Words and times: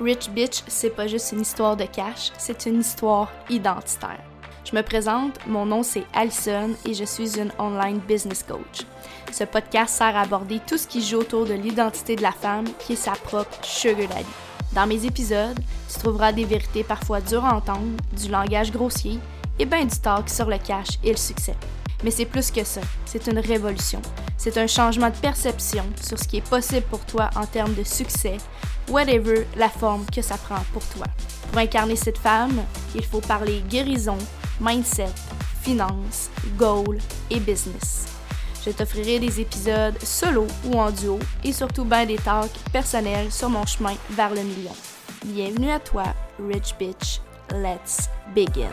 Rich 0.00 0.30
Bitch, 0.30 0.62
c'est 0.66 0.96
pas 0.96 1.06
juste 1.06 1.32
une 1.32 1.42
histoire 1.42 1.76
de 1.76 1.84
cash, 1.84 2.32
c'est 2.38 2.64
une 2.64 2.80
histoire 2.80 3.30
identitaire. 3.50 4.22
Je 4.64 4.74
me 4.74 4.82
présente, 4.82 5.38
mon 5.46 5.66
nom 5.66 5.82
c'est 5.82 6.04
Alison 6.14 6.70
et 6.86 6.94
je 6.94 7.04
suis 7.04 7.38
une 7.38 7.52
online 7.58 7.98
business 7.98 8.42
coach. 8.42 8.86
Ce 9.30 9.44
podcast 9.44 9.94
sert 9.94 10.16
à 10.16 10.22
aborder 10.22 10.58
tout 10.66 10.78
ce 10.78 10.86
qui 10.86 11.02
joue 11.02 11.18
autour 11.18 11.44
de 11.44 11.52
l'identité 11.52 12.16
de 12.16 12.22
la 12.22 12.32
femme 12.32 12.64
qui 12.78 12.94
est 12.94 12.96
sa 12.96 13.12
propre 13.12 13.58
sugar 13.62 14.08
daddy. 14.08 14.24
Dans 14.72 14.86
mes 14.86 15.04
épisodes, 15.04 15.60
tu 15.92 15.98
trouveras 15.98 16.32
des 16.32 16.46
vérités 16.46 16.84
parfois 16.84 17.20
dures 17.20 17.44
à 17.44 17.54
entendre, 17.54 17.96
du 18.16 18.30
langage 18.30 18.72
grossier 18.72 19.18
et 19.58 19.66
bien 19.66 19.84
du 19.84 19.98
talk 19.98 20.30
sur 20.30 20.48
le 20.48 20.56
cash 20.56 20.98
et 21.04 21.10
le 21.10 21.18
succès. 21.18 21.56
Mais 22.02 22.10
c'est 22.10 22.24
plus 22.24 22.50
que 22.50 22.64
ça, 22.64 22.80
c'est 23.04 23.26
une 23.26 23.38
révolution. 23.38 24.00
C'est 24.38 24.56
un 24.56 24.66
changement 24.66 25.10
de 25.10 25.16
perception 25.16 25.84
sur 26.02 26.18
ce 26.18 26.26
qui 26.26 26.38
est 26.38 26.48
possible 26.48 26.86
pour 26.88 27.04
toi 27.04 27.28
en 27.36 27.44
termes 27.44 27.74
de 27.74 27.84
succès, 27.84 28.38
whatever 28.90 29.46
la 29.56 29.68
forme 29.68 30.04
que 30.06 30.20
ça 30.20 30.36
prend 30.36 30.62
pour 30.72 30.84
toi. 30.86 31.06
Pour 31.50 31.58
incarner 31.58 31.96
cette 31.96 32.18
femme, 32.18 32.62
il 32.94 33.04
faut 33.04 33.20
parler 33.20 33.62
guérison, 33.68 34.18
mindset, 34.60 35.12
finance, 35.62 36.30
goal 36.58 36.98
et 37.30 37.40
business. 37.40 38.06
Je 38.64 38.70
t'offrirai 38.70 39.18
des 39.18 39.40
épisodes 39.40 39.98
solo 40.02 40.46
ou 40.66 40.78
en 40.78 40.90
duo 40.90 41.18
et 41.44 41.52
surtout 41.52 41.84
bien 41.84 42.04
des 42.04 42.18
talks 42.18 42.58
personnels 42.72 43.32
sur 43.32 43.48
mon 43.48 43.64
chemin 43.64 43.94
vers 44.10 44.34
le 44.34 44.42
million. 44.42 44.74
Bienvenue 45.24 45.70
à 45.70 45.80
toi, 45.80 46.04
Rich 46.38 46.74
Bitch. 46.78 47.20
Let's 47.52 48.10
begin. 48.34 48.70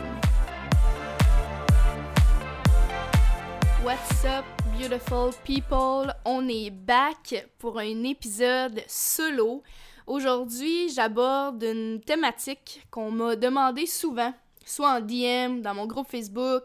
What's 3.82 4.24
up, 4.24 4.44
beautiful 4.78 5.30
people? 5.44 6.12
On 6.24 6.46
est 6.48 6.70
back 6.70 7.46
pour 7.58 7.78
un 7.78 8.04
épisode 8.04 8.82
solo. 8.86 9.62
Aujourd'hui, 10.08 10.88
j'aborde 10.88 11.62
une 11.62 12.00
thématique 12.00 12.80
qu'on 12.90 13.10
m'a 13.10 13.36
demandé 13.36 13.84
souvent, 13.84 14.32
soit 14.64 14.94
en 14.94 15.00
DM, 15.02 15.60
dans 15.60 15.74
mon 15.74 15.86
groupe 15.86 16.08
Facebook, 16.08 16.64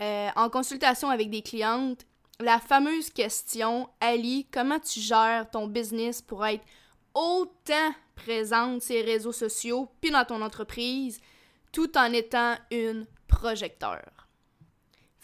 euh, 0.00 0.28
en 0.36 0.48
consultation 0.48 1.10
avec 1.10 1.28
des 1.28 1.42
clientes. 1.42 2.06
La 2.38 2.60
fameuse 2.60 3.10
question, 3.10 3.88
Ali, 4.00 4.46
comment 4.48 4.78
tu 4.78 5.00
gères 5.00 5.50
ton 5.50 5.66
business 5.66 6.22
pour 6.22 6.46
être 6.46 6.64
autant 7.14 7.90
présente 8.14 8.82
sur 8.82 8.94
les 8.94 9.02
réseaux 9.02 9.32
sociaux 9.32 9.90
puis 10.00 10.12
dans 10.12 10.24
ton 10.24 10.40
entreprise 10.40 11.20
tout 11.72 11.98
en 11.98 12.12
étant 12.12 12.54
une 12.70 13.08
projecteur? 13.26 14.23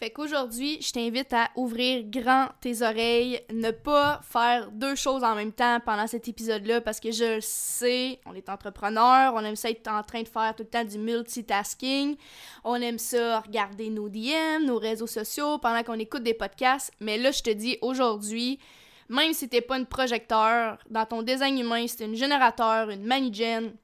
Fait 0.00 0.08
qu'aujourd'hui, 0.08 0.78
je 0.80 0.92
t'invite 0.92 1.30
à 1.34 1.50
ouvrir 1.56 2.04
grand 2.06 2.46
tes 2.62 2.80
oreilles, 2.80 3.38
ne 3.52 3.70
pas 3.70 4.18
faire 4.22 4.70
deux 4.72 4.94
choses 4.94 5.22
en 5.22 5.34
même 5.34 5.52
temps 5.52 5.78
pendant 5.84 6.06
cet 6.06 6.26
épisode-là 6.26 6.80
parce 6.80 7.00
que 7.00 7.12
je 7.12 7.34
le 7.34 7.40
sais, 7.42 8.18
on 8.24 8.32
est 8.34 8.48
entrepreneur, 8.48 9.34
on 9.34 9.44
aime 9.44 9.56
ça 9.56 9.68
être 9.68 9.88
en 9.88 10.02
train 10.02 10.22
de 10.22 10.28
faire 10.28 10.54
tout 10.56 10.62
le 10.62 10.70
temps 10.70 10.84
du 10.84 10.96
multitasking, 10.96 12.16
on 12.64 12.76
aime 12.76 12.96
ça 12.96 13.40
regarder 13.40 13.90
nos 13.90 14.08
DM, 14.08 14.64
nos 14.64 14.78
réseaux 14.78 15.06
sociaux 15.06 15.58
pendant 15.58 15.82
qu'on 15.82 15.98
écoute 15.98 16.22
des 16.22 16.32
podcasts, 16.32 16.94
mais 17.00 17.18
là, 17.18 17.30
je 17.30 17.42
te 17.42 17.50
dis 17.50 17.76
aujourd'hui, 17.82 18.58
même 19.10 19.34
si 19.34 19.50
t'es 19.50 19.60
pas 19.60 19.76
une 19.76 19.84
projecteur, 19.84 20.78
dans 20.88 21.04
ton 21.04 21.20
design 21.20 21.58
humain, 21.58 21.86
si 21.86 22.02
une 22.02 22.16
générateur, 22.16 22.88
une 22.88 23.04
manigène, 23.04 23.74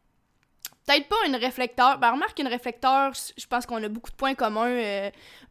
peut-être 0.86 1.08
pas 1.08 1.26
une 1.26 1.36
réflecteur. 1.36 1.98
Ben, 1.98 2.12
remarque 2.12 2.38
une 2.38 2.48
réflecteur, 2.48 3.12
je 3.36 3.46
pense 3.46 3.66
qu'on 3.66 3.82
a 3.82 3.88
beaucoup 3.88 4.10
de 4.10 4.16
points 4.16 4.34
communs, 4.34 4.70
euh, 4.70 5.10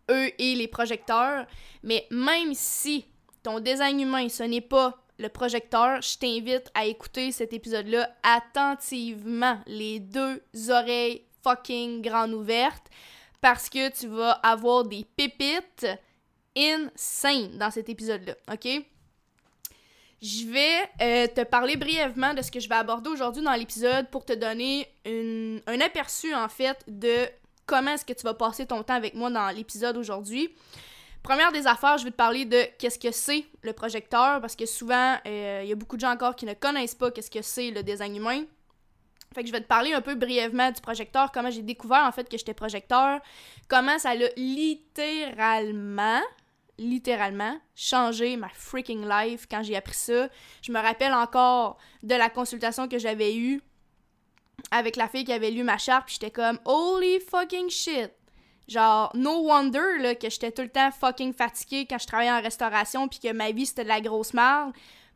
eux 0.10 0.32
et 0.40 0.56
les 0.56 0.68
projecteurs. 0.68 1.46
Mais 1.84 2.08
même 2.10 2.54
si 2.54 3.06
ton 3.44 3.60
design 3.60 4.00
humain, 4.00 4.28
ce 4.30 4.44
n'est 4.44 4.62
pas 4.62 4.98
le 5.18 5.30
projecteur, 5.30 6.02
je 6.02 6.18
t'invite 6.18 6.70
à 6.74 6.86
écouter 6.86 7.32
cet 7.32 7.54
épisode-là 7.54 8.10
attentivement, 8.24 9.60
les 9.66 10.00
deux 10.00 10.42
oreilles 10.70 11.24
fucking 11.44 12.02
grandes 12.02 12.34
ouvertes, 12.34 12.88
parce 13.40 13.70
que 13.70 13.90
tu 13.98 14.08
vas 14.08 14.32
avoir 14.32 14.84
des 14.84 15.06
pépites 15.16 15.88
insane 16.58 17.58
dans 17.58 17.72
cet 17.72 17.90
épisode-là, 17.90 18.34
ok? 18.52 18.86
Je 20.26 20.48
vais 20.48 20.90
euh, 21.04 21.28
te 21.28 21.44
parler 21.44 21.78
brièvement 21.78 22.34
de 22.34 22.42
ce 22.42 22.50
que 22.50 22.60
je 22.60 22.68
vais 22.68 22.74
aborder 22.74 23.12
aujourd'hui 23.12 23.44
dans 23.44 23.54
l'épisode 23.54 24.10
pour 24.10 24.26
te 24.26 24.34
donner 24.34 24.88
un 25.06 25.82
aperçu 25.82 26.34
en 26.34 26.50
fait 26.50 26.84
de 26.88 27.28
comment 27.68 27.92
est-ce 27.92 28.06
que 28.06 28.14
tu 28.14 28.24
vas 28.24 28.34
passer 28.34 28.66
ton 28.66 28.82
temps 28.82 28.96
avec 28.96 29.14
moi 29.14 29.30
dans 29.30 29.56
l'épisode 29.56 29.98
aujourd'hui. 29.98 30.50
Première 31.22 31.52
des 31.52 31.68
affaires, 31.68 32.00
je 32.00 32.06
vais 32.06 32.10
te 32.10 32.16
parler 32.16 32.46
de 32.46 32.58
qu'est-ce 32.80 32.98
que 32.98 33.12
c'est 33.12 33.46
le 33.62 33.72
projecteur 33.74 34.42
parce 34.42 34.56
que 34.56 34.66
souvent 34.66 35.16
euh, 35.28 35.62
il 35.64 35.70
y 35.70 35.72
a 35.72 35.76
beaucoup 35.76 35.96
de 35.96 36.02
gens 36.02 36.12
encore 36.12 36.36
qui 36.36 36.48
ne 36.48 36.56
connaissent 36.56 36.96
pas 36.96 37.12
qu'est-ce 37.12 37.30
que 37.30 37.44
c'est 37.44 37.70
le 37.70 37.84
design 37.84 38.16
humain. 38.16 38.46
Fait 39.36 39.42
que 39.42 39.48
je 39.48 39.52
vais 39.52 39.62
te 39.62 39.68
parler 39.68 39.94
un 39.94 40.02
peu 40.02 40.16
brièvement 40.16 40.72
du 40.72 40.82
projecteur, 40.82 41.32
comment 41.32 41.52
j'ai 41.52 41.62
découvert 41.62 42.04
en 42.04 42.12
fait 42.12 42.28
que 42.28 42.36
j'étais 42.36 42.56
projecteur, 42.56 43.20
comment 43.68 44.00
ça 44.00 44.16
l'a 44.16 44.30
littéralement 44.38 46.22
littéralement 46.78 47.58
changé 47.76 48.36
ma 48.38 48.50
freaking 48.50 49.08
life 49.08 49.48
quand 49.50 49.64
j'ai 49.64 49.76
appris 49.76 49.96
ça. 49.96 50.30
Je 50.62 50.72
me 50.72 50.80
rappelle 50.80 51.14
encore 51.14 51.78
de 52.04 52.16
la 52.16 52.30
consultation 52.30 52.88
que 52.88 53.00
j'avais 53.00 53.36
eue 53.36 53.62
avec 54.72 54.96
la 54.96 55.08
fille 55.08 55.24
qui 55.24 55.34
avait 55.34 55.52
lu 55.52 55.64
ma 55.64 55.78
charte, 55.78 56.06
puis 56.08 56.18
j'étais 56.20 56.32
comme 56.32 56.60
holy 56.66 57.20
fucking 57.20 57.70
shit. 57.70 58.12
Genre, 58.68 59.12
no 59.14 59.42
wonder 59.42 60.00
là, 60.00 60.16
que 60.16 60.30
j'étais 60.30 60.52
tout 60.52 60.64
le 60.64 60.70
temps 60.70 60.90
fucking 60.92 61.34
fatiguée 61.34 61.86
quand 61.88 62.00
je 62.00 62.08
travaillais 62.08 62.32
en 62.32 62.42
restauration, 62.42 63.08
puis 63.08 63.20
que 63.20 63.32
ma 63.32 63.52
vie 63.52 63.66
c'était 63.66 63.84
de 63.84 63.90
la 63.90 64.02
grosse 64.02 64.34
merde, 64.34 64.74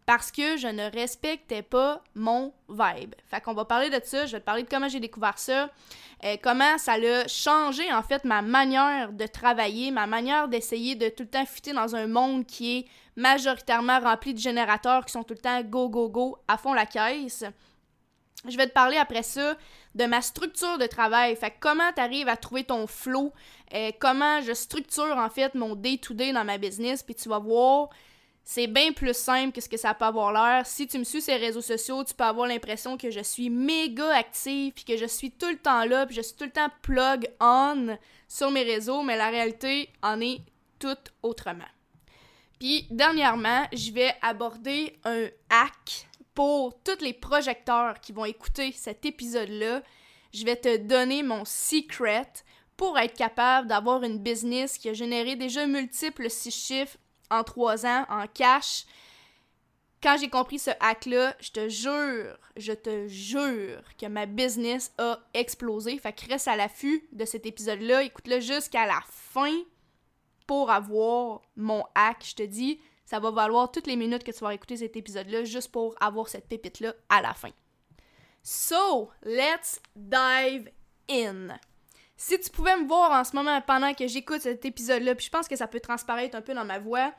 parce 0.09 0.31
que 0.31 0.57
je 0.57 0.65
ne 0.65 0.89
respectais 0.89 1.61
pas 1.61 2.01
mon 2.15 2.51
vibe. 2.67 3.13
Fait 3.27 3.41
qu'on 3.41 3.53
va 3.53 3.63
parler 3.63 3.91
de 3.91 4.01
ça, 4.03 4.25
je 4.25 4.31
vais 4.31 4.39
te 4.39 4.43
parler 4.43 4.63
de 4.63 4.67
comment 4.67 4.87
j'ai 4.87 4.99
découvert 4.99 5.37
ça, 5.37 5.69
euh, 6.23 6.35
comment 6.41 6.79
ça 6.79 6.93
a 6.93 7.27
changé 7.27 7.93
en 7.93 8.01
fait 8.01 8.25
ma 8.25 8.41
manière 8.41 9.13
de 9.13 9.27
travailler, 9.27 9.91
ma 9.91 10.07
manière 10.07 10.47
d'essayer 10.47 10.95
de 10.95 11.09
tout 11.09 11.21
le 11.21 11.29
temps 11.29 11.45
fitter 11.45 11.73
dans 11.73 11.95
un 11.95 12.07
monde 12.07 12.47
qui 12.47 12.79
est 12.79 12.85
majoritairement 13.17 13.99
rempli 13.99 14.33
de 14.33 14.39
générateurs 14.39 15.05
qui 15.05 15.11
sont 15.11 15.21
tout 15.21 15.35
le 15.35 15.41
temps 15.41 15.61
go 15.61 15.89
go 15.89 16.09
go 16.09 16.39
à 16.47 16.57
fond 16.57 16.73
la 16.73 16.87
caisse. 16.87 17.43
Je 18.47 18.57
vais 18.57 18.65
te 18.65 18.73
parler 18.73 18.97
après 18.97 19.21
ça 19.21 19.57
de 19.93 20.05
ma 20.05 20.23
structure 20.23 20.79
de 20.79 20.87
travail. 20.87 21.35
Fait 21.35 21.53
comment 21.59 21.93
tu 21.93 22.01
arrives 22.01 22.29
à 22.29 22.35
trouver 22.35 22.63
ton 22.63 22.87
flow, 22.87 23.31
euh, 23.75 23.91
comment 23.99 24.41
je 24.41 24.53
structure 24.53 25.15
en 25.17 25.29
fait 25.29 25.53
mon 25.53 25.75
day-to-day 25.75 26.33
dans 26.33 26.45
ma 26.45 26.57
business, 26.57 27.03
puis 27.03 27.13
tu 27.13 27.29
vas 27.29 27.37
voir, 27.37 27.89
c'est 28.51 28.65
bien 28.65 28.93
plus 28.93 29.15
simple 29.15 29.51
que 29.51 29.61
ce 29.61 29.69
que 29.69 29.77
ça 29.77 29.93
peut 29.93 30.05
avoir 30.05 30.33
l'air. 30.33 30.65
Si 30.65 30.87
tu 30.87 30.97
me 30.97 31.03
suis 31.03 31.21
sur 31.21 31.35
les 31.35 31.39
réseaux 31.39 31.61
sociaux, 31.61 32.03
tu 32.03 32.15
peux 32.15 32.23
avoir 32.23 32.47
l'impression 32.47 32.97
que 32.97 33.11
je 33.11 33.19
suis 33.19 33.47
méga 33.47 34.11
active, 34.15 34.73
puis 34.73 34.85
que 34.85 34.97
je 34.97 35.05
suis 35.05 35.29
tout 35.29 35.51
le 35.51 35.57
temps 35.57 35.85
là, 35.85 36.07
puis 36.07 36.15
je 36.15 36.21
suis 36.21 36.33
tout 36.33 36.45
le 36.45 36.49
temps 36.49 36.71
plug 36.81 37.29
on 37.39 37.95
sur 38.27 38.49
mes 38.49 38.63
réseaux, 38.63 39.03
mais 39.03 39.17
la 39.17 39.29
réalité 39.29 39.89
en 40.01 40.19
est 40.19 40.41
tout 40.79 40.97
autrement. 41.21 41.69
Puis 42.57 42.88
dernièrement, 42.89 43.67
je 43.71 43.91
vais 43.91 44.15
aborder 44.23 44.97
un 45.03 45.27
hack 45.51 46.07
pour 46.33 46.73
tous 46.81 47.03
les 47.03 47.13
projecteurs 47.13 47.99
qui 47.99 48.13
vont 48.13 48.25
écouter 48.25 48.71
cet 48.71 49.05
épisode-là, 49.05 49.83
je 50.33 50.43
vais 50.43 50.55
te 50.55 50.77
donner 50.77 51.21
mon 51.21 51.45
secret 51.45 52.25
pour 52.75 52.97
être 52.97 53.15
capable 53.15 53.67
d'avoir 53.67 54.01
une 54.01 54.17
business 54.17 54.79
qui 54.79 54.89
a 54.89 54.93
généré 54.93 55.35
déjà 55.35 55.67
multiples 55.67 56.31
six 56.31 56.49
chiffres 56.49 56.97
en 57.29 57.44
trois 57.44 57.85
ans 57.85 58.06
en 58.09 58.28
cash. 58.28 58.85
Quand 60.01 60.16
j'ai 60.17 60.29
compris 60.29 60.59
ce 60.59 60.72
hack-là, 60.79 61.35
je 61.41 61.51
te 61.51 61.67
jure, 61.67 62.38
je 62.56 62.72
te 62.72 63.07
jure 63.07 63.81
que 63.97 64.06
ma 64.06 64.25
business 64.25 64.94
a 64.97 65.19
explosé. 65.34 65.97
Fait 65.97 66.13
que 66.13 66.25
reste 66.28 66.47
à 66.47 66.56
l'affût 66.56 67.06
de 67.12 67.25
cet 67.25 67.45
épisode-là. 67.45 68.03
Écoute-le 68.03 68.39
jusqu'à 68.39 68.85
la 68.85 69.01
fin 69.07 69.57
pour 70.47 70.72
avoir 70.72 71.41
mon 71.57 71.84
hack. 71.95 72.23
Je 72.25 72.35
te 72.35 72.44
dis, 72.44 72.79
ça 73.06 73.19
va 73.19 73.31
valoir 73.31 73.72
toutes 73.72 73.88
les 73.88 73.97
minutes 73.97 74.23
que 74.23 74.31
tu 74.31 74.39
vas 74.39 74.53
écouter 74.53 74.78
cet 74.78 74.95
épisode-là 74.95 75.44
juste 75.44 75.72
pour 75.72 75.95
avoir 76.00 76.29
cette 76.29 76.47
pépite-là 76.47 76.94
à 77.09 77.22
la 77.22 77.34
fin. 77.34 77.51
So, 78.41 79.09
let's 79.23 79.81
dive 79.95 80.71
in. 81.09 81.59
Si 82.21 82.38
tu 82.38 82.50
pouvais 82.50 82.75
me 82.75 82.86
voir 82.86 83.12
en 83.12 83.24
ce 83.24 83.33
moment 83.33 83.62
pendant 83.62 83.94
que 83.94 84.06
j'écoute 84.06 84.42
cet 84.42 84.66
épisode-là, 84.66 85.16
puis 85.16 85.27
je 85.27 85.31
pense 85.31 85.48
que 85.48 85.56
ça 85.56 85.68
peut 85.68 85.80
transparaître 85.80 86.36
un 86.36 86.42
peu 86.42 86.54
dans 86.54 86.66
ma 86.66 86.77
voix, 86.77 87.13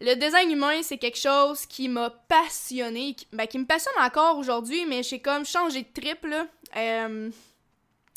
le 0.00 0.14
design 0.14 0.48
humain, 0.48 0.80
c'est 0.82 0.96
quelque 0.96 1.18
chose 1.18 1.66
qui 1.66 1.88
m'a 1.88 2.08
passionné, 2.08 3.14
qui, 3.14 3.26
ben, 3.32 3.48
qui 3.48 3.58
me 3.58 3.66
passionne 3.66 4.00
encore 4.00 4.38
aujourd'hui, 4.38 4.86
mais 4.86 5.02
j'ai 5.02 5.18
comme 5.18 5.44
changé 5.44 5.82
de 5.82 6.00
trip, 6.00 6.24
là. 6.24 6.46
Euh, 6.76 7.30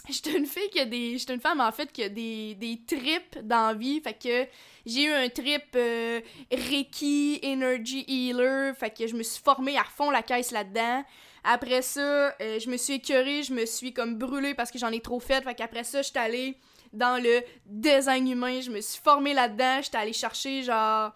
J'étais 0.10 0.38
une 0.38 0.46
fille 0.46 0.70
qui 0.70 0.80
a 0.80 0.86
des. 0.86 1.18
J'étais 1.18 1.34
une 1.34 1.42
femme 1.42 1.60
en 1.60 1.72
fait 1.72 1.92
qui 1.92 2.04
a 2.04 2.10
des, 2.10 2.54
des 2.54 2.80
trips 2.86 3.40
dans 3.42 3.70
la 3.70 3.74
vie. 3.74 4.00
Fait 4.00 4.14
que 4.14 4.48
j'ai 4.86 5.06
eu 5.06 5.12
un 5.12 5.28
trip 5.30 5.64
euh, 5.76 6.22
Reiki, 6.52 7.40
Energy 7.44 8.06
Healer. 8.08 8.76
Fait 8.76 8.92
que 8.92 9.08
je 9.08 9.16
me 9.16 9.24
suis 9.24 9.42
formée 9.42 9.76
à 9.76 9.84
fond 9.84 10.12
la 10.12 10.22
caisse 10.22 10.52
là-dedans. 10.52 11.04
Après 11.48 11.84
ça, 11.84 12.36
euh, 12.42 12.60
je 12.60 12.68
me 12.70 12.76
suis 12.76 12.96
écœurée, 12.96 13.44
je 13.44 13.54
me 13.54 13.68
suis 13.68 13.94
comme 13.94 14.16
brûlée 14.16 14.56
parce 14.56 14.72
que 14.72 14.80
j'en 14.80 14.92
ai 14.92 15.00
trop 15.00 15.20
fait. 15.20 15.44
Fait 15.44 15.54
qu'après 15.54 15.84
ça, 15.84 16.02
j'étais 16.02 16.20
allée 16.20 16.58
dans 16.92 17.22
le 17.22 17.42
design 17.68 18.28
humain. 18.32 18.62
Je 18.62 18.72
me 18.72 18.82
suis 18.82 19.00
formée 19.02 19.36
là-dedans. 19.36 19.80
J'étais 19.84 19.98
allée 19.98 20.14
chercher 20.14 20.64
genre. 20.64 21.14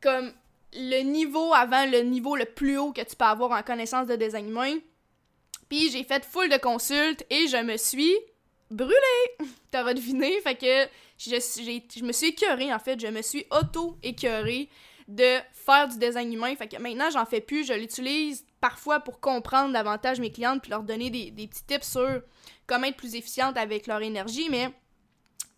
Comme 0.00 0.32
le 0.74 1.02
niveau 1.02 1.54
avant 1.54 1.86
le 1.86 2.00
niveau 2.00 2.36
le 2.36 2.44
plus 2.46 2.78
haut 2.78 2.92
que 2.92 3.00
tu 3.00 3.14
peux 3.16 3.24
avoir 3.24 3.52
en 3.52 3.62
connaissance 3.62 4.08
de 4.08 4.16
design 4.16 4.48
humain. 4.48 4.74
Puis 5.68 5.90
j'ai 5.90 6.02
fait 6.02 6.24
full 6.24 6.48
de 6.48 6.56
consultes 6.56 7.24
et 7.30 7.46
je 7.46 7.62
me 7.62 7.76
suis 7.76 8.16
brûlée. 8.70 8.94
T'auras 9.70 9.94
deviné, 9.94 10.40
fait 10.40 10.56
que 10.56 10.88
je, 11.16 11.36
je 11.96 12.04
me 12.04 12.12
suis 12.12 12.28
écœurée 12.28 12.72
en 12.72 12.78
fait, 12.78 13.00
je 13.00 13.06
me 13.06 13.22
suis 13.22 13.46
auto-écœurée 13.50 14.68
de 15.06 15.38
faire 15.52 15.88
du 15.88 15.98
design 15.98 16.32
humain. 16.32 16.54
Fait 16.56 16.68
que 16.68 16.76
maintenant, 16.76 17.10
j'en 17.10 17.24
fais 17.24 17.40
plus, 17.40 17.66
je 17.66 17.72
l'utilise 17.72 18.44
parfois 18.60 19.00
pour 19.00 19.20
comprendre 19.20 19.72
davantage 19.72 20.20
mes 20.20 20.32
clientes 20.32 20.62
puis 20.62 20.70
leur 20.70 20.82
donner 20.82 21.10
des, 21.10 21.46
petits 21.46 21.64
tips 21.64 21.90
sur 21.90 22.22
comment 22.66 22.86
être 22.86 22.96
plus 22.96 23.14
efficiente 23.14 23.56
avec 23.56 23.86
leur 23.86 24.02
énergie, 24.02 24.48
mais 24.50 24.72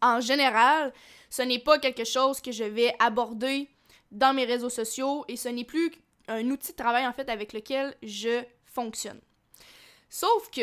en 0.03 0.21
général, 0.21 0.93
ce 1.29 1.43
n'est 1.43 1.59
pas 1.59 1.79
quelque 1.79 2.05
chose 2.05 2.41
que 2.41 2.53
je 2.53 2.65
vais 2.65 2.95
aborder 2.99 3.69
dans 4.11 4.35
mes 4.35 4.45
réseaux 4.45 4.71
sociaux 4.71 5.25
et 5.29 5.37
ce 5.37 5.49
n'est 5.49 5.65
plus 5.65 5.93
un 6.29 6.49
outil 6.51 6.73
de 6.73 6.77
travail 6.77 7.07
en 7.07 7.13
fait 7.13 7.29
avec 7.29 7.53
lequel 7.53 7.95
je 8.03 8.43
fonctionne. 8.65 9.21
Sauf 10.09 10.51
que 10.51 10.63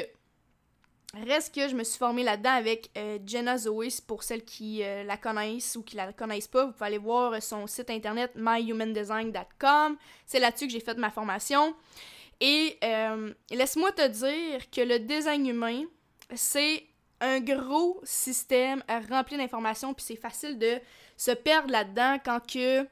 reste 1.13 1.55
que 1.55 1.67
je 1.67 1.75
me 1.75 1.83
suis 1.83 1.97
formée 1.97 2.23
là-dedans 2.23 2.51
avec 2.51 2.89
euh, 2.97 3.17
Jenna 3.25 3.57
Zoe 3.57 4.01
pour 4.05 4.23
celles 4.23 4.43
qui 4.43 4.83
euh, 4.83 5.03
la 5.03 5.17
connaissent 5.17 5.75
ou 5.75 5.83
qui 5.83 5.95
la 5.95 6.11
connaissent 6.13 6.47
pas, 6.47 6.65
vous 6.65 6.73
pouvez 6.73 6.85
aller 6.85 6.97
voir 6.97 7.41
son 7.41 7.67
site 7.67 7.89
internet 7.89 8.31
myhumandesign.com. 8.35 9.97
C'est 10.25 10.39
là-dessus 10.39 10.67
que 10.67 10.73
j'ai 10.73 10.79
fait 10.79 10.97
ma 10.97 11.09
formation. 11.09 11.75
Et 12.39 12.77
euh, 12.83 13.33
laisse-moi 13.49 13.91
te 13.91 14.07
dire 14.07 14.69
que 14.69 14.81
le 14.81 14.99
design 14.99 15.47
humain, 15.47 15.83
c'est 16.35 16.83
un 17.19 17.39
gros 17.39 17.99
système 18.03 18.83
rempli 19.09 19.37
d'informations, 19.37 19.93
puis 19.93 20.05
c'est 20.05 20.15
facile 20.15 20.59
de 20.59 20.79
se 21.15 21.31
perdre 21.31 21.71
là-dedans 21.71 22.17
quand 22.23 22.39
que 22.45 22.87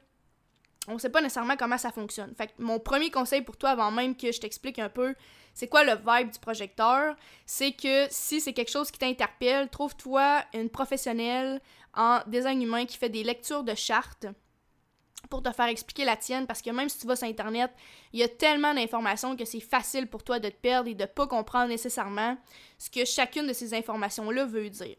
on 0.88 0.98
sait 0.98 1.10
pas 1.10 1.20
nécessairement 1.20 1.56
comment 1.56 1.78
ça 1.78 1.90
fonctionne. 1.90 2.32
Fait 2.36 2.48
que 2.48 2.52
mon 2.58 2.78
premier 2.78 3.10
conseil 3.10 3.42
pour 3.42 3.56
toi, 3.56 3.70
avant 3.70 3.90
même 3.90 4.16
que 4.16 4.30
je 4.30 4.40
t'explique 4.40 4.78
un 4.78 4.88
peu 4.88 5.14
c'est 5.56 5.68
quoi 5.68 5.84
le 5.84 5.92
vibe 5.94 6.30
du 6.30 6.38
projecteur, 6.38 7.16
c'est 7.46 7.72
que 7.72 8.06
si 8.10 8.42
c'est 8.42 8.52
quelque 8.52 8.70
chose 8.70 8.90
qui 8.90 8.98
t'interpelle, 8.98 9.70
trouve-toi 9.70 10.44
une 10.52 10.68
professionnelle 10.68 11.62
en 11.94 12.20
design 12.26 12.60
humain 12.60 12.84
qui 12.84 12.98
fait 12.98 13.08
des 13.08 13.24
lectures 13.24 13.64
de 13.64 13.74
chartes 13.74 14.26
pour 15.28 15.42
te 15.42 15.52
faire 15.52 15.66
expliquer 15.66 16.04
la 16.04 16.16
tienne 16.16 16.46
parce 16.46 16.62
que 16.62 16.70
même 16.70 16.88
si 16.88 16.98
tu 16.98 17.06
vas 17.06 17.16
sur 17.16 17.26
internet, 17.26 17.70
il 18.12 18.20
y 18.20 18.22
a 18.22 18.28
tellement 18.28 18.74
d'informations 18.74 19.36
que 19.36 19.44
c'est 19.44 19.60
facile 19.60 20.06
pour 20.06 20.22
toi 20.22 20.38
de 20.38 20.48
te 20.48 20.56
perdre 20.56 20.88
et 20.88 20.94
de 20.94 21.04
pas 21.04 21.26
comprendre 21.26 21.68
nécessairement 21.68 22.36
ce 22.78 22.90
que 22.90 23.04
chacune 23.04 23.46
de 23.46 23.52
ces 23.52 23.74
informations-là 23.74 24.44
veut 24.44 24.70
dire. 24.70 24.96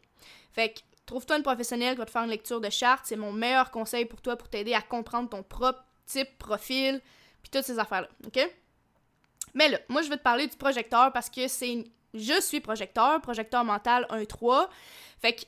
Fait 0.52 0.72
que 0.72 0.80
trouve-toi 1.06 1.36
une 1.36 1.42
professionnelle 1.42 1.94
qui 1.94 1.98
va 1.98 2.06
te 2.06 2.10
faire 2.10 2.24
une 2.24 2.30
lecture 2.30 2.60
de 2.60 2.70
charte, 2.70 3.06
c'est 3.06 3.16
mon 3.16 3.32
meilleur 3.32 3.70
conseil 3.70 4.04
pour 4.04 4.20
toi 4.20 4.36
pour 4.36 4.48
t'aider 4.48 4.74
à 4.74 4.82
comprendre 4.82 5.28
ton 5.28 5.42
propre 5.42 5.84
type, 6.06 6.38
profil, 6.38 7.00
puis 7.42 7.50
toutes 7.50 7.64
ces 7.64 7.78
affaires-là, 7.78 8.08
OK? 8.26 8.38
Mais 9.54 9.68
là, 9.68 9.78
moi 9.88 10.02
je 10.02 10.08
vais 10.08 10.16
te 10.16 10.22
parler 10.22 10.46
du 10.46 10.56
projecteur 10.56 11.12
parce 11.12 11.30
que 11.30 11.48
c'est 11.48 11.84
je 12.14 12.40
suis 12.40 12.60
projecteur, 12.60 13.20
projecteur 13.20 13.64
mental 13.64 14.06
1-3. 14.10 14.68
Fait 15.20 15.34
que 15.34 15.42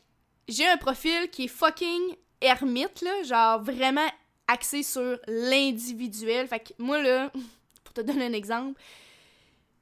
j'ai 0.49 0.67
un 0.67 0.77
profil 0.77 1.31
qui 1.31 1.45
est 1.45 1.49
fucking 1.49 2.17
ermite, 2.41 3.03
là, 3.03 3.23
genre 3.23 3.63
vraiment 3.63 4.09
axé 4.51 4.83
sur 4.83 5.19
l'individuel. 5.27 6.47
Fait 6.49 6.61
que 6.61 6.73
moi, 6.79 7.03
là, 7.03 7.31
pour 7.85 7.95
te 7.95 8.01
donner 8.01 8.27
un 8.27 8.33
exemple, 8.33 8.81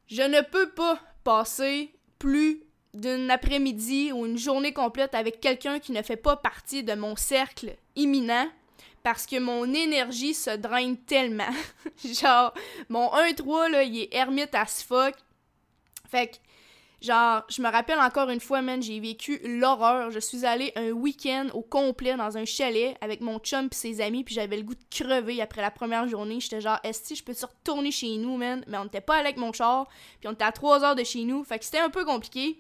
je 0.07 0.23
ne 0.23 0.41
peux 0.41 0.71
pas 0.71 1.01
passer 1.25 1.93
plus 2.19 2.63
d'une 2.95 3.31
après-midi 3.31 4.13
ou 4.13 4.27
une 4.27 4.39
journée 4.39 4.73
complète 4.73 5.15
avec 5.15 5.41
quelqu'un 5.41 5.79
qui 5.79 5.93
ne 5.93 6.03
fait 6.03 6.17
pas 6.17 6.37
partie 6.37 6.83
de 6.83 6.95
mon 6.95 7.17
cercle 7.17 7.77
imminent 7.97 8.49
parce 9.03 9.27
que 9.27 9.39
mon 9.39 9.73
énergie 9.73 10.35
se 10.35 10.57
draine 10.57 10.97
tellement. 10.97 11.51
Genre, 12.05 12.53
mon 12.89 13.09
1-3, 13.09 13.71
là, 13.71 13.83
il 13.83 13.99
est 14.01 14.15
ermite 14.15 14.55
as 14.55 14.83
fuck. 14.83 15.15
Fait 16.11 16.29
que 16.29 16.37
Genre, 17.01 17.45
je 17.49 17.63
me 17.63 17.71
rappelle 17.71 18.01
encore 18.01 18.29
une 18.29 18.41
fois, 18.41 18.61
man, 18.61 18.83
j'ai 18.83 18.99
vécu 18.99 19.41
l'horreur. 19.45 20.11
Je 20.11 20.19
suis 20.19 20.45
allée 20.45 20.73
un 20.75 20.91
week-end 20.91 21.47
au 21.55 21.63
complet 21.63 22.17
dans 22.17 22.37
un 22.37 22.45
chalet 22.45 22.97
avec 23.01 23.21
mon 23.21 23.39
chum 23.39 23.69
et 23.71 23.75
ses 23.75 24.01
amis, 24.01 24.25
puis 24.25 24.35
j'avais 24.35 24.57
le 24.57 24.65
goût 24.65 24.75
de 24.75 24.85
crever 24.91 25.41
après 25.41 25.63
la 25.63 25.71
première 25.71 26.09
journée. 26.09 26.41
J'étais 26.41 26.61
genre, 26.61 26.81
est-ce 26.83 27.11
que 27.11 27.15
je 27.15 27.23
peux 27.23 27.35
te 27.35 27.47
retourner 27.47 27.93
chez 27.93 28.17
nous, 28.17 28.37
man? 28.37 28.65
Mais 28.67 28.79
on 28.79 28.85
n'était 28.85 29.01
pas 29.01 29.15
allé 29.15 29.27
avec 29.27 29.37
mon 29.37 29.53
char, 29.53 29.87
puis 30.19 30.29
on 30.29 30.33
était 30.33 30.45
à 30.45 30.51
3 30.51 30.83
heures 30.83 30.97
de 30.97 31.05
chez 31.05 31.23
nous, 31.23 31.45
fait 31.45 31.61
que 31.61 31.65
c'était 31.65 31.79
un 31.79 31.91
peu 31.91 32.05
compliqué. 32.05 32.59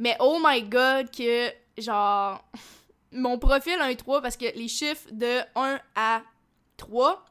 Mais 0.00 0.16
oh 0.18 0.40
my 0.44 0.60
god, 0.62 1.12
que 1.12 1.52
genre, 1.78 2.44
mon 3.12 3.38
profil 3.38 3.78
1-3, 3.78 4.20
parce 4.20 4.36
que 4.36 4.46
les 4.56 4.68
chiffres 4.68 5.06
de 5.12 5.38
1 5.54 5.78
à 5.94 6.22
3, 6.76 7.24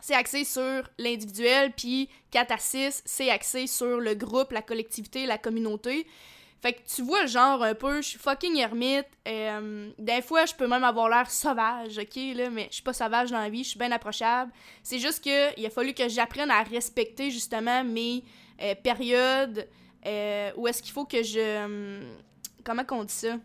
c'est 0.00 0.14
axé 0.14 0.44
sur 0.44 0.82
l'individuel, 0.98 1.72
puis 1.72 2.08
4 2.30 2.52
à 2.52 2.58
6, 2.58 3.02
c'est 3.04 3.30
axé 3.30 3.66
sur 3.66 4.00
le 4.00 4.14
groupe, 4.14 4.52
la 4.52 4.62
collectivité, 4.62 5.26
la 5.26 5.38
communauté. 5.38 6.06
Fait 6.60 6.74
que 6.74 6.80
tu 6.94 7.02
vois 7.02 7.24
genre 7.24 7.62
un 7.62 7.74
peu, 7.74 8.02
je 8.02 8.08
suis 8.08 8.18
fucking 8.18 8.56
ermite. 8.56 9.06
Euh, 9.26 9.90
des 9.98 10.20
fois, 10.20 10.44
je 10.44 10.54
peux 10.54 10.66
même 10.66 10.84
avoir 10.84 11.08
l'air 11.08 11.30
sauvage, 11.30 11.98
ok, 11.98 12.16
là, 12.34 12.50
mais 12.50 12.66
je 12.68 12.74
suis 12.74 12.82
pas 12.82 12.92
sauvage 12.92 13.30
dans 13.30 13.38
la 13.38 13.48
vie, 13.48 13.64
je 13.64 13.70
suis 13.70 13.78
bien 13.78 13.90
approchable. 13.92 14.52
C'est 14.82 14.98
juste 14.98 15.24
que 15.24 15.58
il 15.58 15.64
a 15.64 15.70
fallu 15.70 15.94
que 15.94 16.06
j'apprenne 16.08 16.50
à 16.50 16.62
respecter 16.62 17.30
justement 17.30 17.82
mes 17.82 18.22
euh, 18.60 18.74
périodes 18.74 19.66
euh, 20.06 20.50
où 20.56 20.68
est-ce 20.68 20.82
qu'il 20.82 20.92
faut 20.92 21.06
que 21.06 21.22
je. 21.22 21.64
Hum, 21.64 22.16
comment 22.62 22.84
qu'on 22.84 23.04
dit 23.04 23.14
ça? 23.14 23.36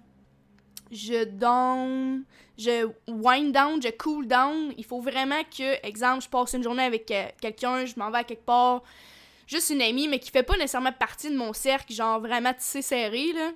Je 0.95 1.25
down, 1.25 2.23
je 2.57 2.89
wind 3.07 3.53
down, 3.53 3.81
je 3.81 3.89
cool 3.97 4.27
down. 4.27 4.73
Il 4.77 4.85
faut 4.85 5.01
vraiment 5.01 5.43
que, 5.43 5.85
exemple, 5.85 6.23
je 6.23 6.29
passe 6.29 6.53
une 6.53 6.63
journée 6.63 6.83
avec 6.83 7.11
euh, 7.11 7.27
quelqu'un, 7.41 7.85
je 7.85 7.93
m'en 7.97 8.09
vais 8.09 8.19
à 8.19 8.23
quelque 8.23 8.45
part, 8.45 8.83
juste 9.47 9.69
une 9.69 9.81
amie, 9.81 10.07
mais 10.07 10.19
qui 10.19 10.31
fait 10.31 10.43
pas 10.43 10.55
nécessairement 10.55 10.93
partie 10.93 11.29
de 11.29 11.35
mon 11.35 11.53
cercle, 11.53 11.93
genre 11.93 12.19
vraiment 12.19 12.53
tissé 12.53 12.81
serré, 12.81 13.33
là. 13.33 13.51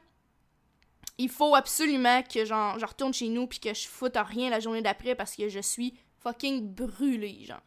Il 1.17 1.29
faut 1.29 1.53
absolument 1.53 2.23
que 2.23 2.45
genre, 2.45 2.79
je 2.79 2.85
retourne 2.85 3.13
chez 3.13 3.27
nous 3.27 3.45
puis 3.45 3.59
que 3.59 3.73
je 3.73 3.87
foute 3.87 4.15
rien 4.15 4.49
la 4.49 4.61
journée 4.61 4.81
d'après 4.81 5.15
parce 5.15 5.35
que 5.35 5.49
je 5.49 5.59
suis 5.59 5.93
fucking 6.23 6.73
brûlée, 6.73 7.45
genre. 7.45 7.61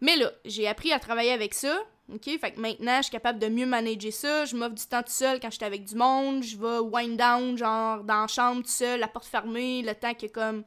Mais 0.00 0.16
là, 0.16 0.30
j'ai 0.44 0.68
appris 0.68 0.92
à 0.92 1.00
travailler 1.00 1.32
avec 1.32 1.54
ça. 1.54 1.76
OK? 2.12 2.38
Fait 2.40 2.52
que 2.52 2.60
maintenant, 2.60 2.98
je 2.98 3.04
suis 3.04 3.12
capable 3.12 3.38
de 3.38 3.48
mieux 3.48 3.66
manager 3.66 4.12
ça. 4.12 4.44
Je 4.44 4.56
m'offre 4.56 4.74
du 4.74 4.86
temps 4.86 5.02
tout 5.02 5.12
seul 5.12 5.40
quand 5.40 5.50
j'étais 5.50 5.66
avec 5.66 5.84
du 5.84 5.94
monde. 5.94 6.42
Je 6.42 6.56
vais 6.56 6.78
wind 6.78 7.18
down, 7.18 7.56
genre, 7.56 8.02
dans 8.02 8.22
la 8.22 8.26
chambre 8.26 8.62
tout 8.62 8.70
seul, 8.70 9.00
la 9.00 9.08
porte 9.08 9.26
fermée, 9.26 9.82
le 9.82 9.94
temps 9.94 10.14
que, 10.14 10.26
comme, 10.26 10.64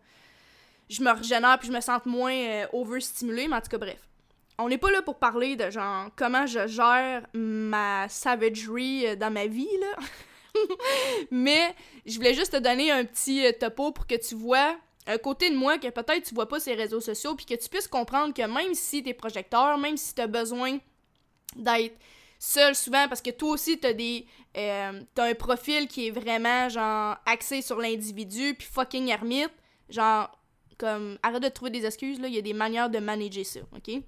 je 0.89 1.01
me 1.01 1.11
régénère 1.11 1.57
puis 1.57 1.67
je 1.67 1.73
me 1.73 1.81
sente 1.81 2.05
moins 2.05 2.33
euh, 2.33 2.65
overstimulée. 2.73 3.47
Mais 3.47 3.55
en 3.55 3.61
tout 3.61 3.69
cas, 3.69 3.77
bref. 3.77 3.99
On 4.59 4.69
n'est 4.69 4.77
pas 4.77 4.91
là 4.91 5.01
pour 5.01 5.17
parler 5.17 5.55
de, 5.55 5.71
genre, 5.71 6.09
comment 6.15 6.45
je 6.45 6.67
gère 6.67 7.25
ma 7.33 8.07
savagery 8.09 9.07
euh, 9.07 9.15
dans 9.15 9.31
ma 9.31 9.47
vie, 9.47 9.67
là. 9.79 10.03
mais 11.31 11.73
je 12.05 12.17
voulais 12.17 12.33
juste 12.33 12.51
te 12.51 12.57
donner 12.57 12.91
un 12.91 13.05
petit 13.05 13.45
euh, 13.45 13.51
topo 13.57 13.91
pour 13.91 14.05
que 14.05 14.15
tu 14.15 14.35
vois 14.35 14.75
un 15.07 15.17
côté 15.17 15.49
de 15.49 15.55
moi 15.55 15.77
que 15.77 15.87
peut-être 15.87 16.27
tu 16.27 16.35
vois 16.35 16.47
pas 16.47 16.59
ces 16.59 16.73
réseaux 16.73 16.99
sociaux 16.99 17.35
puis 17.35 17.45
que 17.45 17.55
tu 17.55 17.69
puisses 17.69 17.87
comprendre 17.87 18.33
que 18.33 18.41
même 18.41 18.73
si 18.73 19.01
t'es 19.01 19.13
projecteur, 19.13 19.77
même 19.77 19.97
si 19.97 20.13
t'as 20.13 20.27
besoin 20.27 20.77
d'être 21.55 21.97
seul 22.39 22.75
souvent 22.75 23.07
parce 23.07 23.21
que 23.21 23.29
toi 23.29 23.51
aussi 23.51 23.79
t'as 23.79 23.93
des 23.93 24.25
euh, 24.57 25.01
t'as 25.13 25.29
un 25.29 25.35
profil 25.35 25.87
qui 25.87 26.07
est 26.07 26.11
vraiment 26.11 26.69
genre 26.69 27.17
axé 27.25 27.61
sur 27.61 27.79
l'individu 27.79 28.55
puis 28.55 28.67
fucking 28.67 29.07
ermite. 29.09 29.51
Genre 29.89 30.29
comme 30.77 31.17
arrête 31.21 31.43
de 31.43 31.49
trouver 31.49 31.71
des 31.71 31.85
excuses 31.85 32.19
là 32.19 32.27
il 32.27 32.33
y 32.33 32.39
a 32.39 32.41
des 32.41 32.53
manières 32.53 32.89
de 32.89 32.99
manager 32.99 33.45
ça 33.45 33.59
ok? 33.75 34.01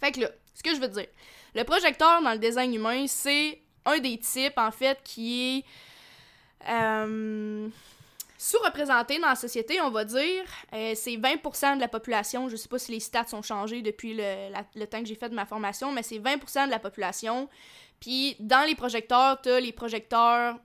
Fait 0.00 0.12
que 0.12 0.20
là 0.20 0.30
ce 0.54 0.62
que 0.62 0.74
je 0.74 0.80
veux 0.80 0.88
dire. 0.88 1.08
Le 1.54 1.64
projecteur 1.64 2.22
dans 2.22 2.32
le 2.32 2.38
design 2.38 2.74
humain 2.74 3.06
c'est 3.06 3.60
un 3.84 3.98
des 3.98 4.18
types 4.18 4.56
en 4.56 4.70
fait 4.70 4.98
qui 5.04 5.58
est 5.58 5.64
euh, 6.68 7.68
sous-représenté 8.46 9.18
dans 9.18 9.28
la 9.28 9.34
société, 9.34 9.80
on 9.80 9.90
va 9.90 10.04
dire. 10.04 10.44
Euh, 10.72 10.92
c'est 10.94 11.16
20% 11.16 11.76
de 11.76 11.80
la 11.80 11.88
population. 11.88 12.48
Je 12.48 12.54
sais 12.54 12.68
pas 12.68 12.78
si 12.78 12.92
les 12.92 13.00
stats 13.00 13.26
ont 13.32 13.42
changé 13.42 13.82
depuis 13.82 14.14
le, 14.14 14.84
temps 14.86 15.00
que 15.00 15.06
j'ai 15.06 15.16
fait 15.16 15.28
de 15.28 15.34
ma 15.34 15.46
formation, 15.46 15.90
mais 15.90 16.04
c'est 16.04 16.18
20% 16.18 16.66
de 16.66 16.70
la 16.70 16.78
population. 16.78 17.48
Puis 17.98 18.36
dans 18.38 18.64
les 18.64 18.76
projecteurs, 18.76 19.40
t'as 19.42 19.58
les 19.58 19.72
projecteurs 19.72 20.56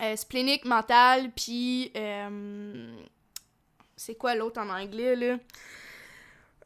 euh, 0.00 0.16
spléniques, 0.16 0.64
mentales, 0.64 1.30
puis... 1.32 1.92
Euh, 1.96 2.96
c'est 3.98 4.14
quoi 4.14 4.34
l'autre 4.34 4.60
en 4.60 4.68
anglais, 4.68 5.16
là? 5.16 5.38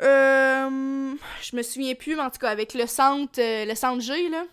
Euh, 0.03 1.15
je 1.43 1.57
me 1.57 1.63
souviens 1.63 1.95
plus, 1.95 2.17
mais 2.17 2.23
en 2.23 2.31
tout 2.31 2.39
cas, 2.39 2.51
avec 2.51 2.75
le 2.75 2.87
centre, 2.87 3.39
le 3.39 3.75
centre 3.75 4.01
G, 4.01 4.29
là. 4.29 4.45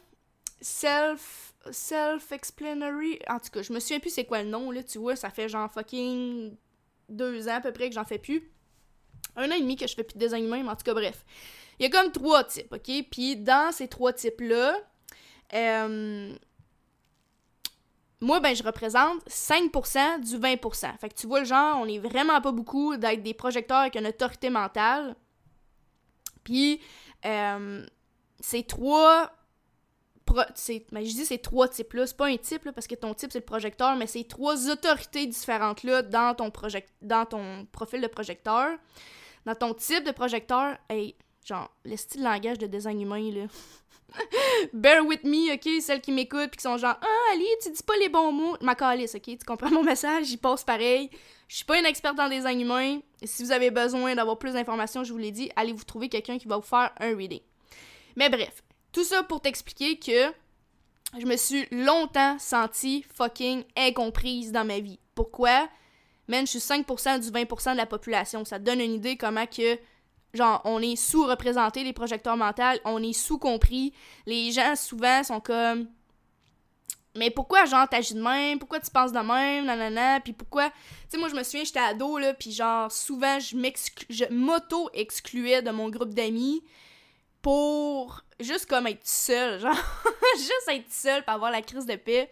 Self 0.62 1.47
self-explanatory. 1.72 3.20
En 3.28 3.40
tout 3.40 3.50
cas, 3.52 3.62
je 3.62 3.74
me 3.74 3.80
souviens 3.80 4.00
plus 4.00 4.10
c'est 4.10 4.26
quoi 4.26 4.44
le 4.44 4.50
nom, 4.50 4.72
là, 4.72 4.84
tu 4.84 4.98
vois, 4.98 5.16
ça 5.16 5.30
fait 5.30 5.50
genre 5.50 5.72
fucking 5.72 6.56
deux 7.10 7.48
ans 7.48 7.56
à 7.56 7.62
peu 7.62 7.72
près 7.72 7.90
que 7.90 7.96
j'en 7.96 8.06
fais 8.06 8.18
plus. 8.18 8.52
Un 9.36 9.52
an 9.52 9.56
et 9.56 9.62
demi 9.62 9.76
que 9.76 9.88
je 9.88 9.96
fais 9.96 10.04
plus 10.04 10.16
de 10.16 10.20
design 10.20 10.46
humain, 10.46 10.64
mais 10.64 10.70
en 10.70 10.76
tout 10.76 10.84
cas, 10.84 10.94
bref. 10.94 11.24
Il 11.80 11.84
y 11.84 11.86
a 11.86 11.90
comme 11.90 12.12
trois 12.12 12.44
types, 12.44 12.74
ok? 12.74 13.06
Puis 13.12 13.36
dans 13.36 13.72
ces 13.72 13.88
trois 13.88 14.12
types-là, 14.12 14.78
euh, 15.54 16.36
moi, 18.20 18.40
ben, 18.40 18.56
je 18.56 18.64
représente 18.64 19.24
5% 19.28 20.22
du 20.22 20.38
20%. 20.38 20.98
Fait 20.98 21.10
que 21.10 21.16
tu 21.16 21.28
vois 21.28 21.42
le 21.42 21.46
genre, 21.46 21.78
on 21.80 21.88
est 21.88 22.00
vraiment 22.00 22.42
pas 22.42 22.52
beaucoup 22.52 22.98
d'être 22.98 23.22
des 23.22 23.36
projecteurs 23.36 23.78
avec 23.78 23.96
une 23.96 24.08
autorité 24.08 24.50
mentale. 24.50 25.16
Puis, 26.44 26.82
euh, 27.26 27.86
ces 28.40 28.64
trois 28.64 29.32
ben, 30.34 31.06
je 31.06 31.14
dis 31.14 31.26
ces 31.26 31.38
trois 31.38 31.68
types-là, 31.68 32.08
c'est 32.08 32.18
pas 32.18 32.28
un 32.28 32.38
type, 32.38 32.66
là, 32.66 32.72
parce 32.72 32.88
que 32.88 32.96
ton 32.96 33.14
type, 33.14 33.32
c'est 33.32 33.40
le 33.40 33.46
projecteur, 33.46 33.96
mais 33.96 34.08
c'est 34.08 34.24
trois 34.28 34.70
autorités 34.70 35.26
différentes-là 35.26 36.02
dans 36.02 36.36
ton, 36.36 36.52
dans 37.02 37.26
ton 37.26 37.66
profil 37.72 38.02
de 38.02 38.08
projecteur. 38.08 38.78
Dans 39.46 39.56
ton 39.56 39.74
type 39.74 40.04
de 40.04 40.12
projecteur, 40.12 40.78
hey, 40.90 41.16
genre, 41.46 41.72
le 41.86 41.96
style 41.96 42.24
langage 42.24 42.58
de 42.58 42.68
design 42.68 43.02
humain, 43.02 43.32
là. 43.32 43.48
Bear 44.74 45.06
with 45.06 45.24
me, 45.24 45.54
ok? 45.54 45.82
Celles 45.82 46.02
qui 46.02 46.12
m'écoutent 46.12 46.50
puis 46.50 46.58
qui 46.58 46.64
sont 46.64 46.78
genre 46.78 46.98
Ah, 47.02 47.34
Ali, 47.34 47.46
tu 47.62 47.72
dis 47.72 47.84
pas 47.84 47.96
les 47.98 48.10
bons 48.10 48.32
mots. 48.32 48.58
Ma 48.62 48.76
calice, 48.76 49.16
ok? 49.16 49.24
Tu 49.24 49.46
comprends 49.46 49.70
mon 49.70 49.84
message? 49.84 50.26
J'y 50.26 50.38
passe 50.38 50.64
pareil. 50.64 51.10
Je 51.48 51.58
suis 51.58 51.66
pas 51.66 51.80
une 51.80 51.86
experte 51.86 52.20
en 52.20 52.30
design 52.30 52.60
humain. 52.60 53.00
Si 53.24 53.44
vous 53.44 53.52
avez 53.52 53.72
besoin 53.72 54.16
d'avoir 54.16 54.38
plus 54.38 54.54
d'informations, 54.54 55.04
je 55.04 55.12
vous 55.12 55.18
l'ai 55.18 55.32
dit, 55.32 55.50
allez 55.56 55.72
vous 55.72 55.84
trouver 55.84 56.10
quelqu'un 56.10 56.38
qui 56.38 56.48
va 56.48 56.58
vous 56.58 56.64
faire 56.64 56.92
un 57.00 57.16
reading. 57.16 57.42
Mais 58.16 58.30
bref, 58.30 58.64
tout 58.98 59.04
ça 59.04 59.22
pour 59.22 59.42
t'expliquer 59.42 60.00
que 60.00 60.34
je 61.20 61.28
me 61.28 61.38
suis 61.38 61.68
longtemps 61.70 62.40
sentie 62.40 63.06
fucking 63.14 63.64
incomprise 63.78 64.52
dans 64.52 64.66
ma 64.66 64.80
vie. 64.80 64.98
Pourquoi? 65.14 65.70
Man, 66.28 66.48
je 66.48 66.58
suis 66.58 66.60
5% 66.60 67.20
du 67.20 67.30
20% 67.30 67.74
de 67.74 67.78
la 67.78 67.86
population. 67.86 68.44
Ça 68.44 68.58
te 68.58 68.64
donne 68.64 68.82
une 68.82 68.94
idée 68.94 69.16
comment 69.16 69.46
que 69.46 69.78
genre 70.34 70.64
on 70.66 70.82
est 70.82 70.96
sous-représenté 70.96 71.84
les 71.84 71.94
projecteurs 71.94 72.38
mentaux, 72.38 72.64
on 72.86 73.04
est 73.04 73.14
sous-compris. 73.14 73.94
Les 74.26 74.52
gens 74.52 74.76
souvent 74.76 75.24
sont 75.24 75.42
comme 75.42 75.88
mais 77.16 77.30
pourquoi 77.30 77.66
genre 77.66 77.88
t'agis 77.88 78.16
de 78.16 78.22
même, 78.22 78.58
pourquoi 78.58 78.80
tu 78.80 78.90
penses 78.90 79.12
de 79.12 79.20
même, 79.20 79.66
nanana, 79.66 80.22
puis 80.22 80.34
pourquoi, 80.34 80.72
tu 80.72 80.76
sais 81.10 81.18
moi 81.20 81.30
je 81.30 81.36
me 81.36 81.44
souviens 81.44 81.64
j'étais 81.64 81.80
ado 81.80 82.18
là, 82.18 82.34
puis 82.34 82.52
genre 82.52 82.92
souvent 82.92 83.40
je 83.40 83.56
je 84.10 84.26
m'auto 84.32 84.90
excluais 84.96 85.62
de 85.62 85.70
mon 85.70 85.88
groupe 85.90 86.16
d'amis 86.16 86.64
pour 87.48 88.26
juste 88.42 88.66
comme 88.66 88.88
être 88.88 89.08
seule, 89.08 89.62
genre 89.62 89.74
juste 90.36 90.68
être 90.68 90.92
seule 90.92 91.24
pour 91.24 91.32
avoir 91.32 91.50
la 91.50 91.62
crise 91.62 91.86
de 91.86 91.96
paix. 91.96 92.30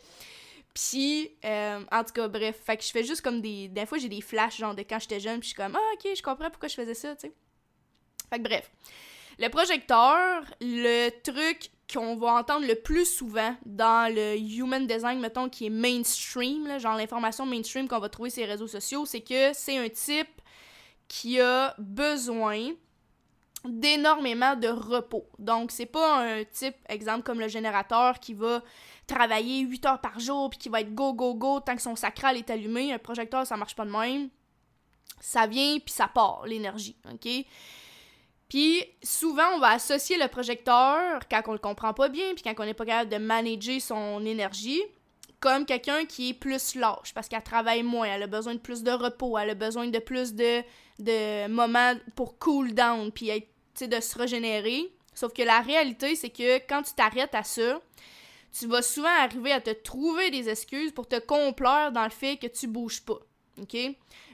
Puis, 0.74 1.31
euh, 1.45 1.79
en 1.89 2.03
tout 2.03 2.12
cas, 2.12 2.27
bref, 2.27 2.60
fait 2.65 2.75
que 2.75 2.84
je 2.84 2.89
fais 2.89 3.05
juste 3.05 3.22
comme 3.22 3.39
des. 3.39 3.69
Des 3.69 3.86
fois, 3.86 3.98
j'ai 3.98 4.10
des 4.10 4.19
flashs, 4.19 4.57
genre, 4.57 4.75
de 4.75 4.81
quand 4.81 5.00
j'étais 5.00 5.22
jeune, 5.22 5.39
puis 5.39 5.48
je 5.48 5.53
suis 5.53 5.55
comme, 5.55 5.74
ah, 5.74 5.93
ok, 5.93 6.12
je 6.17 6.22
comprends 6.22 6.50
pourquoi 6.50 6.67
je 6.67 6.75
faisais 6.75 6.93
ça, 6.93 7.15
tu 7.15 7.27
sais. 7.27 7.34
Fait 8.29 8.39
que 8.39 8.43
bref. 8.43 8.69
Le 9.39 9.48
projecteur, 9.48 10.43
le 10.60 11.10
truc 11.24 11.69
qu'on 11.93 12.17
va 12.17 12.34
entendre 12.34 12.67
le 12.67 12.75
plus 12.75 13.05
souvent 13.05 13.55
dans 13.65 14.13
le 14.13 14.38
human 14.38 14.86
design, 14.86 15.22
mettons, 15.22 15.48
qui 15.48 15.67
est 15.67 15.69
mainstream, 15.69 16.77
genre 16.77 16.98
l'information 16.98 17.45
mainstream 17.45 17.88
qu'on 17.88 18.00
va 18.00 18.10
trouver 18.10 18.31
sur 18.31 18.41
les 18.43 18.51
réseaux 18.51 18.67
sociaux, 18.67 19.05
c'est 19.05 19.22
que 19.22 19.53
c'est 19.53 19.77
un 19.77 19.88
type 19.88 20.41
qui 21.07 21.39
a 21.39 21.74
besoin 21.77 22.74
d'énormément 23.69 24.55
de 24.55 24.67
repos. 24.67 25.27
Donc, 25.39 25.72
c'est 25.72 25.86
pas 25.86 26.24
un 26.24 26.43
type, 26.43 26.75
exemple, 26.89 27.24
comme 27.24 27.39
le 27.39 27.48
générateur 27.48 28.19
qui 28.19 28.34
va 28.34 28.62
travailler 29.07 29.60
8 29.62 29.86
heures 29.86 30.01
par 30.01 30.19
jour 30.19 30.50
puis 30.50 30.60
qui 30.60 30.69
va 30.69 30.81
être 30.81 30.93
go, 30.93 31.13
go, 31.13 31.36
go 31.36 31.60
tant 31.60 31.75
que 31.75 31.81
son 31.81 31.95
sacral 31.95 32.38
est 32.38 32.50
allumé. 32.50 32.93
Un 32.93 33.00
projecteur, 33.00 33.45
ça 33.45 33.57
marche 33.57 33.75
pas 33.75 33.86
de 33.86 33.91
même. 33.91 34.29
Ça 35.19 35.48
vient 35.48 35.79
puis 35.79 35.93
ça 35.93 36.07
part, 36.07 36.43
l'énergie, 36.45 36.95
OK? 37.12 37.45
Puis 38.50 38.84
souvent, 39.03 39.55
on 39.55 39.60
va 39.60 39.69
associer 39.69 40.17
le 40.17 40.27
projecteur, 40.27 41.22
quand 41.29 41.41
on 41.48 41.53
le 41.53 41.57
comprend 41.60 41.93
pas 41.93 42.10
bien, 42.10 42.34
puis 42.36 42.43
quand 42.43 42.53
on 42.60 42.65
n'est 42.65 42.74
pas 42.74 42.86
capable 42.86 43.12
de 43.12 43.17
manager 43.17 43.81
son 43.81 44.24
énergie, 44.25 44.81
comme 45.39 45.65
quelqu'un 45.65 46.05
qui 46.05 46.29
est 46.29 46.34
plus 46.34 46.75
lâche, 46.75 47.13
parce 47.13 47.27
qu'elle 47.27 47.43
travaille 47.43 47.84
moins, 47.84 48.07
elle 48.07 48.24
a 48.24 48.27
besoin 48.27 48.53
de 48.53 48.60
plus 48.60 48.84
de 48.84 48.91
repos, 48.91 49.38
elle 49.38 49.51
a 49.51 49.55
besoin 49.55 49.88
de 49.88 50.00
plus 50.00 50.34
de, 50.34 50.62
de 51.00 51.48
moments 51.48 51.93
pour 52.15 52.38
cool 52.39 52.74
down, 52.74 53.12
puis 53.12 53.29
être 53.29 53.48
de 53.82 54.00
se 54.00 54.17
régénérer. 54.17 54.94
Sauf 55.13 55.34
que 55.34 55.44
la 55.44 55.62
réalité, 55.62 56.15
c'est 56.15 56.29
que 56.29 56.58
quand 56.67 56.84
tu 56.84 56.94
t'arrêtes 56.94 57.36
à 57.36 57.44
ça, 57.44 57.79
tu 58.58 58.67
vas 58.67 58.82
souvent 58.82 59.10
arriver 59.20 59.51
à 59.51 59.62
te 59.62 59.72
trouver 59.72 60.32
des 60.32 60.50
excuses 60.50 60.91
pour 60.91 61.08
te 61.08 61.20
complaire 61.20 61.91
dans 61.91 62.03
le 62.03 62.10
fait 62.10 62.38
que 62.38 62.48
tu 62.48 62.67
bouges 62.67 63.01
pas. 63.01 63.20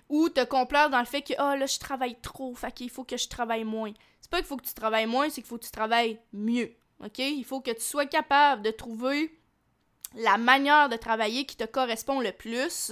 Ou 0.10 0.30
te 0.30 0.44
complaire 0.44 0.90
dans 0.90 1.00
le 1.00 1.06
fait 1.06 1.22
que, 1.22 1.34
oh 1.34 1.56
là, 1.56 1.66
je 1.66 1.80
travaille 1.80 2.20
trop, 2.22 2.54
fait 2.54 2.72
qu'il 2.72 2.90
faut 2.90 3.04
que 3.04 3.18
je 3.18 3.28
travaille 3.28 3.64
moins. 3.64 3.94
C'est 4.20 4.30
pas 4.30 4.38
qu'il 4.38 4.46
faut 4.46 4.58
que 4.58 4.68
tu 4.68 4.74
travailles 4.74 5.08
moins, 5.08 5.30
c'est 5.30 5.42
qu'il 5.42 5.46
faut 5.46 5.58
que 5.58 5.66
tu 5.66 5.72
travailles 5.72 6.20
mieux. 6.34 6.72
OK? 7.04 7.20
Il 7.20 7.46
faut 7.46 7.62
que 7.62 7.72
tu 7.72 7.82
sois 7.82 8.06
capable 8.06 8.62
de 8.62 8.72
trouver 8.72 9.32
la 10.16 10.38
manière 10.38 10.90
de 10.90 10.98
travailler 10.98 11.46
qui 11.46 11.56
te 11.56 11.64
correspond 11.64 12.20
le 12.20 12.32
plus 12.32 12.92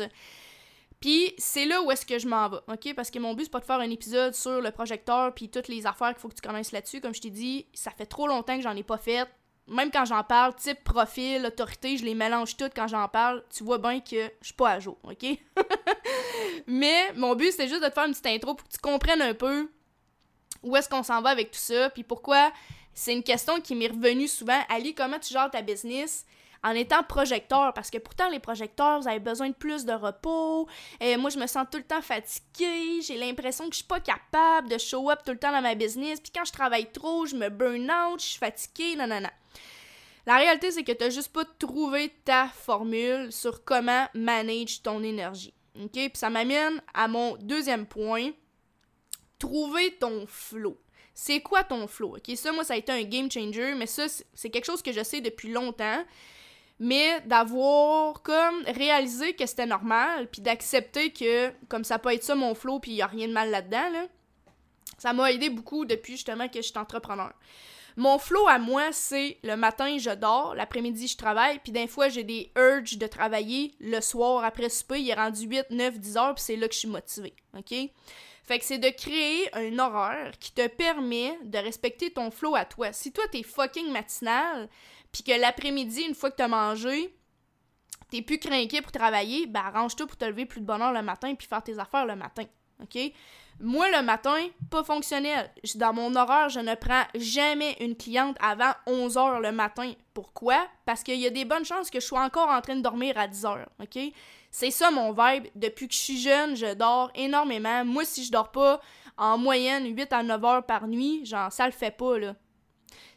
puis 0.99 1.33
c'est 1.37 1.65
là 1.65 1.81
où 1.81 1.91
est-ce 1.91 2.05
que 2.05 2.19
je 2.19 2.27
m'en 2.27 2.49
vais, 2.49 2.57
OK? 2.67 2.93
Parce 2.93 3.09
que 3.09 3.19
mon 3.19 3.33
but, 3.33 3.45
c'est 3.45 3.51
pas 3.51 3.59
de 3.59 3.65
faire 3.65 3.79
un 3.79 3.89
épisode 3.89 4.35
sur 4.35 4.59
le 4.61 4.71
projecteur 4.71 5.33
puis 5.33 5.49
toutes 5.49 5.69
les 5.69 5.85
affaires 5.85 6.09
qu'il 6.09 6.19
faut 6.19 6.27
que 6.27 6.35
tu 6.35 6.41
connaisses 6.41 6.71
là-dessus. 6.71 6.99
Comme 6.99 7.15
je 7.15 7.21
t'ai 7.21 7.29
dit, 7.29 7.65
ça 7.73 7.91
fait 7.91 8.05
trop 8.05 8.27
longtemps 8.27 8.57
que 8.57 8.63
j'en 8.63 8.75
ai 8.75 8.83
pas 8.83 8.97
fait. 8.97 9.27
Même 9.67 9.91
quand 9.91 10.05
j'en 10.05 10.23
parle, 10.23 10.55
type, 10.55 10.83
profil, 10.83 11.45
autorité, 11.45 11.95
je 11.95 12.03
les 12.03 12.15
mélange 12.15 12.57
toutes 12.57 12.73
quand 12.75 12.87
j'en 12.87 13.07
parle. 13.07 13.43
Tu 13.55 13.63
vois 13.63 13.77
bien 13.77 13.99
que 13.99 14.29
je 14.41 14.45
suis 14.45 14.53
pas 14.53 14.71
à 14.71 14.79
jour, 14.79 14.97
OK? 15.03 15.25
Mais 16.67 17.13
mon 17.15 17.35
but, 17.35 17.51
c'est 17.51 17.67
juste 17.67 17.83
de 17.83 17.87
te 17.87 17.93
faire 17.93 18.05
une 18.05 18.11
petite 18.11 18.25
intro 18.25 18.55
pour 18.55 18.67
que 18.67 18.73
tu 18.73 18.79
comprennes 18.79 19.21
un 19.21 19.33
peu 19.33 19.69
où 20.63 20.75
est-ce 20.75 20.89
qu'on 20.89 21.03
s'en 21.03 21.21
va 21.21 21.29
avec 21.29 21.51
tout 21.51 21.59
ça, 21.59 21.89
puis 21.89 22.03
pourquoi? 22.03 22.51
C'est 22.93 23.13
une 23.13 23.23
question 23.23 23.61
qui 23.61 23.75
m'est 23.75 23.87
revenue 23.87 24.27
souvent. 24.27 24.59
Ali, 24.67 24.93
comment 24.93 25.19
tu 25.19 25.31
gères 25.31 25.49
ta 25.49 25.61
business? 25.61 26.25
En 26.63 26.71
étant 26.71 27.03
projecteur, 27.03 27.73
parce 27.73 27.89
que 27.89 27.97
pourtant 27.97 28.29
les 28.29 28.39
projecteurs, 28.39 28.99
vous 28.99 29.07
avez 29.07 29.19
besoin 29.19 29.49
de 29.49 29.55
plus 29.55 29.85
de 29.85 29.93
repos. 29.93 30.67
euh, 31.01 31.17
moi, 31.17 31.29
je 31.29 31.39
me 31.39 31.47
sens 31.47 31.65
tout 31.71 31.77
le 31.77 31.83
temps 31.83 32.01
fatiguée. 32.01 33.01
J'ai 33.01 33.17
l'impression 33.17 33.65
que 33.65 33.71
je 33.71 33.77
suis 33.77 33.87
pas 33.87 33.99
capable 33.99 34.69
de 34.69 34.77
show 34.77 35.09
up 35.09 35.19
tout 35.25 35.31
le 35.31 35.39
temps 35.39 35.51
dans 35.51 35.61
ma 35.61 35.75
business. 35.75 36.19
Puis 36.19 36.31
quand 36.35 36.45
je 36.45 36.51
travaille 36.51 36.91
trop, 36.91 37.25
je 37.25 37.35
me 37.35 37.49
burn 37.49 37.89
out, 37.89 38.19
je 38.19 38.25
suis 38.25 38.39
fatiguée, 38.39 38.95
non, 38.95 39.07
non, 39.07 39.21
non. 39.21 39.29
La 40.25 40.37
réalité, 40.37 40.71
c'est 40.71 40.83
que 40.83 40.91
tu 40.91 41.03
n'as 41.03 41.09
juste 41.09 41.31
pas 41.33 41.45
trouvé 41.57 42.13
ta 42.25 42.47
formule 42.49 43.31
sur 43.31 43.63
comment 43.63 44.05
manage 44.13 44.83
ton 44.83 45.01
énergie. 45.01 45.53
OK? 45.81 45.91
Puis 45.93 46.11
ça 46.13 46.29
m'amène 46.29 46.81
à 46.93 47.07
mon 47.07 47.35
deuxième 47.37 47.85
point. 47.85 48.31
Trouver 49.39 49.95
ton 49.95 50.27
flow. 50.27 50.77
C'est 51.13 51.41
quoi 51.41 51.63
ton 51.63 51.87
flow? 51.87 52.17
OK? 52.17 52.35
Ça, 52.35 52.51
moi, 52.51 52.63
ça 52.63 52.73
a 52.73 52.77
été 52.77 52.91
un 52.91 53.03
game 53.03 53.31
changer, 53.31 53.73
mais 53.75 53.87
ça, 53.87 54.05
c'est 54.33 54.49
quelque 54.49 54.65
chose 54.65 54.81
que 54.81 54.91
je 54.91 55.03
sais 55.03 55.21
depuis 55.21 55.51
longtemps 55.51 56.03
mais 56.79 57.21
d'avoir 57.25 58.21
comme 58.21 58.63
réalisé 58.63 59.33
que 59.33 59.45
c'était 59.45 59.65
normal, 59.65 60.27
puis 60.31 60.41
d'accepter 60.41 61.11
que 61.11 61.51
comme 61.67 61.83
ça 61.83 61.99
peut 61.99 62.13
être 62.13 62.23
ça 62.23 62.35
mon 62.35 62.55
flow, 62.55 62.79
puis 62.79 62.91
il 62.91 62.97
y 62.97 63.01
a 63.01 63.07
rien 63.07 63.27
de 63.27 63.33
mal 63.33 63.49
là-dedans, 63.49 63.89
là, 63.91 64.05
ça 64.97 65.13
m'a 65.13 65.31
aidé 65.31 65.49
beaucoup 65.49 65.85
depuis 65.85 66.13
justement 66.13 66.47
que 66.47 66.61
je 66.61 66.67
suis 66.67 66.77
entrepreneur. 66.77 67.33
Mon 67.97 68.17
flow 68.17 68.47
à 68.47 68.59
moi, 68.59 68.91
c'est 68.93 69.37
le 69.43 69.55
matin, 69.55 69.97
je 69.97 70.11
dors, 70.11 70.55
l'après-midi, 70.55 71.07
je 71.07 71.17
travaille, 71.17 71.59
puis 71.59 71.73
des 71.73 71.87
fois, 71.87 72.07
j'ai 72.07 72.23
des 72.23 72.51
urges 72.55 72.97
de 72.97 73.07
travailler 73.07 73.73
le 73.81 73.99
soir 73.99 74.45
après 74.45 74.69
souper, 74.69 75.01
il 75.01 75.09
est 75.09 75.15
rendu 75.15 75.47
8, 75.47 75.71
9, 75.71 75.99
10 75.99 76.17
heures, 76.17 76.35
puis 76.35 76.43
c'est 76.43 76.55
là 76.55 76.67
que 76.67 76.73
je 76.73 76.79
suis 76.79 76.87
motivée, 76.87 77.33
OK? 77.57 77.73
Fait 78.49 78.57
que 78.57 78.65
c'est 78.65 78.79
de 78.79 78.89
créer 78.89 79.53
un 79.53 79.77
horaire 79.77 80.31
qui 80.39 80.51
te 80.53 80.65
permet 80.67 81.37
de 81.43 81.59
respecter 81.59 82.09
ton 82.09 82.31
flow 82.31 82.55
à 82.55 82.65
toi. 82.65 82.91
Si 82.93 83.11
toi, 83.11 83.25
t'es 83.31 83.43
fucking 83.43 83.91
matinal, 83.91 84.69
puis 85.11 85.23
que 85.23 85.39
l'après-midi, 85.39 86.01
une 86.01 86.15
fois 86.15 86.31
que 86.31 86.37
t'as 86.37 86.47
mangé, 86.47 87.15
t'es 88.11 88.21
plus 88.21 88.39
craqué 88.39 88.81
pour 88.81 88.91
travailler, 88.91 89.47
ben 89.47 89.61
arrange-toi 89.61 90.07
pour 90.07 90.17
te 90.17 90.25
lever 90.25 90.45
plus 90.45 90.61
de 90.61 90.65
bonne 90.65 90.81
heure 90.81 90.93
le 90.93 91.01
matin 91.01 91.33
puis 91.35 91.47
faire 91.47 91.63
tes 91.63 91.77
affaires 91.79 92.05
le 92.05 92.15
matin. 92.15 92.43
OK? 92.81 92.97
Moi, 93.61 93.89
le 93.89 94.01
matin, 94.01 94.47
pas 94.71 94.85
fonctionnel. 94.85 95.51
Dans 95.75 95.93
mon 95.93 96.15
horaire, 96.15 96.47
je 96.47 96.61
ne 96.61 96.75
prends 96.75 97.03
jamais 97.13 97.75
une 97.81 97.97
cliente 97.97 98.37
avant 98.39 98.71
11 98.87 99.17
heures 99.17 99.39
le 99.41 99.51
matin. 99.51 99.91
Pourquoi? 100.13 100.65
Parce 100.85 101.03
qu'il 101.03 101.19
y 101.19 101.27
a 101.27 101.29
des 101.29 101.43
bonnes 101.43 101.65
chances 101.65 101.89
que 101.89 101.99
je 101.99 102.05
sois 102.05 102.23
encore 102.23 102.47
en 102.47 102.61
train 102.61 102.77
de 102.77 102.81
dormir 102.81 103.17
à 103.17 103.27
10 103.27 103.45
heures. 103.45 103.69
OK? 103.81 103.99
C'est 104.49 104.71
ça 104.71 104.91
mon 104.91 105.11
vibe. 105.11 105.47
Depuis 105.55 105.89
que 105.89 105.93
je 105.93 105.99
suis 105.99 106.21
jeune, 106.21 106.55
je 106.55 106.73
dors 106.73 107.11
énormément. 107.15 107.83
Moi, 107.83 108.05
si 108.05 108.23
je 108.23 108.31
dors 108.31 108.49
pas 108.49 108.79
en 109.17 109.37
moyenne 109.37 109.93
8 109.93 110.13
à 110.13 110.23
9 110.23 110.45
heures 110.45 110.65
par 110.65 110.87
nuit, 110.87 111.25
genre, 111.25 111.51
ça 111.51 111.65
le 111.65 111.73
fait 111.73 111.91
pas, 111.91 112.17
là. 112.17 112.35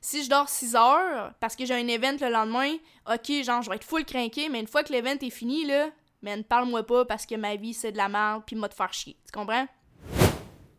Si 0.05 0.25
je 0.25 0.29
dors 0.29 0.49
6 0.49 0.75
heures 0.75 1.33
parce 1.39 1.55
que 1.55 1.65
j'ai 1.65 1.75
un 1.75 1.87
event 1.87 2.17
le 2.21 2.29
lendemain, 2.29 2.75
ok, 3.09 3.45
genre, 3.45 3.63
je 3.63 3.71
vais 3.71 3.77
être 3.77 3.85
full 3.85 4.05
craqué, 4.05 4.49
mais 4.49 4.59
une 4.59 4.67
fois 4.67 4.83
que 4.83 4.93
l'event 4.93 5.15
est 5.15 5.31
fini, 5.31 5.65
là, 5.65 5.91
ne 6.25 6.43
parle-moi 6.43 6.85
pas 6.85 7.05
parce 7.05 7.25
que 7.25 7.37
ma 7.37 7.55
vie 7.55 7.73
c'est 7.73 7.93
de 7.93 7.97
la 7.99 8.09
merde 8.09 8.43
puis 8.45 8.57
m'a 8.57 8.67
de 8.67 8.75
faire 8.75 8.93
chier. 8.93 9.17
Tu 9.25 9.31
comprends? 9.31 9.65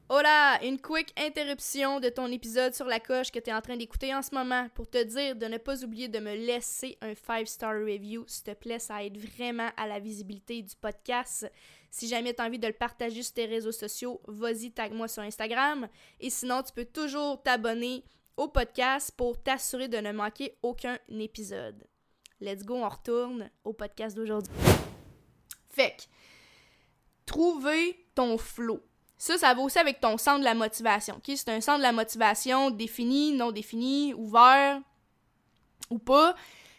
Hola! 0.10 0.60
Une 0.62 0.78
quick 0.78 1.14
interruption 1.18 2.02
de 2.02 2.10
ton 2.10 2.28
épisode 2.28 2.76
sur 2.76 2.86
la 2.86 3.00
coche 3.00 3.32
que 3.32 3.40
tu 3.40 3.50
es 3.50 3.54
en 3.54 3.62
train 3.62 3.78
d'écouter 3.78 4.14
en 4.14 4.22
ce 4.22 4.36
moment 4.36 4.68
pour 4.76 4.90
te 4.90 5.02
dire 5.02 5.38
de 5.38 5.46
ne 5.46 5.58
pas 5.58 5.82
oublier 5.86 6.10
de 6.10 6.20
me 6.20 6.36
laisser 6.36 6.98
un 7.02 7.14
5-star 7.14 7.76
review. 7.76 8.26
S'il 8.28 8.44
te 8.44 8.52
plaît, 8.52 8.80
ça 8.80 9.06
aide 9.06 9.18
vraiment 9.18 9.70
à 9.78 9.88
la 9.88 10.00
visibilité 10.00 10.62
du 10.62 10.76
podcast. 10.76 11.50
Si 11.90 12.10
jamais 12.10 12.34
tu 12.34 12.42
as 12.42 12.46
envie 12.46 12.60
de 12.60 12.68
le 12.68 12.74
partager 12.74 13.24
sur 13.24 13.36
tes 13.36 13.46
réseaux 13.46 13.72
sociaux, 13.72 14.20
vas-y, 14.28 14.72
tag-moi 14.72 15.08
sur 15.08 15.24
Instagram. 15.24 15.88
Et 16.20 16.30
sinon, 16.30 16.62
tu 16.62 16.74
peux 16.74 16.86
toujours 16.86 17.42
t'abonner 17.42 18.04
au 18.38 18.48
podcast 18.48 19.12
pour 19.16 19.42
t'assurer 19.42 19.88
de 19.88 19.98
ne 19.98 20.12
manquer 20.12 20.58
aucun 20.62 20.98
épisode. 21.10 21.88
Let's 22.42 22.64
go, 22.64 22.76
on 22.76 22.90
retourne 22.90 23.50
au 23.64 23.74
podcast 23.74 24.16
d'aujourd'hui. 24.16 24.54
Fait 25.70 25.96
que, 25.98 26.04
trouver 27.26 28.06
ton 28.16 28.38
flow. 28.38 28.82
Ça, 29.18 29.38
ça 29.38 29.54
va 29.54 29.62
aussi 29.62 29.80
avec 29.80 30.02
ton 30.02 30.18
centre 30.18 30.40
de 30.40 30.44
la 30.44 30.54
motivation. 30.54 31.16
ok? 31.16 31.32
C'est 31.36 31.50
un 31.50 31.62
centre 31.62 31.78
de 31.78 31.84
la 31.84 31.94
motivation 31.94 32.72
défini, 32.72 33.32
non 33.32 33.52
défini, 33.52 34.14
ouvert 34.14 34.82
ou 35.90 36.00
pas. 36.00 36.36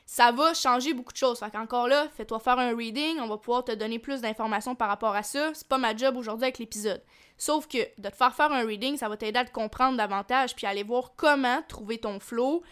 Ça 0.07 0.33
va 0.33 0.53
changer 0.55 0.93
beaucoup 0.93 1.13
de 1.13 1.19
choses. 1.19 1.39
Fait 1.39 1.51
qu'encore 1.51 1.89
là, 1.89 2.09
fais-toi 2.17 2.39
faire 2.39 2.59
un 2.59 2.77
reading, 2.77 3.19
on 3.21 3.27
va 3.27 3.39
pouvoir 3.39 3.65
te 3.65 3.73
donner 3.73 3.99
plus 3.99 4.21
d'informations 4.21 4.75
par 4.75 4.89
rapport 4.89 5.15
à 5.15 5.23
ça. 5.23 5.53
C'est 5.55 5.69
pas 5.69 5.79
ma 5.79 5.97
job 5.97 6.17
aujourd'hui 6.17 6.45
avec 6.45 6.59
l'épisode. 6.59 7.03
Sauf 7.39 7.67
que 7.67 7.79
de 7.99 8.09
te 8.09 8.17
faire 8.17 8.35
faire 8.35 8.53
un 8.53 8.65
reading, 8.65 8.97
ça 8.97 9.09
va 9.09 9.17
t'aider 9.17 9.39
à 9.39 9.45
te 9.45 9.53
comprendre 9.53 9.97
davantage 9.97 10.55
puis 10.55 10.67
aller 10.67 10.83
voir 10.83 11.13
comment 11.17 11.63
trouver 11.69 11.99
ton 11.99 12.21
flow 12.21 12.63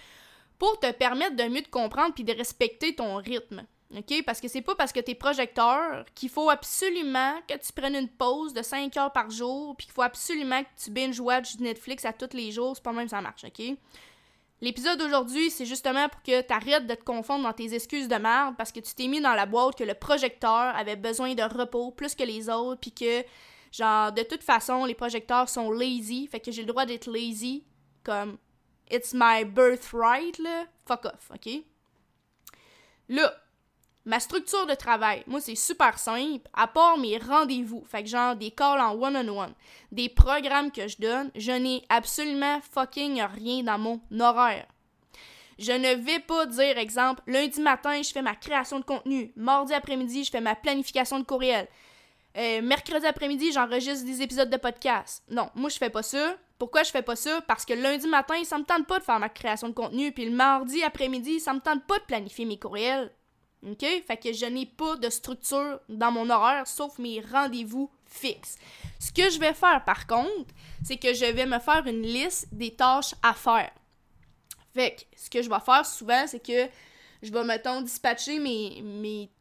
pour 0.59 0.79
te 0.79 0.93
permettre 0.93 1.37
de 1.37 1.45
mieux 1.45 1.63
te 1.63 1.71
comprendre 1.71 2.15
puis 2.15 2.25
de 2.25 2.33
respecter 2.33 2.95
ton 2.95 3.17
rythme. 3.17 3.65
OK? 3.97 4.25
Parce 4.25 4.41
que 4.41 4.49
c'est 4.49 4.63
pas 4.63 4.75
parce 4.75 4.93
que 4.93 5.01
t'es 5.01 5.15
projecteur 5.15 6.05
qu'il 6.15 6.29
faut 6.29 6.51
absolument 6.51 7.35
que 7.49 7.55
tu 7.55 7.73
prennes 7.73 7.97
une 7.97 8.09
pause 8.09 8.55
de 8.55 8.63
5 8.63 8.97
heures 8.97 9.13
par 9.13 9.31
jour, 9.31 9.77
puis 9.77 9.87
qu'il 9.87 9.95
faut 9.95 10.03
absolument 10.03 10.63
que 10.63 10.69
tu 10.83 10.91
binge-watch 10.91 11.59
Netflix 11.59 12.05
à 12.05 12.13
tous 12.13 12.35
les 12.35 12.53
jours. 12.53 12.77
C'est 12.77 12.83
pas 12.83 12.93
même 12.93 13.09
ça 13.09 13.21
marche, 13.21 13.45
OK? 13.45 13.77
L'épisode 14.63 14.97
d'aujourd'hui, 14.97 15.51
c'est 15.51 15.67
justement 15.67 16.09
pour 16.09 16.23
que 16.23 16.41
tu 16.41 16.53
arrêtes 16.53 16.87
de 16.87 16.95
te 16.95 17.03
confondre 17.03 17.43
dans 17.43 17.53
tes 17.53 17.75
excuses 17.75 18.07
de 18.07 18.15
merde 18.15 18.55
parce 18.57 18.71
que 18.71 18.79
tu 18.79 18.95
t'es 18.95 19.09
mis 19.09 19.21
dans 19.21 19.35
la 19.35 19.45
boîte 19.45 19.77
que 19.77 19.83
le 19.83 19.95
projecteur 19.95 20.53
avait 20.77 20.95
besoin 20.95 21.35
de 21.35 21.43
repos 21.43 21.91
plus 21.91 22.15
que 22.15 22.23
les 22.23 22.49
autres, 22.49 22.81
puis 22.81 22.93
que, 22.93 23.25
genre, 23.73 24.13
de 24.13 24.23
toute 24.23 24.45
façon, 24.45 24.85
les 24.85 24.95
projecteurs 24.95 25.49
sont 25.49 25.73
lazy, 25.73 26.29
fait 26.29 26.39
que 26.39 26.53
j'ai 26.53 26.63
le 26.63 26.69
droit 26.69 26.87
d'être 26.87 27.11
lazy, 27.11 27.65
comme, 28.05 28.39
it's 28.89 29.13
my 29.13 29.45
birthright, 29.45 30.39
là. 30.39 30.67
Fuck 30.87 31.07
off, 31.07 31.33
OK? 31.35 31.65
Là, 33.09 33.35
Ma 34.05 34.19
structure 34.19 34.67
de 34.67 34.75
travail, 34.75 35.23
moi, 35.29 35.41
c'est 35.41 35.55
super 35.55 35.99
simple, 35.99 36.49
à 36.53 36.67
part 36.67 36.99
mes 36.99 37.19
rendez-vous, 37.19 37.85
fait 37.87 38.03
que 38.03 38.09
genre 38.09 38.35
des 38.35 38.51
calls 38.51 38.81
en 38.81 38.95
one-on-one, 38.95 39.55
des 39.93 40.09
programmes 40.09 40.73
que 40.73 40.89
je 40.89 40.97
donne, 40.99 41.31
je 41.37 41.53
n'ai 41.53 41.85
absolument 41.89 42.61
fucking 42.73 43.23
rien 43.23 43.63
dans 43.63 43.79
mon 43.79 44.01
horaire. 44.19 44.67
Je 45.59 45.71
ne 45.71 45.95
vais 45.95 46.19
pas 46.19 46.47
dire, 46.47 46.79
exemple, 46.79 47.23
lundi 47.29 47.61
matin, 47.61 48.03
je 48.03 48.11
fais 48.11 48.23
ma 48.23 48.35
création 48.35 48.81
de 48.81 48.85
contenu, 48.85 49.33
mardi 49.37 49.73
après-midi, 49.73 50.25
je 50.25 50.31
fais 50.31 50.41
ma 50.41 50.57
planification 50.57 51.21
de 51.21 51.25
courriel, 51.25 51.69
euh, 52.37 52.63
mercredi 52.63 53.07
après-midi, 53.07 53.53
j'enregistre 53.53 54.07
des 54.07 54.23
épisodes 54.23 54.51
de 54.51 54.57
podcast. 54.57 55.23
Non, 55.31 55.51
moi, 55.55 55.69
je 55.69 55.77
fais 55.77 55.91
pas 55.91 56.03
ça. 56.03 56.35
Pourquoi 56.59 56.83
je 56.83 56.91
fais 56.91 57.03
pas 57.03 57.17
ça? 57.17 57.41
Parce 57.43 57.65
que 57.65 57.75
lundi 57.75 58.07
matin, 58.07 58.43
ça 58.45 58.57
me 58.59 58.65
tente 58.65 58.87
pas 58.87 58.99
de 58.99 59.05
faire 59.05 59.19
ma 59.19 59.29
création 59.29 59.69
de 59.69 59.75
contenu, 59.75 60.13
puis 60.13 60.25
le 60.25 60.35
mardi 60.35 60.83
après-midi, 60.83 61.41
ça 61.41 61.53
me 61.53 61.61
tente 61.61 61.85
pas 61.87 61.99
de 61.99 62.05
planifier 62.05 62.45
mes 62.45 62.59
courriels. 62.59 63.13
OK? 63.67 63.85
Fait 64.07 64.17
que 64.17 64.33
je 64.33 64.47
n'ai 64.47 64.67
pas 64.67 64.97
de 64.97 65.09
structure 65.09 65.81
dans 65.89 66.11
mon 66.11 66.29
horaire 66.31 66.67
sauf 66.67 66.99
mes 66.99 67.21
rendez-vous 67.21 67.91
fixes. 68.07 68.57
Ce 68.99 69.13
que 69.13 69.31
je 69.31 69.39
vais 69.39 69.55
faire 69.55 69.85
par 69.85 70.07
contre, 70.07 70.53
c'est 70.85 70.97
que 70.97 71.15
je 71.15 71.25
vais 71.25 71.47
me 71.47 71.59
faire 71.59 71.87
une 71.87 72.03
liste 72.03 72.49
des 72.53 72.75
tâches 72.75 73.15
à 73.23 73.35
faire. 73.35 73.71
Fait 74.75 74.97
que 74.97 75.03
ce 75.17 75.31
que 75.31 75.43
je 75.43 75.49
vais 75.49 75.61
faire 75.61 75.87
souvent, 75.87 76.27
c'est 76.27 76.45
que 76.45 76.69
je 77.23 77.31
vais, 77.31 77.45
mettons, 77.45 77.81
dispatcher 77.83 78.41
mes, 78.41 78.83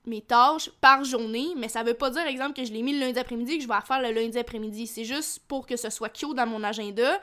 mes, 0.06 0.22
tâches 0.22 0.70
par 0.82 1.04
journée, 1.04 1.48
mais 1.58 1.68
ça 1.68 1.82
veut 1.82 1.96
pas 1.96 2.12
dire, 2.12 2.28
exemple, 2.28 2.54
que 2.54 2.63
je 2.63 2.72
l'ai 2.72 2.84
mis 2.84 2.94
le 2.94 3.00
lundi 3.00 3.18
après-midi 3.18 3.58
que 3.58 3.63
je 3.63 3.68
vais 3.68 3.74
la 3.74 3.82
faire 3.82 4.01
le 4.01 4.12
lundi 4.12 4.38
après-midi. 4.38 4.86
C'est 4.86 5.04
juste 5.04 5.40
pour 5.48 5.66
que 5.66 5.75
ce 5.75 5.90
soit 5.90 6.10
cute 6.10 6.36
dans 6.36 6.46
mon 6.46 6.63
agenda. 6.63 7.20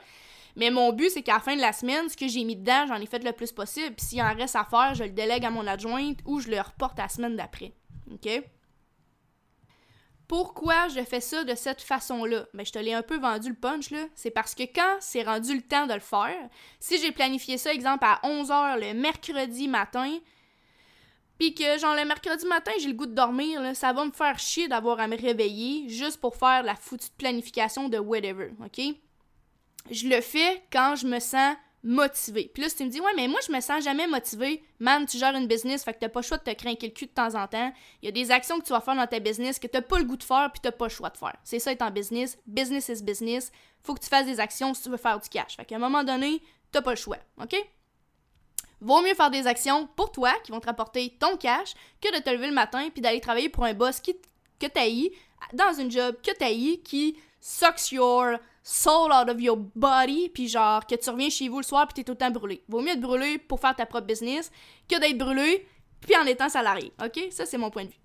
Mais 0.55 0.71
mon 0.71 0.91
but, 0.93 1.09
c'est 1.09 1.23
qu'à 1.23 1.35
la 1.35 1.39
fin 1.39 1.55
de 1.55 1.61
la 1.61 1.73
semaine, 1.73 2.09
ce 2.09 2.17
que 2.17 2.27
j'ai 2.27 2.43
mis 2.43 2.55
dedans, 2.55 2.85
j'en 2.87 2.95
ai 2.95 3.05
fait 3.05 3.23
le 3.23 3.31
plus 3.31 3.51
possible. 3.51 3.95
Puis 3.95 4.07
s'il 4.07 4.21
en 4.21 4.33
reste 4.33 4.55
à 4.55 4.65
faire, 4.65 4.93
je 4.93 5.03
le 5.03 5.11
délègue 5.11 5.45
à 5.45 5.49
mon 5.49 5.65
adjointe 5.67 6.19
ou 6.25 6.39
je 6.39 6.49
le 6.49 6.59
reporte 6.59 6.99
à 6.99 7.03
la 7.03 7.09
semaine 7.09 7.35
d'après. 7.35 7.73
OK? 8.11 8.29
Pourquoi 10.27 10.89
je 10.89 11.03
fais 11.03 11.21
ça 11.21 11.43
de 11.43 11.55
cette 11.55 11.81
façon-là? 11.81 12.45
Ben, 12.53 12.63
je 12.63 12.71
te 12.71 12.77
l'ai 12.77 12.93
un 12.93 13.01
peu 13.01 13.17
vendu 13.17 13.49
le 13.49 13.55
punch, 13.55 13.89
là. 13.89 14.05
C'est 14.13 14.29
parce 14.29 14.53
que 14.53 14.61
quand 14.61 14.97
c'est 14.99 15.23
rendu 15.23 15.55
le 15.55 15.63
temps 15.63 15.87
de 15.87 15.93
le 15.95 15.99
faire, 15.99 16.37
si 16.79 16.99
j'ai 16.99 17.11
planifié 17.11 17.57
ça, 17.57 17.73
exemple, 17.73 18.05
à 18.05 18.19
11h 18.23 18.79
le 18.79 18.93
mercredi 18.93 19.67
matin, 19.67 20.19
puis 21.39 21.55
que, 21.55 21.79
genre, 21.79 21.95
le 21.95 22.05
mercredi 22.05 22.45
matin, 22.45 22.71
j'ai 22.79 22.89
le 22.89 22.93
goût 22.93 23.07
de 23.07 23.15
dormir, 23.15 23.59
là, 23.59 23.73
ça 23.73 23.91
va 23.91 24.05
me 24.05 24.11
faire 24.11 24.37
chier 24.37 24.67
d'avoir 24.67 24.99
à 24.99 25.07
me 25.07 25.17
réveiller 25.17 25.89
juste 25.89 26.21
pour 26.21 26.35
faire 26.35 26.61
la 26.61 26.75
foutue 26.75 27.07
planification 27.17 27.89
de 27.89 27.97
whatever, 27.97 28.51
OK? 28.63 28.81
Je 29.89 30.07
le 30.07 30.21
fais 30.21 30.63
quand 30.71 30.95
je 30.95 31.07
me 31.07 31.19
sens 31.19 31.55
motivée. 31.83 32.51
Puis 32.53 32.63
là, 32.63 32.69
tu 32.69 32.83
me 32.83 32.89
dis, 32.89 32.99
ouais, 32.99 33.11
mais 33.15 33.27
moi, 33.27 33.39
je 33.45 33.51
me 33.51 33.61
sens 33.61 33.83
jamais 33.83 34.07
motivée, 34.07 34.63
man, 34.79 35.05
tu 35.05 35.17
gères 35.17 35.35
une 35.35 35.47
business, 35.47 35.83
fait 35.83 35.93
que 35.93 35.99
t'as 35.99 36.09
pas 36.09 36.19
le 36.19 36.25
choix 36.25 36.37
de 36.37 36.43
te 36.43 36.53
craquer 36.53 36.87
le 36.87 36.93
cul 36.93 37.05
de 37.05 37.11
temps 37.11 37.35
en 37.35 37.47
temps. 37.47 37.71
Il 38.01 38.05
y 38.05 38.09
a 38.09 38.11
des 38.11 38.31
actions 38.31 38.59
que 38.59 38.65
tu 38.65 38.73
vas 38.73 38.81
faire 38.81 38.95
dans 38.95 39.07
ta 39.07 39.19
business 39.19 39.59
que 39.59 39.67
t'as 39.67 39.81
pas 39.81 39.97
le 39.99 40.03
goût 40.03 40.17
de 40.17 40.23
faire, 40.23 40.49
puis 40.51 40.59
t'as 40.61 40.71
pas 40.71 40.85
le 40.85 40.91
choix 40.91 41.09
de 41.09 41.17
faire. 41.17 41.35
C'est 41.43 41.59
ça 41.59 41.71
être 41.71 41.81
en 41.81 41.91
business. 41.91 42.37
Business 42.45 42.89
is 42.89 43.03
business. 43.03 43.51
Faut 43.83 43.93
que 43.93 44.01
tu 44.01 44.09
fasses 44.09 44.25
des 44.25 44.39
actions 44.39 44.73
si 44.73 44.83
tu 44.83 44.89
veux 44.89 44.97
faire 44.97 45.19
du 45.19 45.29
cash. 45.29 45.55
Fait 45.55 45.65
qu'à 45.65 45.77
un 45.77 45.79
moment 45.79 46.03
donné, 46.03 46.41
t'as 46.71 46.81
pas 46.81 46.91
le 46.91 46.97
choix, 46.97 47.17
OK? 47.41 47.55
Vaut 48.81 49.01
mieux 49.01 49.13
faire 49.13 49.31
des 49.31 49.47
actions 49.47 49.87
pour 49.95 50.11
toi 50.11 50.33
qui 50.43 50.51
vont 50.51 50.59
te 50.59 50.67
rapporter 50.67 51.17
ton 51.19 51.35
cash 51.37 51.73
que 52.01 52.15
de 52.15 52.21
te 52.21 52.29
lever 52.29 52.47
le 52.47 52.53
matin 52.53 52.89
puis 52.93 53.01
d'aller 53.01 53.19
travailler 53.19 53.49
pour 53.49 53.65
un 53.65 53.73
boss 53.73 53.99
qui, 53.99 54.15
que 54.57 54.67
t'haïs, 54.67 55.11
dans 55.53 55.73
une 55.73 55.91
job 55.91 56.15
que 56.23 56.31
t'haïs, 56.31 56.81
qui 56.83 57.17
sucks 57.41 57.91
your 57.91 58.37
soul 58.69 59.11
out 59.11 59.27
of 59.29 59.41
your 59.41 59.57
body, 59.57 60.29
puis 60.29 60.47
genre 60.47 60.85
que 60.85 60.93
tu 60.93 61.09
reviens 61.09 61.29
chez 61.29 61.49
vous 61.49 61.57
le 61.57 61.63
soir 61.63 61.87
puis 61.87 61.95
t'es 61.95 62.03
tout 62.03 62.11
le 62.11 62.17
temps 62.17 62.29
brûlé. 62.29 62.63
Vaut 62.67 62.81
mieux 62.81 62.91
être 62.91 63.01
brûlé 63.01 63.39
pour 63.39 63.59
faire 63.59 63.75
ta 63.75 63.87
propre 63.87 64.05
business 64.05 64.51
que 64.87 64.99
d'être 64.99 65.17
brûlé 65.17 65.67
puis 66.01 66.15
en 66.15 66.25
étant 66.25 66.49
salarié. 66.49 66.91
OK? 67.03 67.19
Ça, 67.31 67.47
c'est 67.47 67.57
mon 67.57 67.71
point 67.71 67.85
de 67.85 67.89
vue. 67.89 67.99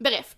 Bref. 0.00 0.36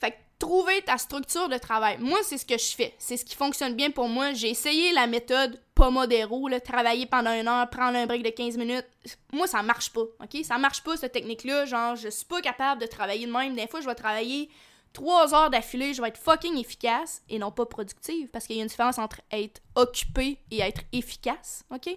Fait 0.00 0.16
trouver 0.40 0.82
ta 0.82 0.98
structure 0.98 1.48
de 1.48 1.56
travail. 1.56 1.98
Moi, 2.00 2.18
c'est 2.24 2.38
ce 2.38 2.44
que 2.44 2.58
je 2.58 2.74
fais. 2.74 2.94
C'est 2.98 3.16
ce 3.16 3.24
qui 3.24 3.36
fonctionne 3.36 3.74
bien 3.74 3.90
pour 3.90 4.08
moi. 4.08 4.32
J'ai 4.32 4.50
essayé 4.50 4.92
la 4.92 5.06
méthode 5.06 5.60
Pomodoro, 5.74 6.48
travailler 6.58 7.06
pendant 7.06 7.32
une 7.32 7.46
heure, 7.46 7.70
prendre 7.70 7.96
un 7.96 8.06
break 8.06 8.24
de 8.24 8.30
15 8.30 8.56
minutes. 8.56 8.86
Moi, 9.32 9.46
ça 9.46 9.62
marche 9.62 9.92
pas. 9.92 10.00
OK? 10.00 10.42
Ça 10.42 10.58
marche 10.58 10.82
pas, 10.82 10.96
cette 10.96 11.12
technique-là. 11.12 11.64
Genre, 11.66 11.94
je 11.94 12.08
suis 12.08 12.24
pas 12.24 12.40
capable 12.40 12.80
de 12.80 12.86
travailler 12.86 13.26
de 13.26 13.32
même. 13.32 13.54
Des 13.54 13.68
fois, 13.68 13.80
je 13.80 13.86
vais 13.86 13.94
travailler 13.94 14.50
trois 14.92 15.34
heures 15.34 15.50
d'affilée, 15.50 15.94
je 15.94 16.02
vais 16.02 16.08
être 16.08 16.18
fucking 16.18 16.56
efficace 16.58 17.22
et 17.28 17.38
non 17.38 17.50
pas 17.50 17.66
productive. 17.66 18.28
Parce 18.28 18.46
qu'il 18.46 18.56
y 18.56 18.58
a 18.60 18.62
une 18.62 18.68
différence 18.68 18.98
entre 18.98 19.20
être 19.30 19.60
occupé 19.74 20.38
et 20.50 20.60
être 20.60 20.82
efficace, 20.92 21.64
ok? 21.70 21.96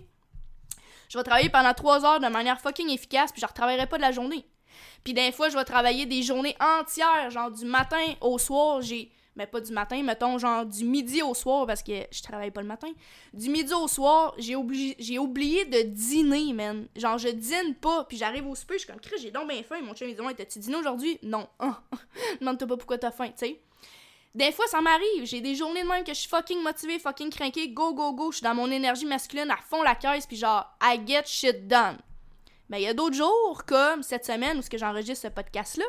Je 1.10 1.18
vais 1.18 1.24
travailler 1.24 1.50
pendant 1.50 1.74
trois 1.74 2.06
heures 2.06 2.20
de 2.20 2.28
manière 2.28 2.60
fucking 2.60 2.90
efficace, 2.90 3.32
puis 3.32 3.40
je 3.40 3.46
ne 3.46 3.50
retravaillerai 3.50 3.88
pas 3.88 3.98
de 3.98 4.02
la 4.02 4.12
journée. 4.12 4.46
Puis 5.04 5.14
des 5.14 5.32
fois, 5.32 5.50
je 5.50 5.58
vais 5.58 5.66
travailler 5.66 6.06
des 6.06 6.24
journées 6.24 6.56
entières, 6.60 7.30
genre 7.30 7.52
du 7.52 7.66
matin 7.66 8.04
au 8.22 8.38
soir, 8.40 8.82
j'ai 8.82 9.12
mais 9.36 9.48
pas 9.48 9.62
du 9.62 9.72
matin, 9.72 10.02
mettons 10.04 10.38
genre 10.38 10.66
du 10.66 10.86
midi 10.86 11.22
au 11.22 11.34
soir 11.34 11.66
parce 11.66 11.82
que 11.82 11.94
je 12.12 12.22
travaille 12.22 12.52
pas 12.52 12.62
le 12.62 12.68
matin. 12.68 12.90
Du 13.34 13.50
midi 13.50 13.74
au 13.74 13.88
soir, 13.88 14.34
j'ai 14.38 14.56
oublié 14.56 14.96
j'ai 15.00 15.20
oublié 15.20 15.66
de 15.66 15.82
dîner, 15.82 16.54
man. 16.54 16.88
Genre 16.96 17.18
je 17.18 17.30
dîne 17.30 17.76
pas, 17.76 18.04
puis 18.06 18.18
j'arrive 18.18 18.48
au 18.48 18.56
souper, 18.56 18.76
je 18.76 18.80
suis 18.80 18.88
comme 18.88 19.00
j'ai 19.20 19.32
donc 19.32 19.50
bien 19.50 19.64
faim, 19.64 19.82
mon 19.82 19.96
chien 19.96 20.08
me 20.08 20.14
dit 20.14 20.22
"Ouais, 20.22 20.34
t'as-tu 20.34 20.60
dîné 20.60 20.76
aujourd'hui? 20.76 21.20
Non. 21.24 21.48
Demande-toi 22.40 22.68
pas 22.68 22.78
pourquoi 22.78 22.98
t'as 22.98 23.12
faim, 23.12 23.30
tu 23.30 23.48
sais. 23.48 23.60
Des 24.36 24.52
fois, 24.52 24.66
ça 24.68 24.82
m'arrive. 24.82 25.26
J'ai 25.26 25.42
des 25.42 25.54
journées 25.54 25.84
de 25.84 25.88
même 25.88 26.04
que 26.04 26.14
je 26.14 26.20
suis 26.22 26.30
fucking 26.30 26.64
motivée, 26.64 26.98
fucking 26.98 27.30
craquée, 27.30 27.70
go, 27.70 27.94
go, 27.94 28.14
go. 28.14 28.32
Je 28.32 28.38
suis 28.38 28.44
dans 28.44 28.56
mon 28.56 28.72
énergie 28.72 29.06
masculine 29.06 29.52
à 29.52 29.58
fond 29.58 29.84
la 29.84 29.94
caisse, 29.94 30.26
puis 30.26 30.38
genre, 30.38 30.76
I 30.82 31.00
get 31.06 31.26
shit 31.26 31.68
done. 31.68 31.98
Mais 32.70 32.82
il 32.82 32.86
y 32.86 32.88
a 32.88 32.96
d'autres 32.96 33.16
jours, 33.16 33.64
comme 33.68 34.02
cette 34.02 34.26
semaine 34.26 34.58
où 34.58 34.62
j'enregistre 34.76 35.28
ce 35.28 35.34
podcast-là, 35.34 35.86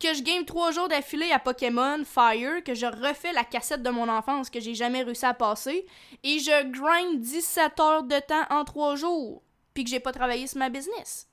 que 0.00 0.14
je 0.14 0.22
game 0.22 0.44
trois 0.44 0.72
jours 0.72 0.88
d'affilée 0.88 1.30
à 1.30 1.38
Pokémon 1.38 2.02
Fire, 2.04 2.64
que 2.64 2.74
je 2.74 2.86
refais 2.86 3.32
la 3.32 3.44
cassette 3.44 3.82
de 3.82 3.90
mon 3.90 4.08
enfance 4.08 4.48
que 4.48 4.58
j'ai 4.58 4.74
jamais 4.74 5.02
réussi 5.02 5.26
à 5.26 5.34
passer, 5.34 5.86
et 6.22 6.38
je 6.38 6.70
grind 6.70 7.20
17 7.20 7.78
heures 7.80 8.02
de 8.02 8.18
temps 8.18 8.46
en 8.48 8.64
trois 8.64 8.96
jours, 8.96 9.42
puis 9.74 9.84
que 9.84 9.90
j'ai 9.90 10.00
pas 10.00 10.12
travaillé 10.12 10.46
sur 10.46 10.58
ma 10.58 10.70
business. 10.70 11.28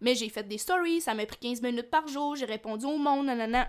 Mais 0.00 0.14
j'ai 0.14 0.28
fait 0.28 0.42
des 0.42 0.58
stories, 0.58 1.00
ça 1.00 1.14
m'a 1.14 1.24
pris 1.24 1.38
15 1.38 1.62
minutes 1.62 1.90
par 1.90 2.06
jour, 2.08 2.36
j'ai 2.36 2.44
répondu 2.44 2.84
au 2.84 2.98
monde, 2.98 3.26
nanana. 3.26 3.68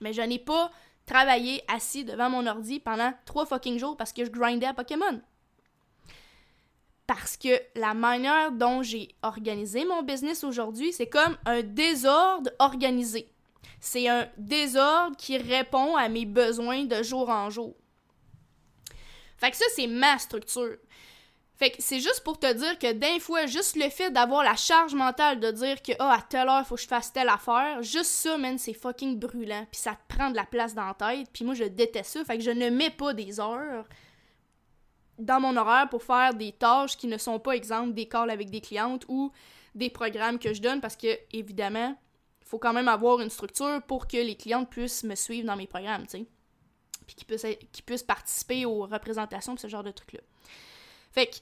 Mais 0.00 0.12
je 0.12 0.22
n'ai 0.22 0.38
pas 0.38 0.70
travaillé 1.06 1.62
assis 1.68 2.04
devant 2.04 2.30
mon 2.30 2.46
ordi 2.46 2.80
pendant 2.80 3.12
trois 3.26 3.44
fucking 3.44 3.78
jours 3.78 3.96
parce 3.96 4.12
que 4.12 4.24
je 4.24 4.30
grindais 4.30 4.66
à 4.66 4.74
Pokémon 4.74 5.20
parce 7.06 7.36
que 7.36 7.60
la 7.74 7.94
manière 7.94 8.52
dont 8.52 8.82
j'ai 8.82 9.08
organisé 9.22 9.84
mon 9.84 10.02
business 10.02 10.44
aujourd'hui, 10.44 10.92
c'est 10.92 11.08
comme 11.08 11.36
un 11.44 11.62
désordre 11.62 12.50
organisé. 12.58 13.28
C'est 13.80 14.08
un 14.08 14.28
désordre 14.38 15.16
qui 15.16 15.36
répond 15.36 15.96
à 15.96 16.08
mes 16.08 16.24
besoins 16.24 16.84
de 16.84 17.02
jour 17.02 17.28
en 17.28 17.50
jour. 17.50 17.74
Fait 19.36 19.50
que 19.50 19.56
ça, 19.56 19.66
c'est 19.74 19.86
ma 19.86 20.18
structure. 20.18 20.76
Fait 21.56 21.70
que 21.70 21.76
c'est 21.78 22.00
juste 22.00 22.24
pour 22.24 22.38
te 22.38 22.52
dire 22.52 22.78
que 22.78 22.92
d'un 22.92 23.20
fois, 23.20 23.46
juste 23.46 23.76
le 23.76 23.88
fait 23.88 24.10
d'avoir 24.10 24.42
la 24.42 24.56
charge 24.56 24.94
mentale 24.94 25.38
de 25.38 25.50
dire 25.52 25.82
que 25.82 25.92
ah, 26.00 26.16
à 26.18 26.22
telle 26.22 26.48
heure, 26.48 26.62
il 26.62 26.64
faut 26.64 26.74
que 26.74 26.80
je 26.80 26.88
fasse 26.88 27.12
telle 27.12 27.28
affaire, 27.28 27.80
juste 27.82 28.10
ça, 28.10 28.36
man, 28.38 28.58
c'est 28.58 28.72
fucking 28.72 29.18
brûlant. 29.18 29.66
Puis 29.70 29.80
ça 29.80 29.92
te 29.92 30.14
prend 30.14 30.30
de 30.30 30.36
la 30.36 30.44
place 30.44 30.74
dans 30.74 30.86
la 30.86 30.94
tête. 30.94 31.28
Puis 31.32 31.44
moi, 31.44 31.54
je 31.54 31.64
déteste 31.64 32.12
ça. 32.12 32.24
Fait 32.24 32.38
que 32.38 32.42
je 32.42 32.50
ne 32.50 32.70
mets 32.70 32.90
pas 32.90 33.12
des 33.12 33.38
heures 33.38 33.84
dans 35.18 35.40
mon 35.40 35.56
horaire 35.56 35.88
pour 35.88 36.02
faire 36.02 36.34
des 36.34 36.52
tâches 36.52 36.96
qui 36.96 37.06
ne 37.06 37.18
sont 37.18 37.38
pas 37.38 37.52
exemple 37.52 37.92
des 37.92 38.06
calls 38.06 38.30
avec 38.30 38.50
des 38.50 38.60
clientes 38.60 39.04
ou 39.08 39.32
des 39.74 39.90
programmes 39.90 40.38
que 40.38 40.52
je 40.52 40.60
donne 40.60 40.80
parce 40.80 40.96
que 40.96 41.18
évidemment, 41.32 41.96
il 42.40 42.46
faut 42.46 42.58
quand 42.58 42.72
même 42.72 42.88
avoir 42.88 43.20
une 43.20 43.30
structure 43.30 43.82
pour 43.86 44.06
que 44.06 44.16
les 44.16 44.36
clientes 44.36 44.68
puissent 44.70 45.04
me 45.04 45.14
suivre 45.14 45.46
dans 45.46 45.56
mes 45.56 45.66
programmes, 45.66 46.02
tu 46.02 46.18
sais. 46.18 46.26
Puis 47.06 47.16
qu'ils 47.16 47.26
puissent, 47.26 47.46
puissent 47.84 48.02
participer 48.02 48.64
aux 48.64 48.86
représentations, 48.86 49.56
ce 49.56 49.68
genre 49.68 49.82
de 49.82 49.90
trucs-là. 49.90 50.20
Fait 51.12 51.26
que 51.26 51.36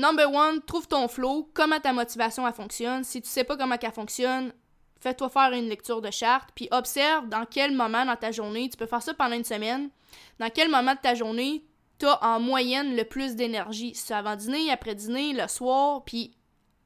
number 0.00 0.32
one, 0.32 0.62
trouve 0.62 0.86
ton 0.86 1.08
flow, 1.08 1.50
comment 1.54 1.80
ta 1.80 1.92
motivation 1.92 2.46
elle 2.46 2.54
fonctionne. 2.54 3.04
Si 3.04 3.20
tu 3.20 3.28
sais 3.28 3.44
pas 3.44 3.56
comment 3.56 3.76
elle 3.80 3.92
fonctionne, 3.92 4.52
fais-toi 5.00 5.28
faire 5.28 5.52
une 5.52 5.68
lecture 5.68 6.00
de 6.00 6.10
charte, 6.10 6.50
puis 6.54 6.68
observe 6.70 7.28
dans 7.28 7.44
quel 7.44 7.72
moment 7.72 8.04
dans 8.04 8.16
ta 8.16 8.30
journée, 8.32 8.68
tu 8.68 8.76
peux 8.76 8.86
faire 8.86 9.02
ça 9.02 9.14
pendant 9.14 9.36
une 9.36 9.44
semaine, 9.44 9.90
dans 10.38 10.50
quel 10.50 10.70
moment 10.70 10.94
de 10.94 11.00
ta 11.00 11.14
journée 11.14 11.64
tu 11.98 12.06
as 12.06 12.22
en 12.24 12.40
moyenne 12.40 12.96
le 12.96 13.04
plus 13.04 13.36
d'énergie. 13.36 13.94
C'est 13.94 14.14
avant 14.14 14.36
dîner, 14.36 14.70
après 14.70 14.94
dîner, 14.94 15.32
le 15.32 15.48
soir, 15.48 16.04
puis 16.04 16.32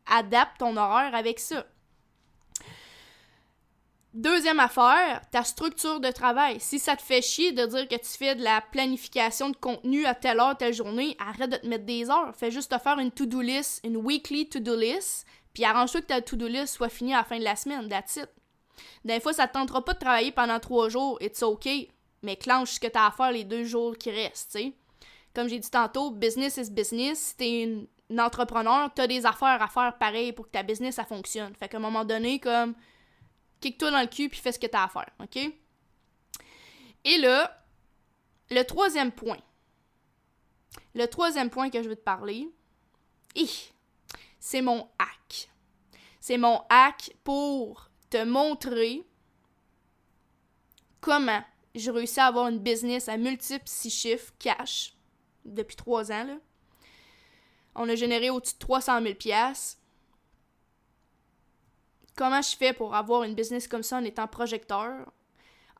adapte 0.06 0.58
ton 0.58 0.76
horaire 0.76 1.14
avec 1.14 1.38
ça. 1.38 1.64
Deuxième 4.12 4.58
affaire, 4.58 5.22
ta 5.30 5.44
structure 5.44 6.00
de 6.00 6.10
travail. 6.10 6.58
Si 6.58 6.80
ça 6.80 6.96
te 6.96 7.02
fait 7.02 7.22
chier 7.22 7.52
de 7.52 7.64
dire 7.64 7.86
que 7.86 7.94
tu 7.94 8.18
fais 8.18 8.34
de 8.34 8.42
la 8.42 8.60
planification 8.60 9.50
de 9.50 9.56
contenu 9.56 10.04
à 10.04 10.16
telle 10.16 10.40
heure, 10.40 10.56
telle 10.56 10.74
journée, 10.74 11.16
arrête 11.20 11.50
de 11.50 11.56
te 11.56 11.66
mettre 11.68 11.84
des 11.84 12.10
heures. 12.10 12.34
Fais 12.34 12.50
juste 12.50 12.72
te 12.72 12.78
faire 12.78 12.98
une 12.98 13.12
to-do 13.12 13.40
list, 13.40 13.80
une 13.84 13.96
weekly 13.96 14.48
to-do 14.48 14.74
list, 14.74 15.26
puis 15.54 15.64
arrange-toi 15.64 16.00
que 16.00 16.06
ta 16.06 16.20
to-do 16.20 16.48
list 16.48 16.74
soit 16.74 16.88
finie 16.88 17.14
à 17.14 17.18
la 17.18 17.24
fin 17.24 17.38
de 17.38 17.44
la 17.44 17.54
semaine. 17.54 17.88
That's. 17.88 18.18
Des 19.04 19.20
fois, 19.20 19.32
ça 19.32 19.46
te 19.46 19.52
tentera 19.52 19.84
pas 19.84 19.94
de 19.94 20.00
travailler 20.00 20.32
pendant 20.32 20.58
trois 20.58 20.88
jours, 20.88 21.16
it's 21.20 21.42
ok, 21.44 21.68
mais 22.22 22.34
clenche 22.34 22.72
ce 22.72 22.80
que 22.80 22.88
tu 22.88 22.98
as 22.98 23.06
à 23.06 23.10
faire 23.12 23.30
les 23.30 23.44
deux 23.44 23.64
jours 23.64 23.96
qui 23.96 24.10
restent, 24.10 24.50
tu 24.52 24.58
sais. 24.58 24.72
Comme 25.34 25.48
j'ai 25.48 25.58
dit 25.58 25.70
tantôt, 25.70 26.10
business 26.10 26.56
is 26.56 26.70
business. 26.70 27.18
Si 27.18 27.36
t'es 27.36 27.62
une, 27.62 27.86
entrepreneur, 28.18 28.90
t'as 28.92 29.06
des 29.06 29.24
affaires 29.24 29.62
à 29.62 29.68
faire 29.68 29.96
pareil 29.98 30.32
pour 30.32 30.46
que 30.46 30.50
ta 30.50 30.64
business, 30.64 30.96
ça 30.96 31.04
fonctionne. 31.04 31.54
Fait 31.54 31.68
qu'à 31.68 31.76
un 31.76 31.80
moment 31.80 32.04
donné, 32.04 32.40
comme 32.40 32.74
kick-toi 33.60 33.92
dans 33.92 34.00
le 34.00 34.08
cul 34.08 34.28
puis 34.28 34.40
fais 34.40 34.50
ce 34.52 34.58
que 34.58 34.66
t'as 34.66 34.84
à 34.84 34.88
faire, 34.88 35.10
OK? 35.20 35.36
Et 37.04 37.18
là, 37.18 37.56
le 38.50 38.62
troisième 38.64 39.12
point. 39.12 39.38
Le 40.94 41.06
troisième 41.06 41.50
point 41.50 41.70
que 41.70 41.82
je 41.82 41.88
veux 41.88 41.96
te 41.96 42.02
parler, 42.02 42.48
c'est 44.40 44.60
mon 44.60 44.88
hack. 44.98 45.50
C'est 46.18 46.36
mon 46.36 46.62
hack 46.68 47.14
pour 47.22 47.90
te 48.10 48.24
montrer 48.24 49.04
comment 51.00 51.42
j'ai 51.74 51.92
réussi 51.92 52.18
à 52.18 52.26
avoir 52.26 52.48
une 52.48 52.58
business 52.58 53.08
à 53.08 53.16
multiples 53.16 53.62
six 53.66 53.90
chiffres 53.90 54.32
cash 54.40 54.94
depuis 55.44 55.76
trois 55.76 56.10
ans. 56.12 56.24
Là. 56.24 56.36
On 57.74 57.88
a 57.88 57.94
généré 57.94 58.30
au-dessus 58.30 58.54
de 58.54 58.58
300 58.58 59.00
000 59.02 59.14
comment 62.16 62.42
je 62.42 62.54
fais 62.54 62.74
pour 62.74 62.94
avoir 62.94 63.22
une 63.22 63.34
business 63.34 63.66
comme 63.66 63.82
ça 63.82 63.96
en 63.96 64.04
étant 64.04 64.26
projecteur, 64.26 65.10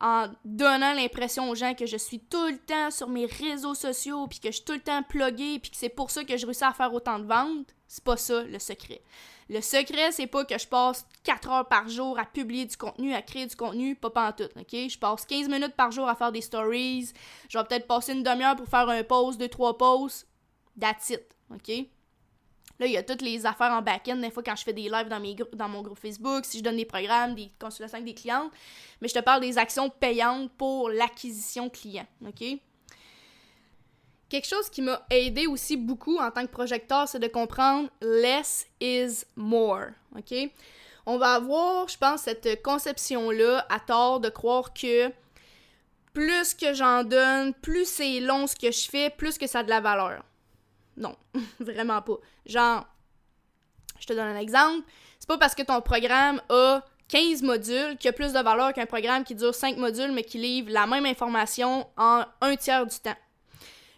en 0.01 0.29
donnant 0.45 0.95
l'impression 0.95 1.51
aux 1.51 1.55
gens 1.55 1.75
que 1.75 1.85
je 1.85 1.99
suis 1.99 2.21
tout 2.21 2.47
le 2.47 2.57
temps 2.57 2.91
sur 2.91 3.09
mes 3.11 3.27
réseaux 3.27 3.75
sociaux, 3.75 4.27
puis 4.27 4.41
que 4.41 4.49
je 4.49 4.57
suis 4.57 4.65
tout 4.65 4.73
le 4.73 4.81
temps 4.81 5.03
plugué, 5.03 5.59
puis 5.59 5.71
que 5.71 5.77
c'est 5.77 5.91
pour 5.91 6.11
ça 6.11 6.25
que 6.25 6.39
je 6.39 6.47
réussis 6.47 6.65
à 6.65 6.73
faire 6.73 6.95
autant 6.95 7.19
de 7.19 7.27
ventes, 7.27 7.75
c'est 7.87 8.03
pas 8.03 8.17
ça 8.17 8.43
le 8.43 8.59
secret. 8.59 9.03
Le 9.51 9.61
secret, 9.61 10.13
c'est 10.13 10.29
pas 10.29 10.45
que 10.45 10.57
je 10.57 10.67
passe 10.69 11.05
4 11.25 11.51
heures 11.51 11.69
par 11.69 11.89
jour 11.89 12.17
à 12.21 12.25
publier 12.25 12.67
du 12.67 12.77
contenu, 12.77 13.13
à 13.13 13.21
créer 13.21 13.47
du 13.47 13.57
contenu, 13.57 13.97
pas 13.97 14.29
en 14.29 14.33
tout, 14.33 14.49
ok? 14.57 14.71
Je 14.71 14.97
passe 14.97 15.27
15 15.27 15.49
minutes 15.49 15.75
par 15.75 15.91
jour 15.91 16.09
à 16.09 16.15
faire 16.15 16.31
des 16.31 16.41
stories, 16.41 17.13
je 17.49 17.59
vais 17.59 17.65
peut-être 17.65 17.89
passer 17.89 18.13
une 18.13 18.23
demi-heure 18.23 18.55
pour 18.55 18.69
faire 18.69 18.89
un 18.89 19.03
post, 19.03 19.41
deux, 19.41 19.49
trois 19.49 19.77
posts, 19.77 20.29
that's 20.81 21.11
it, 21.11 21.25
ok? 21.53 21.69
Là, 22.79 22.87
il 22.87 22.93
y 22.93 22.97
a 22.97 23.03
toutes 23.03 23.23
les 23.23 23.45
affaires 23.45 23.73
en 23.73 23.83
back-end, 23.83 24.19
des 24.19 24.31
fois 24.31 24.45
quand 24.45 24.55
je 24.55 24.63
fais 24.63 24.73
des 24.73 24.89
lives 24.89 25.09
dans, 25.09 25.19
mes 25.19 25.35
dans 25.55 25.69
mon 25.69 25.83
groupe 25.83 25.99
Facebook, 25.99 26.45
si 26.45 26.59
je 26.59 26.63
donne 26.63 26.77
des 26.77 26.85
programmes, 26.85 27.35
des 27.35 27.51
consultations 27.59 27.97
avec 27.97 28.07
des 28.07 28.15
clientes. 28.15 28.53
Mais 29.03 29.09
je 29.09 29.15
te 29.15 29.19
parle 29.19 29.41
des 29.41 29.59
actions 29.59 29.91
payantes 29.91 30.53
pour 30.53 30.91
l'acquisition 30.91 31.69
client, 31.69 32.07
OK? 32.25 32.61
Quelque 34.31 34.47
chose 34.47 34.71
qui 34.71 34.81
m'a 34.81 35.05
aidé 35.11 35.49
aussi 35.49 35.77
beaucoup 35.77 36.19
en 36.19 36.31
tant 36.31 36.47
que 36.47 36.53
projecteur, 36.53 37.09
c'est 37.09 37.19
de 37.19 37.27
comprendre 37.27 37.91
less 38.01 38.67
is 38.81 39.25
more, 39.35 39.89
OK? 40.17 40.33
On 41.05 41.19
va 41.19 41.35
avoir, 41.35 41.89
je 41.89 41.99
pense, 41.99 42.23
cette 42.23 42.63
conception-là 42.63 43.67
à 43.69 43.81
tort 43.81 44.21
de 44.21 44.29
croire 44.29 44.73
que 44.73 45.11
plus 46.13 46.55
que 46.55 46.75
j'en 46.75 47.03
donne, 47.03 47.55
plus 47.55 47.89
c'est 47.89 48.21
long 48.21 48.47
ce 48.47 48.55
que 48.55 48.71
je 48.71 48.89
fais, 48.89 49.11
plus 49.11 49.37
que 49.37 49.49
ça 49.49 49.61
a 49.61 49.63
de 49.65 49.69
la 49.69 49.81
valeur. 49.81 50.23
Non, 50.97 51.17
vraiment 51.59 52.01
pas. 52.01 52.19
Genre, 52.47 52.87
je 53.99 54.07
te 54.07 54.13
donne 54.13 54.29
un 54.29 54.39
exemple. 54.39 54.87
C'est 55.19 55.29
pas 55.29 55.39
parce 55.39 55.57
que 55.57 55.63
ton 55.63 55.81
programme 55.81 56.41
a 56.51 56.85
15 57.09 57.43
modules 57.43 57.97
qui 57.99 58.07
a 58.07 58.13
plus 58.13 58.33
de 58.33 58.39
valeur 58.39 58.73
qu'un 58.75 58.87
programme 58.87 59.25
qui 59.25 59.35
dure 59.35 59.57
5 59.57 59.77
modules 59.77 60.13
mais 60.13 60.23
qui 60.23 60.39
livre 60.39 60.71
la 60.71 60.87
même 60.87 61.07
information 61.07 61.89
en 61.97 62.25
un 62.41 62.55
tiers 62.55 62.87
du 62.87 62.97
temps. 63.01 63.17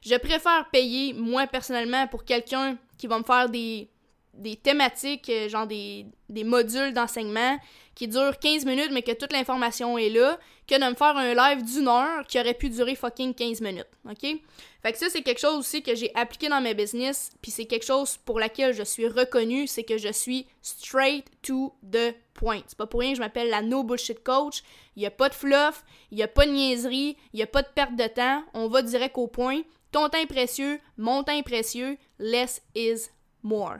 Je 0.05 0.17
préfère 0.17 0.69
payer, 0.71 1.13
moi 1.15 1.47
personnellement, 1.47 2.07
pour 2.09 2.25
quelqu'un 2.25 2.77
qui 2.99 3.07
va 3.07 3.19
me 3.19 3.25
faire 3.25 3.49
des, 3.49 3.89
des 4.35 4.57
thématiques, 4.57 5.29
euh, 5.29 5.49
genre 5.49 5.67
des, 5.67 6.07
des 6.29 6.45
modules 6.45 6.93
d'enseignement 6.93 7.59
qui 7.95 8.09
durent 8.09 8.39
15 8.39 8.65
minutes 8.65 8.91
mais 8.93 9.03
que 9.03 9.13
toute 9.13 9.33
l'information 9.33 9.99
est 9.99 10.09
là, 10.09 10.39
que 10.67 10.75
de 10.75 10.91
me 10.91 10.95
faire 10.95 11.17
un 11.17 11.35
live 11.35 11.65
d'une 11.65 11.89
heure 11.89 12.27
qui 12.27 12.39
aurait 12.41 12.55
pu 12.55 12.71
durer 12.71 12.95
fucking 12.95 13.35
15 13.35 13.61
minutes. 13.61 13.89
OK? 14.09 14.41
Fait 14.83 14.93
que 14.93 14.99
ça, 14.99 15.09
c'est 15.09 15.23
quelque 15.23 15.41
chose 15.41 15.59
aussi 15.59 15.83
que 15.83 15.95
j'ai 15.95 16.13
appliqué 16.17 16.49
dans 16.49 16.61
mes 16.61 16.75
business, 16.75 17.31
puis 17.41 17.53
c'est 17.53 17.67
quelque 17.67 17.85
chose 17.85 18.17
pour 18.17 18.41
laquelle 18.41 18.75
je 18.75 18.83
suis 18.83 19.07
reconnue, 19.07 19.69
c'est 19.69 19.85
que 19.85 19.97
je 19.97 20.13
suis 20.13 20.47
straight 20.61 21.27
to 21.43 21.73
the 21.93 22.15
point. 22.35 22.63
C'est 22.67 22.77
pas 22.77 22.87
pour 22.87 23.01
rien 23.01 23.11
que 23.11 23.17
je 23.17 23.23
m'appelle 23.23 23.49
la 23.49 23.63
no 23.63 23.85
bullshit 23.85 24.25
coach. 24.25 24.63
Il 24.97 25.03
y 25.03 25.07
a 25.07 25.11
pas 25.11 25.29
de 25.29 25.35
fluff, 25.35 25.85
il 26.11 26.19
y 26.19 26.23
a 26.23 26.29
pas 26.29 26.47
de 26.47 26.51
niaiserie, 26.51 27.17
il 27.33 27.39
y 27.39 27.43
a 27.43 27.47
pas 27.47 27.63
de 27.63 27.69
perte 27.69 27.95
de 27.95 28.07
temps. 28.09 28.43
On 28.55 28.67
va 28.69 28.83
direct 28.83 29.17
au 29.19 29.29
point. 29.29 29.61
Ton 29.93 30.09
temps 30.09 30.19
est 30.19 30.27
précieux, 30.27 30.81
mon 30.97 31.23
temps 31.23 31.37
est 31.37 31.43
précieux, 31.43 31.97
less 32.19 32.61
is 32.75 33.09
more. 33.43 33.77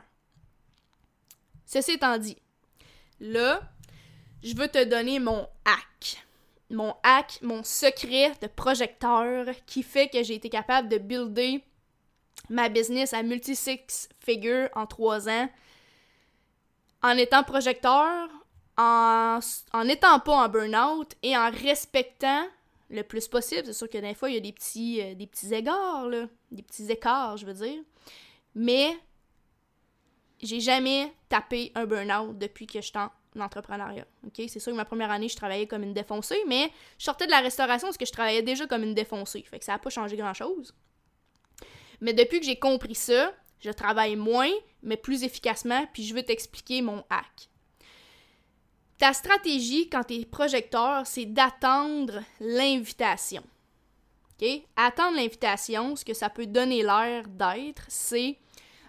Ceci 1.65 1.93
étant 1.93 2.17
dit, 2.17 2.37
là, 3.19 3.61
je 4.43 4.55
veux 4.55 4.67
te 4.67 4.83
donner 4.83 5.19
mon 5.19 5.47
hack. 5.65 6.25
Mon 6.69 6.95
hack, 7.03 7.39
mon 7.41 7.63
secret 7.63 8.31
de 8.41 8.47
projecteur 8.47 9.47
qui 9.65 9.83
fait 9.83 10.09
que 10.09 10.23
j'ai 10.23 10.35
été 10.35 10.49
capable 10.49 10.89
de 10.89 10.97
builder 10.97 11.63
ma 12.49 12.67
business 12.69 13.13
à 13.13 13.23
multi-six 13.23 14.09
figures 14.19 14.69
en 14.75 14.85
trois 14.85 15.29
ans 15.29 15.49
en 17.03 17.17
étant 17.17 17.43
projecteur, 17.43 18.29
en, 18.77 19.39
en 19.73 19.87
étant 19.87 20.19
pas 20.19 20.45
en 20.45 20.49
burn-out 20.49 21.13
et 21.21 21.37
en 21.37 21.51
respectant 21.51 22.45
le 22.89 23.03
plus 23.03 23.27
possible. 23.27 23.65
C'est 23.65 23.73
sûr 23.73 23.89
que 23.89 23.97
des 23.97 24.13
fois, 24.13 24.29
il 24.29 24.35
y 24.35 24.37
a 24.37 24.41
des 24.41 24.53
petits, 24.53 25.01
euh, 25.01 25.13
des 25.13 25.27
petits 25.27 25.53
égards, 25.53 26.07
là, 26.07 26.27
des 26.51 26.63
petits 26.63 26.89
écarts, 26.89 27.37
je 27.37 27.45
veux 27.45 27.53
dire. 27.53 27.81
Mais 28.55 28.97
j'ai 30.41 30.59
jamais 30.59 31.13
tapé 31.27 31.71
un 31.75 31.85
burn-out 31.85 32.37
depuis 32.37 32.67
que 32.67 32.79
je 32.81 32.87
suis 32.87 32.97
en 32.97 33.11
entrepreneuriat. 33.41 34.05
OK? 34.25 34.41
C'est 34.47 34.59
sûr 34.59 34.71
que 34.71 34.77
ma 34.77 34.85
première 34.85 35.11
année, 35.11 35.29
je 35.29 35.35
travaillais 35.35 35.67
comme 35.67 35.83
une 35.83 35.93
défoncée, 35.93 36.39
mais 36.47 36.71
je 36.97 37.05
sortais 37.05 37.25
de 37.25 37.31
la 37.31 37.39
restauration 37.39 37.87
parce 37.87 37.97
que 37.97 38.05
je 38.05 38.11
travaillais 38.11 38.41
déjà 38.41 38.67
comme 38.67 38.83
une 38.83 38.93
défoncée. 38.93 39.43
Fait 39.49 39.59
que 39.59 39.65
ça 39.65 39.73
n'a 39.73 39.79
pas 39.79 39.89
changé 39.89 40.15
grand-chose. 40.15 40.73
Mais 42.01 42.13
depuis 42.13 42.39
que 42.39 42.45
j'ai 42.45 42.59
compris 42.59 42.95
ça, 42.95 43.33
je 43.59 43.71
travaille 43.71 44.15
moins, 44.15 44.51
mais 44.81 44.97
plus 44.97 45.23
efficacement, 45.23 45.85
puis 45.93 46.03
je 46.03 46.13
veux 46.13 46.23
t'expliquer 46.23 46.81
mon 46.81 47.03
hack. 47.09 47.49
Ta 48.97 49.13
stratégie 49.13 49.89
quand 49.89 50.03
tu 50.03 50.15
es 50.15 50.25
projecteur, 50.25 51.07
c'est 51.07 51.25
d'attendre 51.25 52.21
l'invitation. 52.39 53.43
Attendre 54.75 55.15
l'invitation, 55.15 55.95
ce 55.95 56.03
que 56.03 56.13
ça 56.13 56.29
peut 56.29 56.45
donner 56.45 56.83
l'air 56.83 57.27
d'être, 57.27 57.85
c'est 57.87 58.37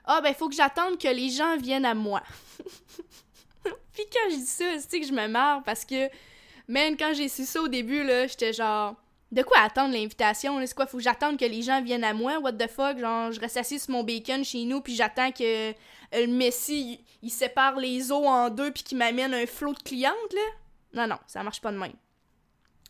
ah, 0.06 0.20
ben, 0.20 0.34
faut 0.34 0.48
que 0.48 0.54
j'attende 0.54 0.98
que 0.98 1.08
les 1.08 1.30
gens 1.30 1.56
viennent 1.56 1.86
à 1.86 1.94
moi. 1.94 2.22
Puis 3.94 4.04
quand 4.12 4.30
je 4.30 4.36
dis 4.36 4.46
ça, 4.46 4.64
c'est 4.78 5.00
que 5.00 5.06
je 5.06 5.12
me 5.12 5.26
marre 5.28 5.62
parce 5.62 5.84
que, 5.84 6.08
même 6.68 6.96
quand 6.96 7.14
j'ai 7.14 7.28
su 7.28 7.44
ça 7.44 7.62
au 7.62 7.68
début, 7.68 8.02
là, 8.02 8.26
j'étais 8.26 8.52
genre, 8.52 8.96
de 9.34 9.42
quoi 9.42 9.58
attendre 9.60 9.92
l'invitation? 9.92 10.60
C'est 10.66 10.74
quoi, 10.74 10.86
faut 10.86 10.98
que 10.98 11.02
j'attende 11.02 11.38
que 11.38 11.44
les 11.44 11.62
gens 11.62 11.82
viennent 11.82 12.04
à 12.04 12.14
moi? 12.14 12.38
What 12.38 12.52
the 12.52 12.68
fuck? 12.68 12.98
Genre, 12.98 13.32
je 13.32 13.40
reste 13.40 13.56
assis 13.56 13.80
sur 13.80 13.92
mon 13.92 14.04
bacon 14.04 14.44
chez 14.44 14.64
nous, 14.64 14.80
puis 14.80 14.94
j'attends 14.94 15.32
que 15.32 15.70
euh, 15.70 15.72
le 16.12 16.26
Messi, 16.28 17.00
il, 17.22 17.30
sépare 17.30 17.76
les 17.76 18.12
os 18.12 18.26
en 18.26 18.50
deux, 18.50 18.70
puis 18.70 18.82
qu'il 18.82 18.98
m'amène 18.98 19.34
un 19.34 19.46
flot 19.46 19.74
de 19.74 19.82
clientes, 19.82 20.32
là? 20.32 20.40
Non, 20.92 21.08
non, 21.08 21.18
ça 21.26 21.42
marche 21.42 21.60
pas 21.60 21.72
de 21.72 21.78
même. 21.78 21.94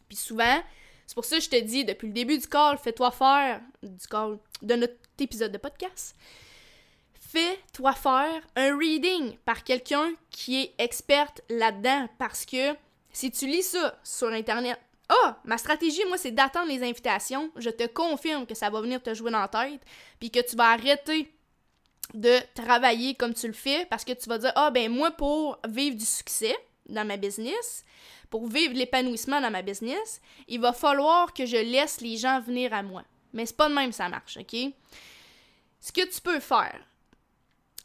Puis 0.09 0.19
souvent, 0.19 0.63
c'est 1.07 1.15
pour 1.15 1.25
ça 1.25 1.37
que 1.39 1.43
je 1.43 1.49
te 1.49 1.61
dis, 1.61 1.85
depuis 1.85 2.09
le 2.09 2.13
début 2.13 2.37
du 2.37 2.47
call, 2.47 2.77
fais-toi 2.77 3.11
faire, 3.11 3.61
du 3.83 4.07
call, 4.07 4.39
de 4.61 4.75
notre 4.75 4.95
épisode 5.19 5.53
de 5.53 5.59
podcast, 5.59 6.15
fais-toi 7.35 7.93
faire 7.95 8.43
un 8.55 8.79
reading 8.79 9.37
par 9.45 9.65
quelqu'un 9.65 10.13
qui 10.31 10.63
est 10.63 10.75
experte 10.79 11.41
là-dedans 11.49 12.09
parce 12.17 12.47
que 12.47 12.75
si 13.13 13.33
tu 13.33 13.47
lis 13.47 13.63
ça 13.65 13.99
sur 14.05 14.29
Internet, 14.29 14.79
ah, 15.09 15.37
ma 15.45 15.59
stratégie, 15.59 16.05
moi, 16.07 16.17
c'est 16.17 16.31
d'attendre 16.31 16.69
les 16.69 16.83
invitations. 16.83 17.51
Je 17.57 17.71
te 17.71 17.87
confirme 17.87 18.47
que 18.47 18.55
ça 18.55 18.71
va 18.71 18.81
venir 18.81 19.03
te 19.03 19.13
jouer 19.15 19.33
dans 19.33 19.41
la 19.41 19.49
tête, 19.49 19.81
puis 20.19 20.31
que 20.31 20.41
tu 20.41 20.57
vas 20.57 20.71
arrêter 20.71 21.31
de 22.15 22.39
travailler 22.55 23.15
comme 23.15 23.35
tu 23.35 23.47
le 23.47 23.53
fais 23.53 23.87
parce 23.87 24.05
que 24.05 24.13
tu 24.13 24.29
vas 24.29 24.39
dire, 24.39 24.53
ah, 24.55 24.71
ben 24.71 24.91
moi, 24.91 25.11
pour 25.11 25.59
vivre 25.69 25.97
du 25.97 26.07
succès 26.07 26.57
dans 26.89 27.05
ma 27.05 27.17
business, 27.17 27.85
pour 28.31 28.47
vivre 28.47 28.75
l'épanouissement 28.75 29.41
dans 29.41 29.51
ma 29.51 29.63
business, 29.63 30.21
il 30.49 30.61
va 30.61 30.73
falloir 30.73 31.33
que 31.35 31.47
je 31.47 31.57
laisse 31.57 32.01
les 32.01 32.17
gens 32.17 32.41
venir 32.41 32.73
à 32.73 32.83
moi. 32.83 33.03
Mais 33.33 33.45
c'est 33.45 33.57
pas 33.57 33.69
de 33.69 33.75
même 33.75 33.93
ça 33.93 34.09
marche, 34.09 34.37
OK? 34.37 34.57
Ce 35.81 35.93
que 35.93 36.09
tu 36.09 36.21
peux 36.21 36.41
faire, 36.41 36.81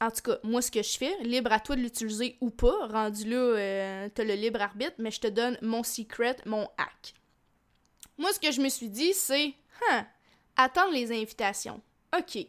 en 0.01 0.11
tout 0.11 0.21
cas, 0.21 0.37
moi, 0.43 0.61
ce 0.61 0.71
que 0.71 0.81
je 0.81 0.97
fais, 0.97 1.15
libre 1.23 1.51
à 1.51 1.59
toi 1.59 1.75
de 1.75 1.81
l'utiliser 1.81 2.37
ou 2.39 2.49
pas, 2.49 2.87
rendu 2.87 3.29
là, 3.29 3.37
euh, 3.37 4.09
t'as 4.13 4.23
le 4.23 4.33
libre 4.33 4.61
arbitre, 4.61 4.95
mais 4.97 5.11
je 5.11 5.19
te 5.19 5.27
donne 5.27 5.57
mon 5.61 5.83
secret, 5.83 6.37
mon 6.45 6.67
hack. 6.77 7.13
Moi, 8.17 8.31
ce 8.33 8.39
que 8.39 8.51
je 8.51 8.61
me 8.61 8.69
suis 8.69 8.89
dit, 8.89 9.13
c'est, 9.13 9.53
hein, 9.89 10.07
attendre 10.55 10.93
les 10.93 11.11
invitations. 11.11 11.81
OK. 12.17 12.45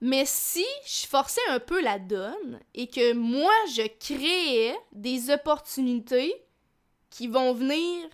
Mais 0.00 0.24
si 0.26 0.66
je 0.86 1.06
forçais 1.06 1.40
un 1.48 1.60
peu 1.60 1.80
la 1.80 1.98
donne 1.98 2.60
et 2.74 2.86
que 2.86 3.12
moi, 3.12 3.52
je 3.74 3.86
créais 3.98 4.76
des 4.92 5.30
opportunités 5.30 6.34
qui 7.10 7.28
vont 7.28 7.52
venir 7.54 8.08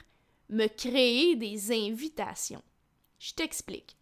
me 0.48 0.66
créer 0.66 1.36
des 1.36 1.72
invitations. 1.72 2.62
Je 3.18 3.32
t'explique. 3.32 3.96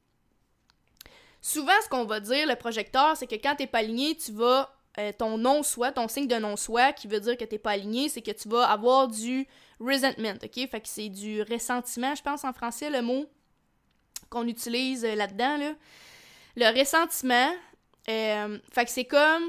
Souvent, 1.49 1.73
ce 1.83 1.89
qu'on 1.89 2.05
va 2.05 2.21
dire, 2.21 2.47
le 2.47 2.57
projecteur, 2.57 3.17
c'est 3.17 3.27
que 3.27 3.37
quand 3.37 3.57
t'es 3.57 3.67
pas 3.67 3.79
aligné, 3.79 4.15
tu 4.15 4.33
vas. 4.33 4.71
Euh, 4.99 5.13
ton 5.17 5.39
non-soi, 5.39 5.93
ton 5.93 6.07
signe 6.07 6.27
de 6.27 6.35
non-soi, 6.35 6.93
qui 6.93 7.07
veut 7.07 7.21
dire 7.21 7.39
que 7.39 7.45
t'es 7.45 7.59
pas 7.59 7.71
aligné, 7.71 8.11
c'est 8.11 8.21
que 8.21 8.33
tu 8.33 8.49
vas 8.49 8.69
avoir 8.69 9.09
du 9.09 9.47
resentment, 9.81 10.35
ok? 10.43 10.69
Fait 10.69 10.81
que 10.81 10.89
c'est 10.89 11.09
du 11.09 11.41
ressentiment, 11.41 12.15
je 12.15 12.23
pense 12.23 12.45
en 12.45 12.53
français, 12.53 12.91
le 12.91 13.01
mot 13.01 13.25
qu'on 14.29 14.47
utilise 14.47 15.07
euh, 15.07 15.15
là-dedans, 15.15 15.57
là. 15.57 15.73
Le 16.57 16.79
ressentiment, 16.79 17.55
euh, 18.11 18.59
fait 18.71 18.85
que 18.85 18.91
c'est 18.91 19.07
comme. 19.07 19.45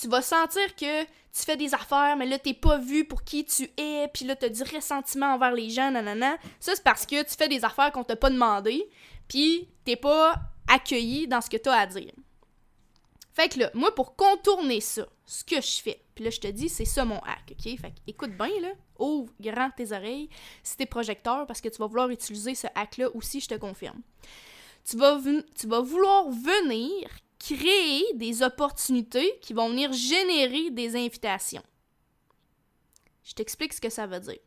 Tu 0.00 0.08
vas 0.08 0.22
sentir 0.22 0.74
que 0.74 1.02
tu 1.02 1.44
fais 1.44 1.58
des 1.58 1.74
affaires, 1.74 2.16
mais 2.16 2.24
là, 2.24 2.38
t'es 2.38 2.54
pas 2.54 2.78
vu 2.78 3.04
pour 3.04 3.24
qui 3.24 3.44
tu 3.44 3.68
es, 3.76 4.08
puis 4.14 4.24
là, 4.24 4.36
t'as 4.36 4.48
du 4.48 4.62
ressentiment 4.62 5.34
envers 5.34 5.52
les 5.52 5.68
gens, 5.68 5.90
nanana. 5.90 6.38
Ça, 6.60 6.74
c'est 6.74 6.84
parce 6.84 7.04
que 7.04 7.22
tu 7.24 7.34
fais 7.36 7.48
des 7.48 7.62
affaires 7.62 7.92
qu'on 7.92 8.04
t'a 8.04 8.16
pas 8.16 8.30
demandé, 8.30 8.88
puis 9.28 9.68
t'es 9.84 9.96
pas 9.96 10.40
accueilli 10.68 11.26
dans 11.26 11.40
ce 11.40 11.50
que 11.50 11.56
tu 11.56 11.68
as 11.68 11.74
à 11.74 11.86
dire. 11.86 12.12
Fait 13.32 13.48
que 13.48 13.60
là, 13.60 13.70
moi, 13.74 13.94
pour 13.94 14.16
contourner 14.16 14.80
ça, 14.80 15.06
ce 15.24 15.44
que 15.44 15.60
je 15.60 15.80
fais, 15.80 16.02
puis 16.14 16.24
là, 16.24 16.30
je 16.30 16.40
te 16.40 16.48
dis, 16.48 16.68
c'est 16.68 16.84
ça 16.84 17.04
mon 17.04 17.20
hack, 17.20 17.52
OK? 17.52 17.62
Fait 17.62 17.90
que 17.90 18.00
écoute 18.06 18.36
bien, 18.36 18.60
là, 18.60 18.72
ouvre 18.98 19.32
grand 19.38 19.70
tes 19.70 19.92
oreilles 19.92 20.28
si 20.62 20.76
t'es 20.76 20.86
projecteur, 20.86 21.46
parce 21.46 21.60
que 21.60 21.68
tu 21.68 21.78
vas 21.78 21.86
vouloir 21.86 22.10
utiliser 22.10 22.54
ce 22.54 22.66
hack-là 22.74 23.14
aussi, 23.14 23.40
je 23.40 23.48
te 23.48 23.54
confirme. 23.54 24.00
Tu 24.84 24.96
vas, 24.96 25.20
tu 25.54 25.66
vas 25.68 25.80
vouloir 25.80 26.28
venir 26.30 27.08
créer 27.38 28.04
des 28.14 28.42
opportunités 28.42 29.38
qui 29.40 29.52
vont 29.52 29.68
venir 29.68 29.92
générer 29.92 30.70
des 30.70 30.96
invitations. 30.96 31.62
Je 33.22 33.34
t'explique 33.34 33.72
ce 33.72 33.80
que 33.80 33.90
ça 33.90 34.06
veut 34.06 34.20
dire. 34.20 34.40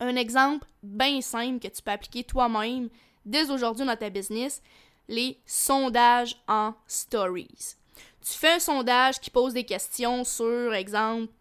Un 0.00 0.16
exemple 0.16 0.66
bien 0.82 1.20
simple 1.20 1.60
que 1.60 1.72
tu 1.72 1.82
peux 1.82 1.90
appliquer 1.90 2.24
toi-même 2.24 2.88
dès 3.24 3.50
aujourd'hui 3.50 3.86
dans 3.86 3.96
ta 3.96 4.10
business, 4.10 4.62
les 5.08 5.40
sondages 5.46 6.36
en 6.48 6.74
stories. 6.86 7.76
Tu 8.20 8.32
fais 8.32 8.54
un 8.54 8.58
sondage 8.58 9.20
qui 9.20 9.30
pose 9.30 9.52
des 9.52 9.64
questions 9.64 10.24
sur, 10.24 10.74
exemple, 10.74 11.32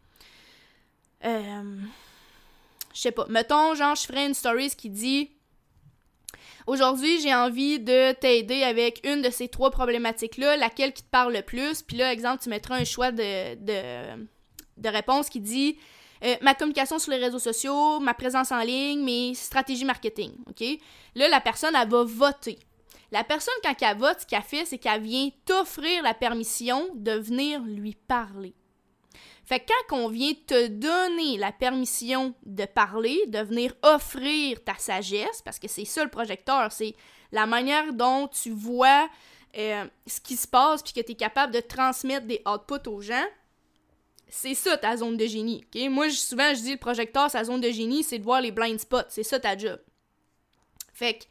euh, 1.24 1.78
je 2.94 3.02
sais 3.02 3.12
pas, 3.12 3.26
mettons, 3.28 3.76
genre, 3.76 3.96
je 3.96 4.04
ferais 4.04 4.26
une 4.26 4.34
stories 4.34 4.76
qui 4.76 4.90
dit 4.90 5.32
Aujourd'hui, 6.68 7.22
j'ai 7.22 7.34
envie 7.34 7.80
de 7.80 8.12
t'aider 8.14 8.64
avec 8.64 9.00
une 9.04 9.22
de 9.22 9.30
ces 9.30 9.48
trois 9.48 9.70
problématiques-là, 9.70 10.58
laquelle 10.58 10.94
qui 10.94 11.04
te 11.04 11.10
parle 11.10 11.34
le 11.34 11.44
plus. 11.44 11.84
Puis 11.84 11.98
là, 11.98 12.12
exemple, 12.12 12.42
tu 12.42 12.50
mettras 12.50 12.78
un 12.78 12.86
choix 12.86 13.12
de, 13.12 14.88
réponse 14.90 15.30
qui 15.30 15.42
dit 15.42 15.78
euh, 16.24 16.36
ma 16.42 16.56
communication 16.56 16.98
sur 16.98 17.12
les 17.12 17.18
réseaux 17.18 17.40
sociaux, 17.40 18.00
ma 18.00 18.16
présence 18.16 18.52
en 18.52 18.62
ligne, 18.62 19.04
mes 19.04 19.36
stratégies 19.36 19.86
marketing. 19.86 20.32
OK? 20.50 20.64
Là, 21.14 21.30
la 21.30 21.40
personne, 21.40 21.76
elle 21.76 21.88
va 21.88 22.04
voter. 22.04 22.58
La 23.12 23.24
personne, 23.24 23.54
quand 23.64 23.76
elle 23.82 23.98
vote, 23.98 24.22
ce 24.22 24.26
qu'elle 24.26 24.42
fait, 24.42 24.66
c'est 24.66 24.78
qu'elle 24.78 25.02
vient 25.02 25.30
t'offrir 25.46 26.04
la 26.04 26.14
permission 26.14 26.90
de 26.96 27.12
venir 27.12 27.62
lui 27.62 27.96
parler. 27.96 28.54
Fait 29.46 29.60
que 29.60 29.66
quand 29.90 29.98
on 29.98 30.10
vient 30.10 30.34
te 30.34 30.68
donner 30.68 31.38
la 31.38 31.52
permission 31.52 32.34
de 32.46 32.66
parler, 32.66 33.20
de 33.28 33.40
venir 33.40 33.74
offrir 33.84 34.64
ta 34.64 34.76
sagesse, 34.76 35.42
parce 35.44 35.60
que 35.60 35.68
c'est 35.68 35.86
ça 35.86 36.04
le 36.04 36.10
projecteur, 36.10 36.72
c'est 36.72 36.96
la 37.32 37.46
manière 37.46 37.94
dont 37.94 38.28
tu 38.28 38.50
vois 38.50 39.08
euh, 39.56 39.86
ce 40.08 40.20
qui 40.20 40.36
se 40.36 40.48
passe 40.48 40.82
puis 40.82 40.94
que 40.94 41.02
tu 41.02 41.12
es 41.12 41.16
capable 41.16 41.54
de 41.54 41.60
transmettre 41.60 42.26
des 42.26 42.42
outputs 42.48 42.90
aux 42.90 43.02
gens, 43.02 43.26
c'est 44.28 44.56
ça 44.56 44.78
ta 44.78 44.98
zone 44.98 45.16
de 45.16 45.28
génie. 45.28 45.64
Moi, 45.90 46.10
souvent, 46.10 46.54
je 46.56 46.62
dis 46.62 46.72
le 46.72 46.80
projecteur, 46.80 47.30
sa 47.30 47.44
zone 47.44 47.62
de 47.62 47.70
génie, 47.70 48.04
c'est 48.04 48.18
de 48.18 48.24
voir 48.24 48.42
les 48.42 48.52
blind 48.52 48.80
spots. 48.80 49.10
C'est 49.10 49.24
ça 49.24 49.40
ta 49.40 49.56
job. 49.56 49.80
Fait 50.94 51.20
que 51.20 51.26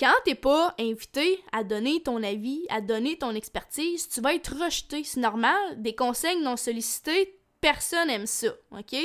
quand 0.00 0.14
t'es 0.24 0.34
pas 0.34 0.74
invité 0.80 1.44
à 1.52 1.62
donner 1.62 2.02
ton 2.02 2.22
avis, 2.22 2.64
à 2.70 2.80
donner 2.80 3.18
ton 3.18 3.34
expertise, 3.34 4.08
tu 4.08 4.22
vas 4.22 4.34
être 4.34 4.56
rejeté. 4.56 5.04
C'est 5.04 5.20
normal. 5.20 5.82
Des 5.82 5.94
conseils 5.94 6.40
non 6.40 6.56
sollicités, 6.56 7.38
personne 7.60 8.08
aime 8.08 8.26
ça, 8.26 8.48
OK? 8.72 8.96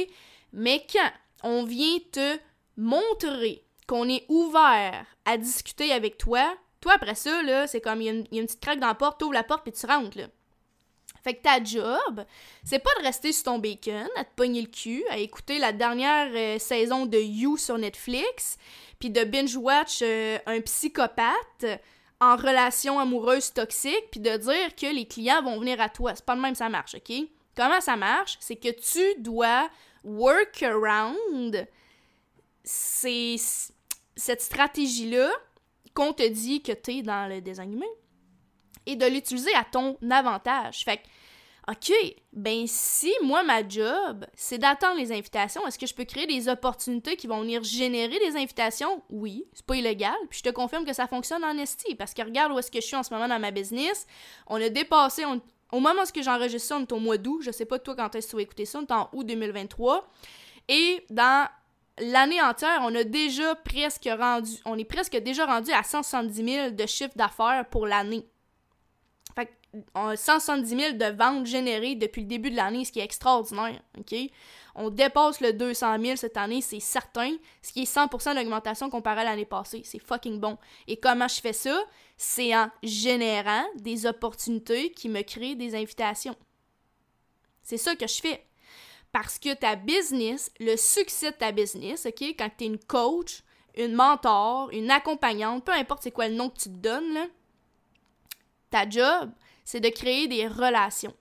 Mais 0.53 0.87
quand 0.89 1.11
on 1.43 1.65
vient 1.65 1.97
te 2.13 2.37
montrer 2.77 3.65
qu'on 3.87 4.07
est 4.07 4.25
ouvert 4.29 5.05
à 5.25 5.37
discuter 5.37 5.91
avec 5.91 6.17
toi, 6.17 6.55
toi, 6.79 6.93
après 6.93 7.15
ça, 7.15 7.43
là, 7.43 7.67
c'est 7.67 7.81
comme, 7.81 8.01
il 8.01 8.05
y, 8.05 8.09
a 8.09 8.41
une 8.41 8.45
petite 8.45 8.61
craque 8.61 8.79
dans 8.79 8.87
la 8.87 8.95
porte, 8.95 9.19
t'ouvres 9.19 9.33
la 9.33 9.43
porte, 9.43 9.63
puis 9.63 9.73
tu 9.73 9.85
rentres, 9.85 10.17
là. 10.17 10.27
Fait 11.25 11.33
que 11.33 11.41
ta 11.41 11.63
job, 11.63 12.23
c'est 12.63 12.77
pas 12.77 12.91
de 12.99 13.03
rester 13.03 13.31
sur 13.31 13.45
ton 13.45 13.57
bacon, 13.57 14.07
à 14.15 14.23
te 14.23 14.35
pogner 14.35 14.61
le 14.61 14.67
cul, 14.67 15.03
à 15.09 15.17
écouter 15.17 15.57
la 15.57 15.71
dernière 15.71 16.29
euh, 16.31 16.59
saison 16.59 17.07
de 17.07 17.17
You 17.17 17.57
sur 17.57 17.79
Netflix, 17.79 18.59
puis 18.99 19.09
de 19.09 19.23
binge-watch 19.23 20.01
euh, 20.03 20.37
un 20.45 20.61
psychopathe 20.61 21.65
en 22.21 22.35
relation 22.35 22.99
amoureuse 22.99 23.51
toxique, 23.53 24.11
puis 24.11 24.19
de 24.19 24.37
dire 24.37 24.75
que 24.75 24.93
les 24.93 25.07
clients 25.07 25.41
vont 25.41 25.59
venir 25.59 25.81
à 25.81 25.89
toi. 25.89 26.13
C'est 26.13 26.23
pas 26.23 26.35
le 26.35 26.41
même 26.41 26.53
ça 26.53 26.69
marche, 26.69 26.93
OK? 26.93 27.11
Comment 27.57 27.81
ça 27.81 27.95
marche? 27.95 28.37
C'est 28.39 28.57
que 28.57 28.69
tu 28.69 29.19
dois 29.19 29.67
work 30.03 30.61
around 30.61 31.67
cette 32.63 34.41
stratégie-là 34.41 35.31
qu'on 35.95 36.13
te 36.13 36.27
dit 36.27 36.61
que 36.61 36.73
tu 36.73 36.97
es 36.97 37.01
dans 37.01 37.27
le 37.27 37.41
design 37.41 37.83
et 38.85 38.95
de 38.95 39.05
l'utiliser 39.05 39.53
à 39.55 39.63
ton 39.63 39.97
avantage. 40.11 40.83
Fait 40.83 40.97
que 40.97 41.03
OK, 41.67 41.91
ben 42.31 42.67
si 42.67 43.11
moi, 43.23 43.41
ma 43.41 43.67
job, 43.67 44.25
c'est 44.35 44.59
d'attendre 44.59 44.99
les 44.99 45.11
invitations, 45.11 45.65
est-ce 45.65 45.79
que 45.79 45.87
je 45.87 45.95
peux 45.95 46.03
créer 46.03 46.27
des 46.27 46.47
opportunités 46.47 47.15
qui 47.15 47.25
vont 47.25 47.41
venir 47.41 47.63
générer 47.63 48.19
des 48.19 48.35
invitations? 48.35 49.01
Oui, 49.09 49.45
c'est 49.51 49.65
pas 49.65 49.75
illégal. 49.75 50.13
Puis 50.29 50.39
je 50.39 50.49
te 50.49 50.53
confirme 50.53 50.85
que 50.85 50.93
ça 50.93 51.07
fonctionne 51.07 51.43
en 51.43 51.57
esti. 51.57 51.95
Parce 51.95 52.13
que 52.13 52.21
regarde 52.21 52.51
où 52.51 52.59
est-ce 52.59 52.69
que 52.69 52.79
je 52.79 52.85
suis 52.85 52.95
en 52.95 53.01
ce 53.01 53.11
moment 53.11 53.27
dans 53.27 53.39
ma 53.39 53.49
business. 53.49 54.05
On 54.45 54.61
a 54.61 54.69
dépassé, 54.69 55.25
au 55.25 55.79
moment 55.79 56.03
où 56.03 56.21
j'enregistre 56.21 56.67
ça, 56.67 56.77
on 56.77 56.81
est 56.81 56.91
au 56.91 56.99
mois 56.99 57.17
d'août. 57.17 57.41
Je 57.41 57.49
sais 57.49 57.65
pas 57.65 57.79
toi 57.79 57.95
quand 57.95 58.13
est-ce 58.13 58.27
que 58.27 58.31
tu 58.31 58.35
vas 58.35 58.41
écouter 58.43 58.65
ça, 58.65 58.79
on 58.79 58.83
est 58.83 58.91
en 58.91 59.09
août 59.13 59.25
2023. 59.25 60.07
Et 60.67 61.03
dans 61.09 61.47
l'année 61.97 62.41
entière, 62.43 62.81
on 62.83 62.93
a 62.93 63.03
déjà 63.03 63.55
presque 63.55 64.07
rendu, 64.19 64.51
on 64.65 64.77
est 64.77 64.85
presque 64.85 65.17
déjà 65.17 65.47
rendu 65.47 65.71
à 65.71 65.81
170 65.81 66.53
000 66.53 66.69
de 66.71 66.85
chiffre 66.85 67.15
d'affaires 67.15 67.65
pour 67.71 67.87
l'année. 67.87 68.27
170 69.95 70.67
000 70.67 70.91
de 70.93 71.15
ventes 71.15 71.45
générées 71.45 71.95
depuis 71.95 72.21
le 72.21 72.27
début 72.27 72.51
de 72.51 72.55
l'année, 72.55 72.85
ce 72.85 72.91
qui 72.91 72.99
est 72.99 73.03
extraordinaire, 73.03 73.81
OK? 73.97 74.15
On 74.75 74.89
dépasse 74.89 75.39
le 75.39 75.53
200 75.53 76.01
000 76.01 76.15
cette 76.17 76.35
année, 76.35 76.61
c'est 76.61 76.81
certain, 76.81 77.33
ce 77.61 77.71
qui 77.71 77.83
est 77.83 77.93
100% 77.93 78.35
d'augmentation 78.35 78.89
comparé 78.89 79.21
à 79.21 79.23
l'année 79.23 79.45
passée. 79.45 79.81
C'est 79.85 79.99
fucking 79.99 80.39
bon. 80.39 80.57
Et 80.87 80.97
comment 80.97 81.29
je 81.29 81.39
fais 81.39 81.53
ça? 81.53 81.81
C'est 82.17 82.55
en 82.55 82.69
générant 82.83 83.63
des 83.75 84.05
opportunités 84.05 84.91
qui 84.91 85.07
me 85.07 85.21
créent 85.21 85.55
des 85.55 85.75
invitations. 85.75 86.35
C'est 87.63 87.77
ça 87.77 87.95
que 87.95 88.07
je 88.07 88.21
fais. 88.21 88.45
Parce 89.13 89.39
que 89.39 89.53
ta 89.53 89.77
business, 89.77 90.51
le 90.59 90.75
succès 90.75 91.31
de 91.31 91.37
ta 91.37 91.53
business, 91.53 92.05
OK, 92.05 92.21
quand 92.37 92.49
tu 92.57 92.65
es 92.65 92.67
une 92.67 92.79
coach, 92.79 93.43
une 93.77 93.93
mentor, 93.93 94.69
une 94.71 94.91
accompagnante, 94.91 95.63
peu 95.63 95.71
importe 95.71 96.03
c'est 96.03 96.11
quoi 96.11 96.27
le 96.27 96.35
nom 96.35 96.49
que 96.49 96.57
tu 96.57 96.69
te 96.69 96.77
donnes, 96.77 97.29
ta 98.69 98.89
job, 98.89 99.31
c'est 99.65 99.81
de 99.81 99.89
créer 99.89 100.27
des 100.27 100.47
relations. 100.47 101.13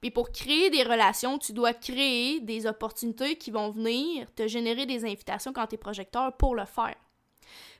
Puis 0.00 0.10
pour 0.10 0.32
créer 0.32 0.70
des 0.70 0.82
relations, 0.82 1.38
tu 1.38 1.52
dois 1.52 1.72
créer 1.72 2.40
des 2.40 2.66
opportunités 2.66 3.36
qui 3.36 3.52
vont 3.52 3.70
venir 3.70 4.26
te 4.34 4.48
générer 4.48 4.84
des 4.84 5.04
invitations 5.04 5.52
quand 5.52 5.68
tu 5.68 5.76
es 5.76 5.78
projecteur 5.78 6.36
pour 6.36 6.56
le 6.56 6.64
faire. 6.64 6.96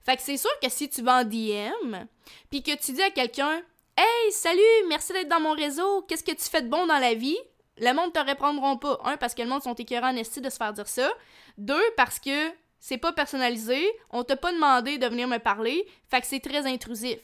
Fait 0.05 0.16
que 0.16 0.22
c'est 0.22 0.37
sûr 0.37 0.51
que 0.62 0.68
si 0.70 0.88
tu 0.88 1.03
vas 1.03 1.22
en 1.22 1.25
DM, 1.25 2.07
puis 2.51 2.62
que 2.62 2.77
tu 2.77 2.92
dis 2.92 3.03
à 3.03 3.11
quelqu'un 3.11 3.62
Hey, 3.96 4.33
salut, 4.33 4.88
merci 4.88 5.12
d'être 5.12 5.29
dans 5.29 5.40
mon 5.40 5.53
réseau, 5.53 6.03
qu'est-ce 6.03 6.25
que 6.25 6.33
tu 6.33 6.44
fais 6.44 6.62
de 6.62 6.68
bon 6.68 6.87
dans 6.87 6.98
la 6.98 7.14
vie? 7.14 7.38
Le 7.79 7.92
monde 7.92 8.12
te 8.12 8.20
répondront 8.20 8.77
pas. 8.79 8.98
Un, 9.05 9.16
parce 9.16 9.35
que 9.35 9.42
le 9.42 9.48
monde 9.48 9.62
sont 9.62 9.75
écœurants 9.75 10.11
en 10.11 10.14
de 10.14 10.22
se 10.22 10.40
faire 10.57 10.72
dire 10.72 10.88
ça. 10.88 11.12
Deux, 11.59 11.83
parce 11.96 12.18
que 12.18 12.51
c'est 12.79 12.98
pas 12.98 13.12
personnalisé, 13.12 13.87
on 14.11 14.25
t'a 14.25 14.37
pas 14.37 14.53
demandé 14.53 14.98
de 14.98 15.07
venir 15.07 15.29
me 15.29 15.38
parler, 15.38 15.87
fait 16.11 16.20
que 16.20 16.27
c'est 16.27 16.40
très 16.40 16.66
intrusif. 16.66 17.18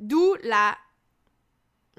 D'où 0.00 0.34
la 0.42 0.76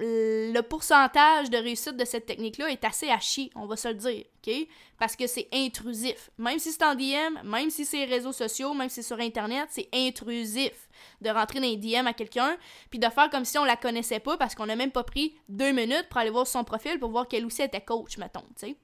le 0.02 0.60
pourcentage 0.62 1.50
de 1.50 1.58
réussite 1.58 1.96
de 1.96 2.04
cette 2.06 2.24
technique-là 2.24 2.70
est 2.70 2.84
assez 2.84 3.08
à 3.10 3.18
on 3.54 3.66
va 3.66 3.76
se 3.76 3.88
le 3.88 3.94
dire, 3.94 4.24
OK? 4.38 4.54
Parce 4.98 5.14
que 5.14 5.26
c'est 5.26 5.48
intrusif. 5.52 6.30
Même 6.38 6.58
si 6.58 6.72
c'est 6.72 6.82
en 6.82 6.94
DM, 6.94 7.42
même 7.44 7.70
si 7.70 7.84
c'est 7.84 8.04
réseaux 8.04 8.32
sociaux, 8.32 8.72
même 8.72 8.88
si 8.88 8.96
c'est 8.96 9.08
sur 9.08 9.20
Internet, 9.20 9.68
c'est 9.70 9.88
intrusif 9.92 10.88
de 11.20 11.28
rentrer 11.28 11.60
dans 11.60 11.66
les 11.66 11.76
DM 11.76 12.06
à 12.06 12.14
quelqu'un, 12.14 12.56
puis 12.88 12.98
de 12.98 13.08
faire 13.08 13.28
comme 13.30 13.44
si 13.44 13.58
on 13.58 13.64
la 13.64 13.76
connaissait 13.76 14.20
pas 14.20 14.38
parce 14.38 14.54
qu'on 14.54 14.66
n'a 14.66 14.76
même 14.76 14.90
pas 14.90 15.04
pris 15.04 15.34
deux 15.48 15.72
minutes 15.72 16.06
pour 16.08 16.18
aller 16.18 16.30
voir 16.30 16.46
son 16.46 16.64
profil 16.64 16.98
pour 16.98 17.10
voir 17.10 17.28
quel 17.28 17.44
aussi 17.44 17.62
était 17.62 17.80
coach, 17.80 18.16
mettons, 18.16 18.44
tu 18.58 18.68
sais? 18.68 18.76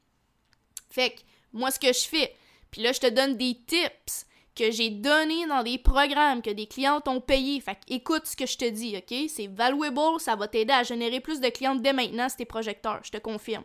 Fait 0.90 1.10
que, 1.10 1.20
moi, 1.52 1.70
ce 1.70 1.78
que 1.78 1.92
je 1.92 2.06
fais, 2.06 2.34
puis 2.70 2.82
là, 2.82 2.92
je 2.92 3.00
te 3.00 3.08
donne 3.08 3.36
des 3.36 3.58
tips 3.66 4.26
que 4.56 4.70
j'ai 4.70 4.90
donné 4.90 5.46
dans 5.46 5.62
des 5.62 5.78
programmes 5.78 6.42
que 6.42 6.50
des 6.50 6.66
clientes 6.66 7.06
ont 7.06 7.20
payé. 7.20 7.60
Fait 7.60 7.78
écoute 7.88 8.26
ce 8.26 8.34
que 8.34 8.46
je 8.46 8.56
te 8.56 8.68
dis, 8.68 8.96
OK? 8.96 9.28
C'est 9.28 9.46
valuable, 9.46 10.18
ça 10.18 10.34
va 10.34 10.48
t'aider 10.48 10.72
à 10.72 10.82
générer 10.82 11.20
plus 11.20 11.40
de 11.40 11.48
clientes 11.48 11.82
dès 11.82 11.92
maintenant, 11.92 12.26
tes 12.36 12.46
projecteurs, 12.46 13.00
je 13.04 13.10
te 13.10 13.18
confirme. 13.18 13.64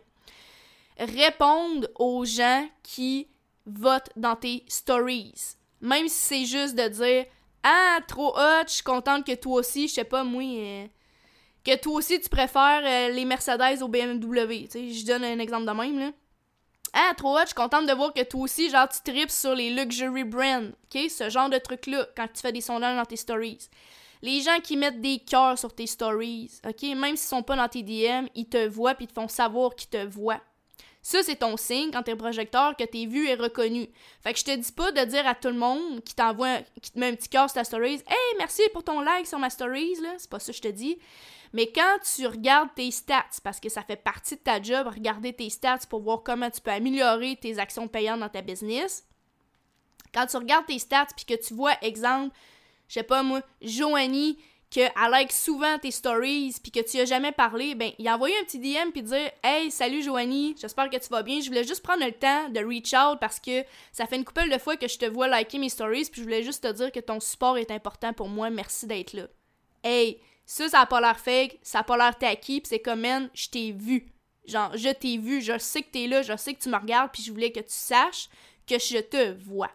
Répondre 0.98 1.88
aux 1.96 2.24
gens 2.24 2.68
qui 2.82 3.28
votent 3.66 4.10
dans 4.16 4.36
tes 4.36 4.64
stories. 4.68 5.56
Même 5.80 6.08
si 6.08 6.18
c'est 6.18 6.44
juste 6.44 6.76
de 6.76 6.88
dire 6.88 7.24
Ah, 7.62 7.98
trop 8.06 8.36
hot, 8.36 8.64
je 8.66 8.74
suis 8.74 8.82
contente 8.82 9.26
que 9.26 9.34
toi 9.34 9.60
aussi, 9.60 9.88
je 9.88 9.94
sais 9.94 10.04
pas, 10.04 10.22
moi, 10.22 10.42
euh, 10.42 10.86
que 11.64 11.76
toi 11.78 11.94
aussi 11.94 12.20
tu 12.20 12.28
préfères 12.28 12.82
euh, 12.84 13.12
les 13.12 13.24
Mercedes 13.24 13.82
au 13.82 13.88
BMW. 13.88 14.68
Tu 14.70 14.92
je 14.92 15.06
donne 15.06 15.24
un 15.24 15.38
exemple 15.38 15.64
de 15.64 15.72
même, 15.72 15.98
là. 15.98 16.10
Ah, 16.92 17.12
trop 17.16 17.36
hot, 17.36 17.42
je 17.42 17.46
suis 17.46 17.54
contente 17.54 17.86
de 17.86 17.92
voir 17.92 18.12
que 18.12 18.22
toi 18.22 18.42
aussi, 18.42 18.68
genre, 18.68 18.88
tu 18.88 19.00
tripes 19.00 19.30
sur 19.30 19.54
les 19.54 19.70
luxury 19.70 20.24
brands. 20.24 20.68
OK? 20.94 21.10
Ce 21.10 21.30
genre 21.30 21.48
de 21.48 21.58
truc-là, 21.58 22.06
quand 22.16 22.26
tu 22.32 22.40
fais 22.42 22.52
des 22.52 22.60
sondages 22.60 22.96
dans 22.96 23.04
tes 23.04 23.16
stories. 23.16 23.68
Les 24.20 24.40
gens 24.40 24.58
qui 24.62 24.76
mettent 24.76 25.00
des 25.00 25.18
cœurs 25.18 25.58
sur 25.58 25.74
tes 25.74 25.86
stories, 25.86 26.50
OK? 26.66 26.82
Même 26.82 27.16
s'ils 27.16 27.28
sont 27.28 27.42
pas 27.42 27.56
dans 27.56 27.68
tes 27.68 27.82
DM, 27.82 28.26
ils 28.34 28.48
te 28.48 28.68
voient 28.68 28.94
puis 28.94 29.06
ils 29.06 29.08
te 29.08 29.14
font 29.14 29.26
savoir 29.26 29.74
qu'ils 29.74 29.88
te 29.88 30.04
voient. 30.04 30.40
Ça, 31.04 31.20
c'est 31.24 31.36
ton 31.36 31.56
signe 31.56 31.90
quand 31.90 32.04
t'es 32.04 32.14
projecteur 32.14 32.76
que 32.76 32.84
t'es 32.84 33.06
vu 33.06 33.26
et 33.26 33.34
reconnu. 33.34 33.88
Fait 34.22 34.32
que 34.32 34.38
je 34.38 34.44
te 34.44 34.54
dis 34.54 34.70
pas 34.70 34.92
de 34.92 35.04
dire 35.04 35.26
à 35.26 35.34
tout 35.34 35.48
le 35.48 35.54
monde 35.54 36.04
qui 36.04 36.14
t'envoie, 36.14 36.60
qui 36.80 36.92
te 36.92 36.98
met 36.98 37.08
un 37.08 37.14
petit 37.16 37.28
cœur 37.28 37.48
sur 37.48 37.54
ta 37.54 37.64
stories, 37.64 38.02
Hey, 38.06 38.36
merci 38.38 38.62
pour 38.72 38.84
ton 38.84 39.00
like 39.00 39.26
sur 39.26 39.40
ma 39.40 39.50
stories, 39.50 39.96
là. 40.00 40.10
C'est 40.18 40.30
pas 40.30 40.38
ça 40.38 40.52
que 40.52 40.56
je 40.56 40.62
te 40.62 40.68
dis. 40.68 40.96
Mais 41.52 41.70
quand 41.70 41.98
tu 42.14 42.26
regardes 42.26 42.74
tes 42.74 42.90
stats, 42.90 43.40
parce 43.44 43.60
que 43.60 43.68
ça 43.68 43.82
fait 43.82 43.96
partie 43.96 44.36
de 44.36 44.40
ta 44.40 44.62
job, 44.62 44.86
regarder 44.86 45.32
tes 45.32 45.50
stats 45.50 45.86
pour 45.88 46.00
voir 46.00 46.22
comment 46.22 46.50
tu 46.50 46.60
peux 46.60 46.70
améliorer 46.70 47.36
tes 47.36 47.58
actions 47.58 47.88
payantes 47.88 48.20
dans 48.20 48.28
ta 48.28 48.42
business, 48.42 49.06
quand 50.14 50.26
tu 50.26 50.36
regardes 50.36 50.66
tes 50.66 50.78
stats 50.78 51.08
puis 51.16 51.24
que 51.24 51.42
tu 51.42 51.54
vois, 51.54 51.74
exemple, 51.82 52.34
je 52.88 52.94
sais 52.94 53.02
pas 53.02 53.22
moi, 53.22 53.42
Joanie, 53.60 54.38
qu'elle 54.72 54.90
like 55.10 55.32
souvent 55.32 55.78
tes 55.78 55.90
stories 55.90 56.56
puis 56.62 56.72
que 56.72 56.80
tu 56.80 56.98
as 56.98 57.04
jamais 57.04 57.32
parlé, 57.32 57.74
ben, 57.74 57.92
il 57.98 58.08
a 58.08 58.14
envoyé 58.14 58.34
un 58.38 58.44
petit 58.44 58.58
DM 58.58 58.90
puis 58.90 59.02
dire 59.02 59.30
Hey, 59.44 59.70
salut 59.70 60.02
Joanie, 60.02 60.56
j'espère 60.58 60.88
que 60.88 60.96
tu 60.96 61.08
vas 61.08 61.22
bien. 61.22 61.40
Je 61.40 61.48
voulais 61.48 61.64
juste 61.64 61.82
prendre 61.82 62.04
le 62.04 62.12
temps 62.12 62.48
de 62.48 62.60
reach 62.60 62.94
out 62.94 63.18
parce 63.20 63.38
que 63.38 63.64
ça 63.92 64.06
fait 64.06 64.16
une 64.16 64.24
couple 64.24 64.48
de 64.48 64.58
fois 64.58 64.78
que 64.78 64.88
je 64.88 64.98
te 64.98 65.04
vois 65.04 65.28
liker 65.28 65.58
mes 65.58 65.68
stories 65.68 66.08
puis 66.10 66.22
je 66.22 66.22
voulais 66.22 66.42
juste 66.42 66.62
te 66.62 66.72
dire 66.72 66.90
que 66.90 67.00
ton 67.00 67.20
support 67.20 67.58
est 67.58 67.70
important 67.70 68.14
pour 68.14 68.28
moi. 68.28 68.48
Merci 68.48 68.86
d'être 68.86 69.12
là. 69.12 69.26
Hey, 69.84 70.18
ça, 70.44 70.68
ça 70.68 70.80
a 70.80 70.86
pas 70.86 71.00
l'air 71.00 71.18
fake, 71.18 71.58
ça 71.62 71.80
a 71.80 71.84
pas 71.84 71.96
l'air 71.96 72.16
tacky, 72.16 72.60
pis 72.60 72.68
c'est 72.68 72.80
comme, 72.80 73.00
man, 73.00 73.30
je 73.34 73.48
t'ai 73.48 73.72
vu. 73.72 74.12
Genre, 74.44 74.76
je 74.76 74.88
t'ai 74.88 75.18
vu, 75.18 75.40
je 75.40 75.56
sais 75.58 75.82
que 75.82 75.90
t'es 75.90 76.06
là, 76.06 76.22
je 76.22 76.36
sais 76.36 76.54
que 76.54 76.60
tu 76.60 76.68
me 76.68 76.76
regardes, 76.76 77.12
puis 77.12 77.22
je 77.22 77.30
voulais 77.30 77.52
que 77.52 77.60
tu 77.60 77.66
saches 77.68 78.28
que 78.66 78.78
je 78.78 78.98
te 78.98 79.32
vois. 79.32 79.70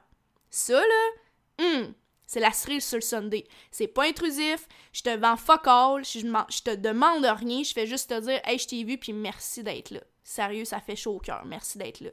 Ça, 0.49 0.79
là, 0.79 1.63
hum, 1.63 1.93
c'est 2.25 2.41
la 2.41 2.51
cerise 2.51 2.85
sur 2.85 2.97
le 2.97 3.01
Sunday. 3.01 3.47
C'est 3.71 3.87
pas 3.87 4.05
intrusif, 4.05 4.67
je 4.91 5.01
te 5.01 5.15
vends 5.15 5.37
fuck 5.37 5.63
je, 6.03 6.61
te 6.61 6.75
demande 6.75 7.25
rien, 7.25 7.63
je 7.63 7.73
fais 7.73 7.87
juste 7.87 8.09
te 8.09 8.19
dire, 8.19 8.41
hey, 8.43 8.59
je 8.59 8.67
t'ai 8.67 8.83
vu, 8.83 8.97
puis 8.97 9.13
merci 9.13 9.63
d'être 9.63 9.91
là. 9.91 10.01
Sérieux, 10.23 10.65
ça 10.65 10.81
fait 10.81 10.97
chaud 10.97 11.15
au 11.15 11.19
cœur, 11.19 11.45
merci 11.45 11.77
d'être 11.77 12.01
là. 12.01 12.09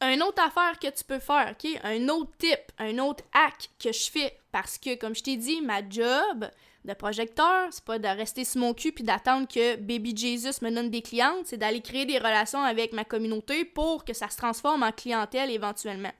Un 0.00 0.20
autre 0.20 0.42
affaire 0.42 0.78
que 0.78 0.88
tu 0.88 1.04
peux 1.04 1.18
faire, 1.18 1.52
OK? 1.52 1.70
Un 1.82 2.08
autre 2.08 2.32
tip, 2.38 2.72
un 2.78 2.98
autre 2.98 3.24
hack 3.32 3.70
que 3.78 3.92
je 3.92 4.10
fais, 4.10 4.38
parce 4.50 4.78
que, 4.78 4.94
comme 4.94 5.14
je 5.14 5.22
t'ai 5.22 5.36
dit, 5.36 5.60
ma 5.60 5.86
job, 5.88 6.50
de 6.86 6.94
projecteur, 6.94 7.68
c'est 7.70 7.84
pas 7.84 7.98
de 7.98 8.06
rester 8.06 8.44
sur 8.44 8.60
mon 8.60 8.72
cul 8.72 8.92
puis 8.92 9.04
d'attendre 9.04 9.46
que 9.48 9.76
Baby 9.76 10.16
Jesus 10.16 10.62
me 10.62 10.70
donne 10.70 10.90
des 10.90 11.02
clientes, 11.02 11.46
c'est 11.46 11.56
d'aller 11.56 11.80
créer 11.80 12.06
des 12.06 12.18
relations 12.18 12.62
avec 12.62 12.92
ma 12.92 13.04
communauté 13.04 13.64
pour 13.64 14.04
que 14.04 14.14
ça 14.14 14.30
se 14.30 14.36
transforme 14.36 14.82
en 14.82 14.92
clientèle 14.92 15.50
éventuellement. 15.50 16.12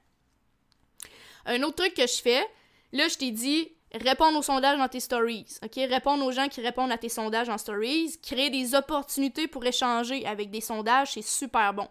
Un 1.46 1.62
autre 1.62 1.76
truc 1.76 1.94
que 1.94 2.07
je 2.07 2.20
fais, 2.20 2.44
là 2.92 3.09
je 3.09 3.16
t'ai 3.16 3.31
dit 3.31 3.70
répondre 3.94 4.38
aux 4.38 4.42
sondages 4.42 4.79
dans 4.79 4.88
tes 4.88 5.00
stories, 5.00 5.46
OK? 5.62 5.74
Répondre 5.76 6.24
aux 6.24 6.33
gens 6.33 6.48
qui 6.48 6.61
répondent 6.61 6.92
à 6.92 6.98
tes 6.98 7.09
sondages 7.09 7.48
en 7.48 7.59
stories, 7.59 8.18
créer 8.22 8.50
des 8.50 8.74
opportunités 8.74 9.46
pour 9.46 9.64
échanger 9.64 10.26
avec 10.26 10.50
des 10.50 10.61
sondages, 10.61 11.12
c'est 11.12 11.22
super 11.22 11.72
bon. 11.72 11.88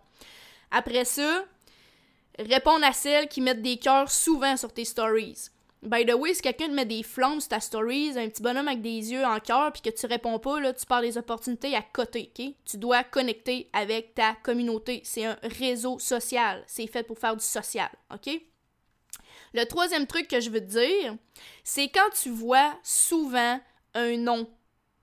Après 0.69 1.05
ça, 1.05 1.45
répondre 2.38 2.85
à 2.85 2.91
celles 2.91 3.29
qui 3.29 3.39
mettent 3.39 3.61
des 3.61 3.77
cœurs 3.77 4.11
souvent 4.11 4.57
sur 4.57 4.73
tes 4.73 4.85
stories. 4.85 5.49
By 5.83 6.03
the 6.05 6.13
way, 6.13 6.33
si 6.33 6.41
quelqu'un 6.41 6.67
te 6.67 6.73
met 6.73 6.85
des 6.85 7.03
flammes 7.03 7.39
sur 7.39 7.49
ta 7.49 7.59
stories, 7.59 8.17
un 8.17 8.27
petit 8.27 8.41
bonhomme 8.41 8.67
avec 8.67 8.81
des 8.81 9.11
yeux 9.11 9.23
en 9.23 9.39
cœur, 9.39 9.71
puis 9.71 9.83
que 9.83 9.89
tu 9.89 10.05
réponds 10.07 10.39
pas, 10.39 10.59
là, 10.59 10.73
tu 10.73 10.85
parles 10.85 11.03
des 11.03 11.17
opportunités 11.17 11.75
à 11.75 11.83
côté, 11.83 12.31
ok? 12.35 12.53
Tu 12.65 12.77
dois 12.77 13.03
connecter 13.03 13.69
avec 13.71 14.15
ta 14.15 14.33
communauté. 14.41 15.01
C'est 15.03 15.25
un 15.25 15.38
réseau 15.43 15.99
social. 15.99 16.63
C'est 16.65 16.88
fait 16.88 17.03
pour 17.03 17.19
faire 17.19 17.35
du 17.35 17.45
social, 17.45 17.89
ok? 18.11 18.41
Le 19.53 19.63
troisième 19.65 20.07
truc 20.07 20.27
que 20.27 20.39
je 20.39 20.49
veux 20.49 20.59
te 20.59 20.65
dire, 20.65 21.15
c'est 21.63 21.88
quand 21.89 22.09
tu 22.19 22.29
vois 22.29 22.73
souvent 22.83 23.59
un 23.93 24.17
nom 24.17 24.49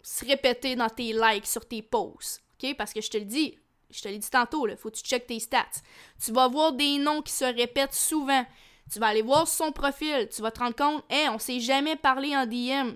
se 0.03 0.25
répéter 0.25 0.75
dans 0.75 0.91
tes 0.91 1.13
likes 1.13 1.47
sur 1.47 1.67
tes 1.67 1.81
posts, 1.81 2.43
ok? 2.61 2.77
Parce 2.77 2.93
que 2.93 3.01
je 3.01 3.09
te 3.09 3.17
le 3.17 3.25
dis, 3.25 3.57
je 3.91 4.03
te 4.03 4.09
l'ai 4.09 4.19
dit 4.19 4.31
tantôt, 4.31 4.67
là, 4.67 4.77
faut 4.77 4.91
que 4.91 4.97
tu 4.97 5.05
checkes 5.05 5.27
tes 5.27 5.39
stats. 5.39 5.81
Tu 6.23 6.33
vas 6.33 6.49
voir 6.49 6.73
des 6.73 6.99
noms 6.99 7.23
qui 7.23 7.33
se 7.33 7.45
répètent 7.45 7.95
souvent. 7.95 8.45
Tu 8.91 8.99
vas 8.99 9.09
aller 9.09 9.23
voir 9.23 9.49
son 9.49 9.73
profil, 9.73 10.29
tu 10.35 10.43
vas 10.43 10.51
te 10.51 10.61
rendre 10.61 10.77
compte, 10.77 11.05
hé, 11.11 11.29
on 11.29 11.39
s'est 11.39 11.61
jamais 11.61 11.97
parlé 11.97 12.37
en 12.37 12.47
DM. 12.47 12.95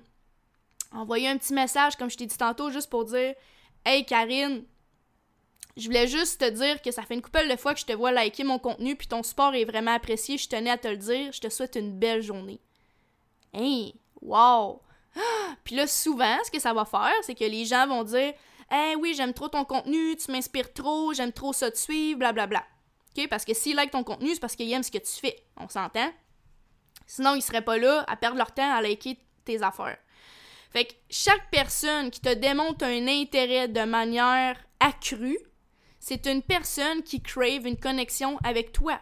Envoyer 0.92 1.29
un 1.29 1.37
petit 1.37 1.55
message, 1.55 1.96
comme 1.96 2.11
je 2.11 2.16
t'ai 2.16 2.27
dit 2.27 2.37
tantôt, 2.37 2.70
juste 2.70 2.90
pour 2.90 3.05
dire, 3.05 3.35
hey 3.85 4.05
Karine, 4.05 4.64
je 5.77 5.87
voulais 5.87 6.07
juste 6.07 6.40
te 6.40 6.49
dire 6.51 6.81
que 6.81 6.90
ça 6.90 7.03
fait 7.03 7.14
une 7.14 7.22
couple 7.22 7.49
de 7.49 7.57
fois 7.57 7.75
que 7.75 7.81
je 7.81 7.87
te 7.87 7.92
vois 7.92 8.12
liker 8.12 8.44
mon 8.44 8.59
contenu, 8.59 8.96
puis 8.96 9.09
ton 9.09 9.22
support 9.22 9.55
est 9.55 9.64
vraiment 9.64 9.94
apprécié, 9.94 10.38
je 10.38 10.49
tenais 10.49 10.70
à 10.70 10.79
te 10.79 10.88
le 10.88 10.96
dire, 10.96 11.33
je 11.33 11.40
te 11.40 11.49
souhaite 11.49 11.77
une 11.77 11.99
belle 11.99 12.22
journée. 12.22 12.61
Hey, 13.53 13.94
wow! 14.22 14.81
Puis 15.64 15.75
là, 15.75 15.87
souvent, 15.87 16.37
ce 16.44 16.51
que 16.51 16.61
ça 16.61 16.72
va 16.72 16.85
faire, 16.85 17.14
c'est 17.22 17.35
que 17.35 17.44
les 17.44 17.64
gens 17.64 17.87
vont 17.87 18.05
dire 18.05 18.35
Hey, 18.70 18.96
oui, 18.96 19.14
j'aime 19.14 19.33
trop 19.33 19.49
ton 19.49 19.64
contenu, 19.64 20.16
tu 20.16 20.33
m'inspires 20.33 20.72
trop, 20.72 21.12
j'aime 21.12 21.33
trop 21.33 21.53
ça 21.53 21.70
te 21.70 21.79
suivre, 21.79 22.18
blablabla. 22.18 22.64
Parce 23.29 23.45
que 23.45 23.55
s'ils 23.55 23.77
like 23.77 23.91
ton 23.91 24.05
contenu, 24.05 24.35
c'est 24.35 24.41
parce 24.41 24.57
qu'ils 24.57 24.71
aiment 24.73 24.83
ce 24.83 24.91
que 24.91 24.99
tu 24.99 25.13
fais. 25.13 25.45
On 25.57 25.69
s'entend? 25.69 26.13
Sinon, 27.07 27.35
ils 27.35 27.43
seraient 27.43 27.63
pas 27.63 27.79
là 27.79 28.05
à 28.09 28.17
perdre 28.17 28.37
leur 28.37 28.53
temps 28.53 28.75
à 28.75 28.83
liker 28.83 29.19
tes 29.45 29.63
affaires. 29.63 29.99
Fait 30.71 30.85
que 30.85 30.95
chaque 31.09 31.51
personne 31.51 32.11
qui 32.11 32.21
te 32.21 32.35
démontre 32.35 32.85
un 32.85 33.07
intérêt 33.09 33.69
de 33.69 33.85
manière 33.85 34.59
accrue, 34.81 35.39
c'est 36.01 36.27
une 36.27 36.43
personne 36.43 37.03
qui 37.03 37.23
crave 37.23 37.67
une 37.67 37.79
connexion 37.79 38.39
avec 38.45 38.73
toi. 38.73 39.01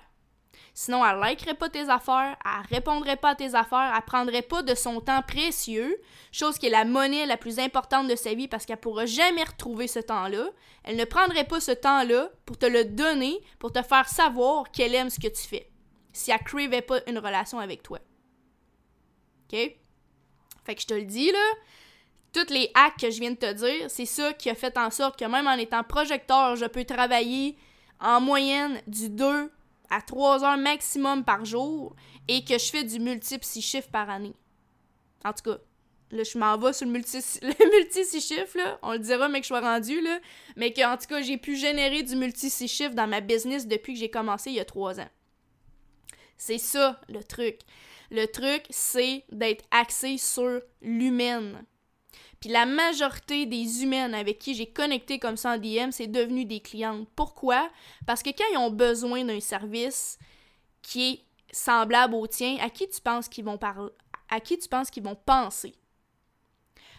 Sinon, 0.76 1.06
elle 1.06 1.20
likerait 1.20 1.54
pas 1.54 1.68
tes 1.68 1.88
affaires, 1.88 2.36
elle 2.44 2.74
répondrait 2.74 3.16
pas 3.16 3.30
à 3.30 3.34
tes 3.36 3.54
affaires, 3.54 3.92
elle 3.96 4.02
prendrait 4.02 4.42
pas 4.42 4.62
de 4.62 4.74
son 4.74 5.00
temps 5.00 5.22
précieux, 5.22 6.00
chose 6.32 6.58
qui 6.58 6.66
est 6.66 6.70
la 6.70 6.84
monnaie 6.84 7.26
la 7.26 7.36
plus 7.36 7.60
importante 7.60 8.08
de 8.08 8.16
sa 8.16 8.34
vie 8.34 8.48
parce 8.48 8.66
qu'elle 8.66 8.78
pourra 8.78 9.06
jamais 9.06 9.44
retrouver 9.44 9.86
ce 9.86 10.00
temps-là. 10.00 10.50
Elle 10.82 10.96
ne 10.96 11.04
prendrait 11.04 11.44
pas 11.44 11.60
ce 11.60 11.70
temps-là 11.70 12.28
pour 12.44 12.58
te 12.58 12.66
le 12.66 12.84
donner, 12.84 13.40
pour 13.60 13.70
te 13.70 13.82
faire 13.82 14.08
savoir 14.08 14.68
qu'elle 14.72 14.96
aime 14.96 15.10
ce 15.10 15.20
que 15.20 15.28
tu 15.28 15.46
fais. 15.46 15.70
Si 16.12 16.32
elle 16.32 16.42
cravait 16.42 16.82
pas 16.82 16.98
une 17.06 17.18
relation 17.18 17.60
avec 17.60 17.84
toi. 17.84 18.00
OK? 19.44 19.56
Fait 20.64 20.74
que 20.74 20.80
je 20.80 20.86
te 20.86 20.94
le 20.94 21.04
dis, 21.04 21.30
là, 21.30 21.52
tous 22.32 22.52
les 22.52 22.72
hacks 22.74 22.98
que 22.98 23.10
je 23.12 23.20
viens 23.20 23.30
de 23.30 23.36
te 23.36 23.52
dire, 23.52 23.88
c'est 23.88 24.06
ça 24.06 24.32
qui 24.32 24.50
a 24.50 24.56
fait 24.56 24.76
en 24.76 24.90
sorte 24.90 25.16
que 25.16 25.24
même 25.24 25.46
en 25.46 25.52
étant 25.52 25.84
projecteur, 25.84 26.56
je 26.56 26.66
peux 26.66 26.84
travailler 26.84 27.56
en 28.00 28.20
moyenne 28.20 28.82
du 28.88 29.08
2 29.08 29.52
à 29.94 30.00
3 30.00 30.44
heures 30.44 30.56
maximum 30.56 31.24
par 31.24 31.44
jour 31.44 31.94
et 32.26 32.44
que 32.44 32.58
je 32.58 32.70
fais 32.70 32.84
du 32.84 32.98
multiple 32.98 33.44
6 33.44 33.62
chiffres 33.62 33.90
par 33.90 34.10
année. 34.10 34.34
En 35.24 35.32
tout 35.32 35.50
cas, 35.50 35.58
là, 36.10 36.22
je 36.24 36.36
m'en 36.36 36.58
vais 36.58 36.72
sur 36.72 36.86
le 36.86 36.92
multi, 36.92 37.18
le 37.42 37.78
multi 37.78 38.04
6 38.04 38.20
chiffres. 38.20 38.78
On 38.82 38.92
le 38.92 38.98
dira, 38.98 39.28
mais 39.28 39.40
que 39.40 39.44
je 39.44 39.48
sois 39.48 39.60
rendu, 39.60 40.00
là. 40.00 40.18
Mais 40.56 40.72
qu'en 40.72 40.96
tout 40.96 41.06
cas, 41.06 41.22
j'ai 41.22 41.38
pu 41.38 41.56
générer 41.56 42.02
du 42.02 42.16
multi 42.16 42.50
6 42.50 42.68
chiffres 42.68 42.94
dans 42.94 43.06
ma 43.06 43.20
business 43.20 43.66
depuis 43.66 43.94
que 43.94 44.00
j'ai 44.00 44.10
commencé 44.10 44.50
il 44.50 44.56
y 44.56 44.60
a 44.60 44.64
3 44.64 45.00
ans. 45.00 45.08
C'est 46.36 46.58
ça, 46.58 47.00
le 47.08 47.22
truc. 47.22 47.60
Le 48.10 48.26
truc, 48.26 48.64
c'est 48.70 49.24
d'être 49.30 49.64
axé 49.70 50.18
sur 50.18 50.60
l'humaine. 50.82 51.64
La 52.48 52.66
majorité 52.66 53.46
des 53.46 53.82
humaines 53.82 54.14
avec 54.14 54.38
qui 54.38 54.54
j'ai 54.54 54.66
connecté 54.66 55.18
comme 55.18 55.36
ça 55.36 55.54
en 55.54 55.58
DM, 55.58 55.90
c'est 55.90 56.06
devenu 56.06 56.44
des 56.44 56.60
clientes. 56.60 57.08
Pourquoi? 57.16 57.70
Parce 58.06 58.22
que 58.22 58.30
quand 58.30 58.44
ils 58.52 58.58
ont 58.58 58.70
besoin 58.70 59.24
d'un 59.24 59.40
service 59.40 60.18
qui 60.82 61.10
est 61.10 61.20
semblable 61.52 62.14
au 62.14 62.26
tien, 62.26 62.58
à 62.60 62.68
qui 62.68 62.88
tu 62.88 63.00
penses 63.00 63.28
qu'ils 63.28 63.44
vont 63.44 63.58
parler? 63.58 63.90
À 64.30 64.40
qui 64.40 64.58
tu 64.58 64.68
penses 64.68 64.90
qu'ils 64.90 65.04
vont 65.04 65.16
penser? 65.16 65.74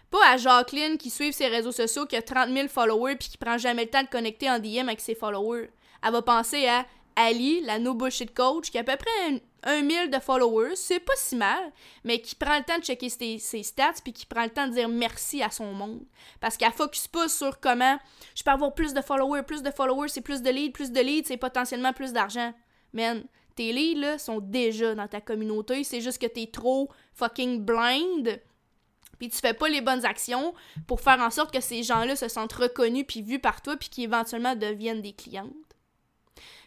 Pas 0.10 0.32
à 0.32 0.38
Jacqueline 0.38 0.98
qui 0.98 1.10
suit 1.10 1.34
ses 1.34 1.48
réseaux 1.48 1.72
sociaux, 1.72 2.06
qui 2.06 2.16
a 2.16 2.22
30 2.22 2.50
000 2.50 2.68
followers 2.68 3.16
puis 3.16 3.30
qui 3.30 3.38
prend 3.38 3.58
jamais 3.58 3.86
le 3.86 3.90
temps 3.90 4.04
de 4.04 4.08
connecter 4.08 4.50
en 4.50 4.60
DM 4.60 4.88
avec 4.88 5.02
ses 5.02 5.16
followers. 5.16 5.70
Elle 6.04 6.12
va 6.12 6.22
penser 6.22 6.68
à 6.68 6.86
Ali, 7.16 7.62
la 7.62 7.80
no 7.80 7.94
bullshit 7.94 8.34
coach, 8.34 8.70
qui 8.70 8.78
a 8.78 8.82
à 8.82 8.84
peu 8.84 8.96
près 8.98 9.42
un, 9.66 9.82
mille 9.82 10.10
de 10.10 10.20
followers, 10.20 10.76
c'est 10.76 11.00
pas 11.00 11.16
si 11.16 11.36
mal, 11.36 11.72
mais 12.04 12.22
qui 12.22 12.36
prend 12.36 12.58
le 12.58 12.64
temps 12.64 12.78
de 12.78 12.84
checker 12.84 13.10
ses, 13.10 13.64
stats 13.64 13.94
puis 14.04 14.14
qui 14.14 14.26
prend 14.26 14.44
le 14.44 14.50
temps 14.50 14.68
de 14.68 14.74
dire 14.74 14.88
merci 14.88 15.44
à 15.44 15.50
son 15.50 15.74
monde. 15.74 16.06
Parce 16.40 16.56
qu'elle 16.56 16.72
focus 16.72 17.08
pas 17.08 17.28
sur 17.28 17.60
comment 17.60 17.98
je 18.36 18.44
peux 18.44 18.52
avoir 18.52 18.74
plus 18.74 18.94
de 18.94 19.02
followers, 19.02 19.44
plus 19.44 19.64
de 19.64 19.72
followers, 19.72 20.10
c'est 20.10 20.22
plus 20.22 20.42
de 20.42 20.50
leads, 20.50 20.72
plus 20.72 20.92
de 20.92 21.02
leads, 21.02 21.28
c'est 21.28 21.38
potentiellement 21.38 21.94
plus 21.94 22.14
d'argent. 22.14 22.54
Man, 22.94 23.26
tes 23.56 23.74
leads 23.74 24.00
là 24.00 24.18
sont 24.18 24.40
déjà 24.40 24.96
dans 24.96 25.08
ta 25.08 25.20
communauté, 25.20 25.84
c'est 25.84 26.02
juste 26.02 26.22
que 26.22 26.28
t'es 26.28 26.48
trop 26.48 26.90
fucking 27.14 27.66
blind 27.66 28.40
puis 29.18 29.30
tu 29.30 29.38
fais 29.38 29.54
pas 29.54 29.70
les 29.70 29.82
bonnes 29.82 30.06
actions 30.06 30.54
pour 30.88 31.02
faire 31.02 31.20
en 31.20 31.30
sorte 31.30 31.54
que 31.54 31.62
ces 31.62 31.84
gens-là 31.84 32.16
se 32.16 32.28
sentent 32.28 32.54
reconnus 32.54 33.06
puis 33.08 33.22
vus 33.22 33.40
par 33.40 33.62
toi 33.62 33.78
puis 33.78 33.90
qu'éventuellement 33.90 34.56
deviennent 34.56 35.02
des 35.02 35.14
clientes. 35.14 35.54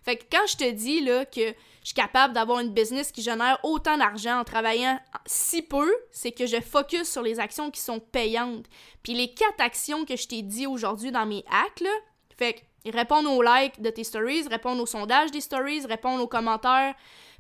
Fait 0.04 0.16
que 0.16 0.24
quand 0.30 0.46
je 0.46 0.56
te 0.56 0.70
dis 0.70 1.00
là, 1.00 1.24
que 1.26 1.54
je 1.82 1.88
suis 1.88 1.94
capable 1.94 2.34
d'avoir 2.34 2.60
une 2.60 2.72
business 2.72 3.12
qui 3.12 3.22
génère 3.22 3.58
autant 3.62 3.96
d'argent 3.96 4.40
en 4.40 4.44
travaillant 4.44 4.98
si 5.26 5.62
peu, 5.62 5.90
c'est 6.10 6.32
que 6.32 6.46
je 6.46 6.60
focus 6.60 7.10
sur 7.10 7.22
les 7.22 7.40
actions 7.40 7.70
qui 7.70 7.80
sont 7.80 8.00
payantes. 8.00 8.66
Puis 9.02 9.14
les 9.14 9.32
quatre 9.32 9.60
actions 9.60 10.04
que 10.04 10.16
je 10.16 10.26
t'ai 10.26 10.42
dit 10.42 10.66
aujourd'hui 10.66 11.10
dans 11.10 11.26
mes 11.26 11.44
hacks, 11.50 11.80
là, 11.80 11.90
fait 12.36 12.54
que 12.84 12.90
répondre 12.90 13.30
aux 13.30 13.42
likes 13.42 13.80
de 13.80 13.90
tes 13.90 14.04
stories, 14.04 14.48
répondre 14.48 14.82
aux 14.82 14.86
sondages 14.86 15.30
des 15.30 15.40
stories, 15.40 15.86
répondre 15.86 16.22
aux 16.22 16.28
commentaires, 16.28 16.94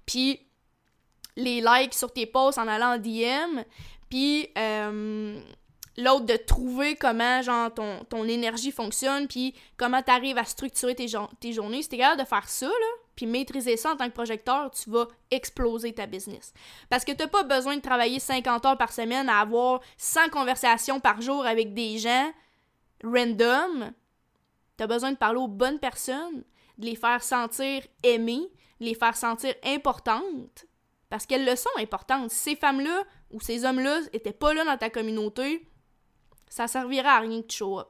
puis 0.06 0.40
les 1.36 1.60
likes 1.60 1.94
sur 1.94 2.12
tes 2.12 2.26
posts 2.26 2.58
en 2.58 2.66
allant 2.66 2.94
en 2.94 2.98
DM, 2.98 3.62
puis 4.10 4.48
euh, 4.56 5.40
l'autre 5.96 6.26
de 6.26 6.36
trouver 6.36 6.96
comment 6.96 7.42
genre 7.42 7.72
ton, 7.72 8.04
ton 8.04 8.24
énergie 8.24 8.72
fonctionne 8.72 9.28
puis 9.28 9.54
comment 9.76 10.02
tu 10.02 10.10
arrives 10.10 10.38
à 10.38 10.44
structurer 10.44 10.94
tes, 10.94 11.06
tes 11.40 11.52
journées 11.52 11.82
si 11.82 11.88
t'es 11.88 11.98
capable 11.98 12.22
de 12.22 12.26
faire 12.26 12.48
ça 12.48 12.66
là 12.66 13.07
puis 13.18 13.26
maîtriser 13.26 13.76
ça 13.76 13.94
en 13.94 13.96
tant 13.96 14.06
que 14.06 14.14
projecteur 14.14 14.70
tu 14.70 14.90
vas 14.90 15.08
exploser 15.32 15.92
ta 15.92 16.06
business. 16.06 16.52
Parce 16.88 17.04
que 17.04 17.10
t'as 17.10 17.26
pas 17.26 17.42
besoin 17.42 17.74
de 17.74 17.82
travailler 17.82 18.20
50 18.20 18.64
heures 18.64 18.78
par 18.78 18.92
semaine 18.92 19.28
à 19.28 19.40
avoir 19.40 19.80
100 19.96 20.28
conversations 20.30 21.00
par 21.00 21.20
jour 21.20 21.44
avec 21.44 21.74
des 21.74 21.98
gens 21.98 22.30
random. 23.02 23.90
T'as 24.76 24.86
besoin 24.86 25.10
de 25.10 25.16
parler 25.16 25.40
aux 25.40 25.48
bonnes 25.48 25.80
personnes 25.80 26.44
de 26.78 26.86
les 26.86 26.94
faire 26.94 27.24
sentir 27.24 27.82
aimées 28.04 28.48
de 28.78 28.84
les 28.84 28.94
faire 28.94 29.16
sentir 29.16 29.52
importantes. 29.64 30.66
Parce 31.10 31.26
qu'elles 31.26 31.44
le 31.44 31.56
sont 31.56 31.68
importantes. 31.78 32.30
Ces 32.30 32.54
femmes 32.54 32.80
là 32.80 33.02
ou 33.32 33.40
ces 33.40 33.64
hommes-là 33.64 33.98
étaient 34.12 34.32
pas 34.32 34.54
là 34.54 34.64
dans 34.64 34.76
ta 34.76 34.90
communauté 34.90 35.68
ça 36.48 36.68
servira 36.68 37.16
à 37.16 37.20
rien 37.20 37.42
que 37.42 37.48
tu 37.48 37.56
show. 37.56 37.82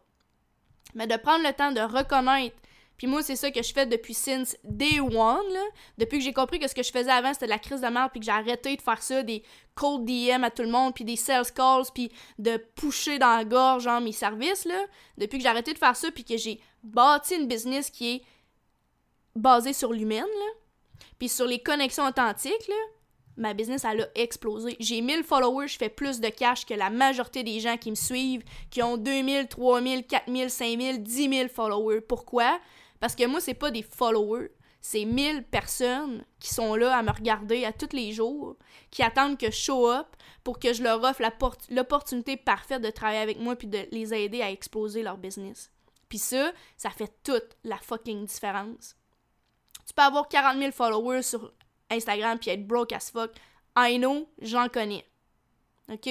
Mais 0.94 1.06
de 1.06 1.16
prendre 1.16 1.46
le 1.46 1.52
temps 1.52 1.70
de 1.70 1.80
reconnaître 1.80 2.56
puis 2.98 3.06
moi, 3.06 3.22
c'est 3.22 3.36
ça 3.36 3.50
que 3.52 3.62
je 3.62 3.72
fais 3.72 3.86
depuis 3.86 4.12
since 4.12 4.56
day 4.64 4.98
one, 4.98 5.12
là. 5.52 5.64
Depuis 5.96 6.18
que 6.18 6.24
j'ai 6.24 6.32
compris 6.32 6.58
que 6.58 6.68
ce 6.68 6.74
que 6.74 6.82
je 6.82 6.90
faisais 6.90 7.10
avant, 7.10 7.32
c'était 7.32 7.46
de 7.46 7.50
la 7.50 7.60
crise 7.60 7.80
de 7.80 7.86
merde, 7.86 8.10
puis 8.10 8.18
que 8.18 8.26
j'ai 8.26 8.32
arrêté 8.32 8.76
de 8.76 8.82
faire 8.82 9.02
ça, 9.02 9.22
des 9.22 9.44
cold 9.76 10.04
DM 10.04 10.42
à 10.42 10.50
tout 10.50 10.62
le 10.62 10.68
monde, 10.68 10.94
puis 10.94 11.04
des 11.04 11.14
sales 11.14 11.50
calls, 11.54 11.84
puis 11.94 12.10
de 12.38 12.56
pusher 12.74 13.20
dans 13.20 13.36
la 13.36 13.44
gorge, 13.44 13.84
genre, 13.84 14.00
mes 14.00 14.12
services, 14.12 14.64
là. 14.64 14.84
Depuis 15.16 15.38
que 15.38 15.44
j'ai 15.44 15.48
arrêté 15.48 15.72
de 15.72 15.78
faire 15.78 15.94
ça, 15.94 16.10
puis 16.10 16.24
que 16.24 16.36
j'ai 16.36 16.60
bâti 16.82 17.36
une 17.36 17.46
business 17.46 17.88
qui 17.88 18.16
est 18.16 18.22
basée 19.36 19.72
sur 19.72 19.92
l'humaine, 19.92 20.22
là. 20.22 21.04
Puis 21.20 21.28
sur 21.28 21.46
les 21.46 21.60
connexions 21.62 22.06
authentiques, 22.06 22.68
là 22.68 22.74
ma 23.38 23.54
business, 23.54 23.84
elle 23.84 24.02
a 24.02 24.08
explosé. 24.16 24.76
J'ai 24.80 25.00
1000 25.00 25.22
followers, 25.22 25.68
je 25.68 25.78
fais 25.78 25.88
plus 25.88 26.20
de 26.20 26.28
cash 26.28 26.66
que 26.66 26.74
la 26.74 26.90
majorité 26.90 27.44
des 27.44 27.60
gens 27.60 27.76
qui 27.76 27.90
me 27.90 27.94
suivent, 27.94 28.42
qui 28.68 28.82
ont 28.82 28.96
2000, 28.96 29.46
3000, 29.46 30.06
4000, 30.06 30.50
5000, 30.50 31.02
10 31.02 31.30
000 31.30 31.48
followers. 31.48 32.00
Pourquoi? 32.00 32.58
Parce 33.00 33.14
que 33.14 33.26
moi, 33.26 33.40
c'est 33.40 33.54
pas 33.54 33.70
des 33.70 33.82
followers. 33.82 34.50
C'est 34.80 35.04
1000 35.04 35.44
personnes 35.44 36.24
qui 36.38 36.54
sont 36.54 36.74
là 36.76 36.96
à 36.96 37.02
me 37.02 37.10
regarder 37.10 37.64
à 37.64 37.72
tous 37.72 37.94
les 37.94 38.12
jours, 38.12 38.56
qui 38.90 39.02
attendent 39.02 39.36
que 39.36 39.50
je 39.50 39.56
show 39.56 39.90
up 39.90 40.06
pour 40.44 40.58
que 40.58 40.72
je 40.72 40.82
leur 40.82 41.02
offre 41.02 41.22
l'opportunité 41.70 42.36
parfaite 42.36 42.82
de 42.82 42.90
travailler 42.90 43.20
avec 43.20 43.38
moi 43.40 43.56
puis 43.56 43.66
de 43.66 43.86
les 43.90 44.14
aider 44.14 44.40
à 44.40 44.50
exploser 44.50 45.02
leur 45.02 45.18
business. 45.18 45.70
Puis 46.08 46.18
ça, 46.18 46.52
ça 46.76 46.90
fait 46.90 47.12
toute 47.22 47.56
la 47.64 47.76
fucking 47.76 48.24
différence. 48.24 48.96
Tu 49.86 49.94
peux 49.94 50.02
avoir 50.02 50.28
40 50.28 50.58
000 50.58 50.72
followers 50.72 51.22
sur 51.22 51.52
Instagram 51.90 52.38
puis 52.38 52.50
être 52.50 52.66
broke 52.66 52.92
as 52.92 53.10
fuck. 53.10 53.32
I 53.76 53.98
know, 53.98 54.28
j'en 54.40 54.68
connais. 54.68 55.04
OK? 55.90 56.08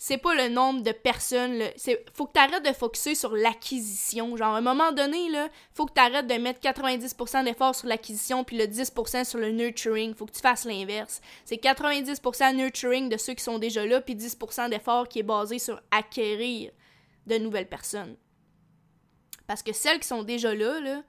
C'est 0.00 0.18
pas 0.18 0.32
le 0.34 0.48
nombre 0.48 0.82
de 0.82 0.92
personnes. 0.92 1.58
Là. 1.58 1.70
Faut 2.14 2.26
que 2.26 2.32
t'arrêtes 2.32 2.64
de 2.64 2.72
focuser 2.72 3.16
sur 3.16 3.34
l'acquisition. 3.34 4.36
Genre, 4.36 4.54
à 4.54 4.58
un 4.58 4.60
moment 4.60 4.92
donné, 4.92 5.28
là, 5.28 5.48
faut 5.74 5.86
que 5.86 5.92
t'arrêtes 5.92 6.28
de 6.28 6.34
mettre 6.34 6.60
90% 6.60 7.42
d'efforts 7.44 7.74
sur 7.74 7.88
l'acquisition 7.88 8.44
puis 8.44 8.56
le 8.56 8.66
10% 8.66 9.24
sur 9.24 9.40
le 9.40 9.50
nurturing. 9.50 10.14
Faut 10.14 10.26
que 10.26 10.32
tu 10.32 10.40
fasses 10.40 10.64
l'inverse. 10.64 11.20
C'est 11.44 11.60
90% 11.60 12.54
nurturing 12.54 13.08
de 13.08 13.16
ceux 13.16 13.34
qui 13.34 13.42
sont 13.42 13.58
déjà 13.58 13.84
là 13.84 14.00
puis 14.00 14.14
10% 14.14 14.70
d'efforts 14.70 15.08
qui 15.08 15.18
est 15.18 15.24
basé 15.24 15.58
sur 15.58 15.80
acquérir 15.90 16.70
de 17.26 17.36
nouvelles 17.38 17.68
personnes. 17.68 18.16
Parce 19.48 19.64
que 19.64 19.72
celles 19.72 19.98
qui 19.98 20.06
sont 20.06 20.22
déjà 20.22 20.54
là, 20.54 20.80
là 20.80 21.02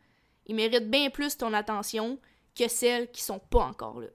ils 0.47 0.55
méritent 0.55 0.89
bien 0.89 1.11
plus 1.11 1.37
ton 1.37 1.53
attention 1.53 2.17
que 2.55 2.67
celles 2.67 3.11
qui 3.11 3.21
sont 3.21 3.37
pas 3.37 3.65
encore 3.65 4.01
là. 4.01 4.07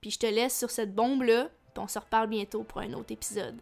Puis 0.00 0.10
je 0.10 0.18
te 0.18 0.26
laisse 0.26 0.58
sur 0.58 0.70
cette 0.70 0.92
bombe-là, 0.92 1.50
on 1.78 1.88
se 1.88 1.98
reparle 1.98 2.28
bientôt 2.28 2.62
pour 2.62 2.80
un 2.80 2.92
autre 2.92 3.12
épisode. 3.12 3.56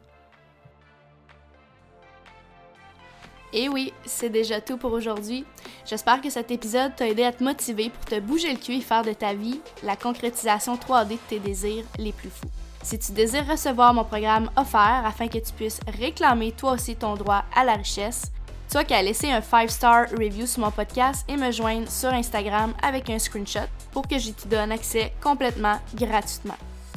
Et 3.53 3.69
oui, 3.69 3.93
c'est 4.05 4.29
déjà 4.29 4.61
tout 4.61 4.77
pour 4.77 4.93
aujourd'hui. 4.93 5.45
J'espère 5.87 6.21
que 6.21 6.31
cet 6.31 6.51
épisode 6.51 6.95
t'a 6.97 7.09
aidé 7.09 7.25
à 7.25 7.33
te 7.33 7.43
motiver 7.43 7.91
pour 7.91 8.05
te 8.05 8.21
bouger 8.21 8.53
le 8.53 8.59
cul 8.59 8.77
et 8.77 8.81
faire 8.81 9.03
de 9.03 9.13
ta 9.13 9.35
vie 9.35 9.61
la 9.83 9.97
concrétisation 9.97 10.77
3D 10.77 11.11
de 11.11 11.19
tes 11.29 11.39
désirs 11.39 11.85
les 11.99 12.13
plus 12.13 12.31
fous. 12.31 12.51
Si 12.83 12.99
tu 12.99 13.13
désires 13.13 13.49
recevoir 13.49 13.95
mon 13.95 14.05
programme 14.05 14.51
offert 14.57 15.03
afin 15.05 15.29
que 15.29 15.39
tu 15.39 15.53
puisses 15.53 15.81
réclamer 15.99 16.53
toi 16.53 16.73
aussi 16.73 16.97
ton 16.97 17.15
droit 17.15 17.45
à 17.55 17.65
la 17.65 17.75
richesse, 17.75 18.31
tu 18.71 18.77
as 18.77 18.85
qu'à 18.85 19.01
laisser 19.01 19.31
un 19.31 19.41
5-star 19.41 20.11
review 20.11 20.47
sur 20.47 20.61
mon 20.61 20.71
podcast 20.71 21.25
et 21.29 21.37
me 21.37 21.51
joindre 21.51 21.91
sur 21.91 22.13
Instagram 22.13 22.75
avec 22.83 23.09
un 23.11 23.19
screenshot 23.19 23.69
pour 23.93 24.07
que 24.07 24.19
je 24.19 24.33
te 24.33 24.49
donne 24.49 24.73
accès 24.73 25.13
complètement 25.23 25.79
gratuitement. 25.95 26.57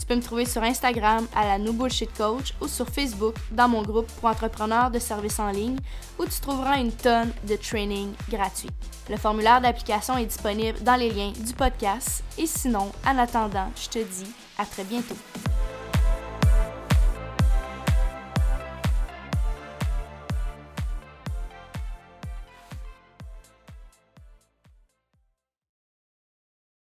Peux 0.10 0.16
me 0.16 0.22
trouver 0.24 0.46
sur 0.46 0.64
Instagram 0.64 1.28
à 1.36 1.46
la 1.46 1.60
No 1.60 1.72
Bullshit 1.72 2.12
Coach 2.18 2.56
ou 2.60 2.68
sur 2.68 2.88
Facebook 2.88 3.36
dans 3.52 3.70
mon 3.70 3.84
groupe 3.84 4.08
pour 4.20 4.28
entrepreneurs 4.28 4.90
de 4.90 4.98
services 4.98 5.40
en 5.40 5.52
ligne 5.52 5.78
où 6.18 6.26
tu 6.26 6.42
trouveras 6.42 6.80
une 6.80 6.92
tonne 6.92 7.32
de 7.48 7.56
training 7.56 8.10
gratuit. 8.28 8.72
Le 9.08 9.18
formulaire 9.18 9.62
d'application 9.62 10.18
est 10.18 10.26
disponible 10.26 10.80
dans 10.82 10.96
les 10.96 11.12
liens 11.12 11.32
du 11.46 11.54
podcast 11.54 12.24
et 12.40 12.48
sinon, 12.48 12.92
en 13.06 13.20
attendant, 13.20 13.72
je 13.76 13.88
te 13.88 14.00
dis 14.00 14.32
à 14.58 14.66
très 14.66 14.84
bientôt. 14.84 15.16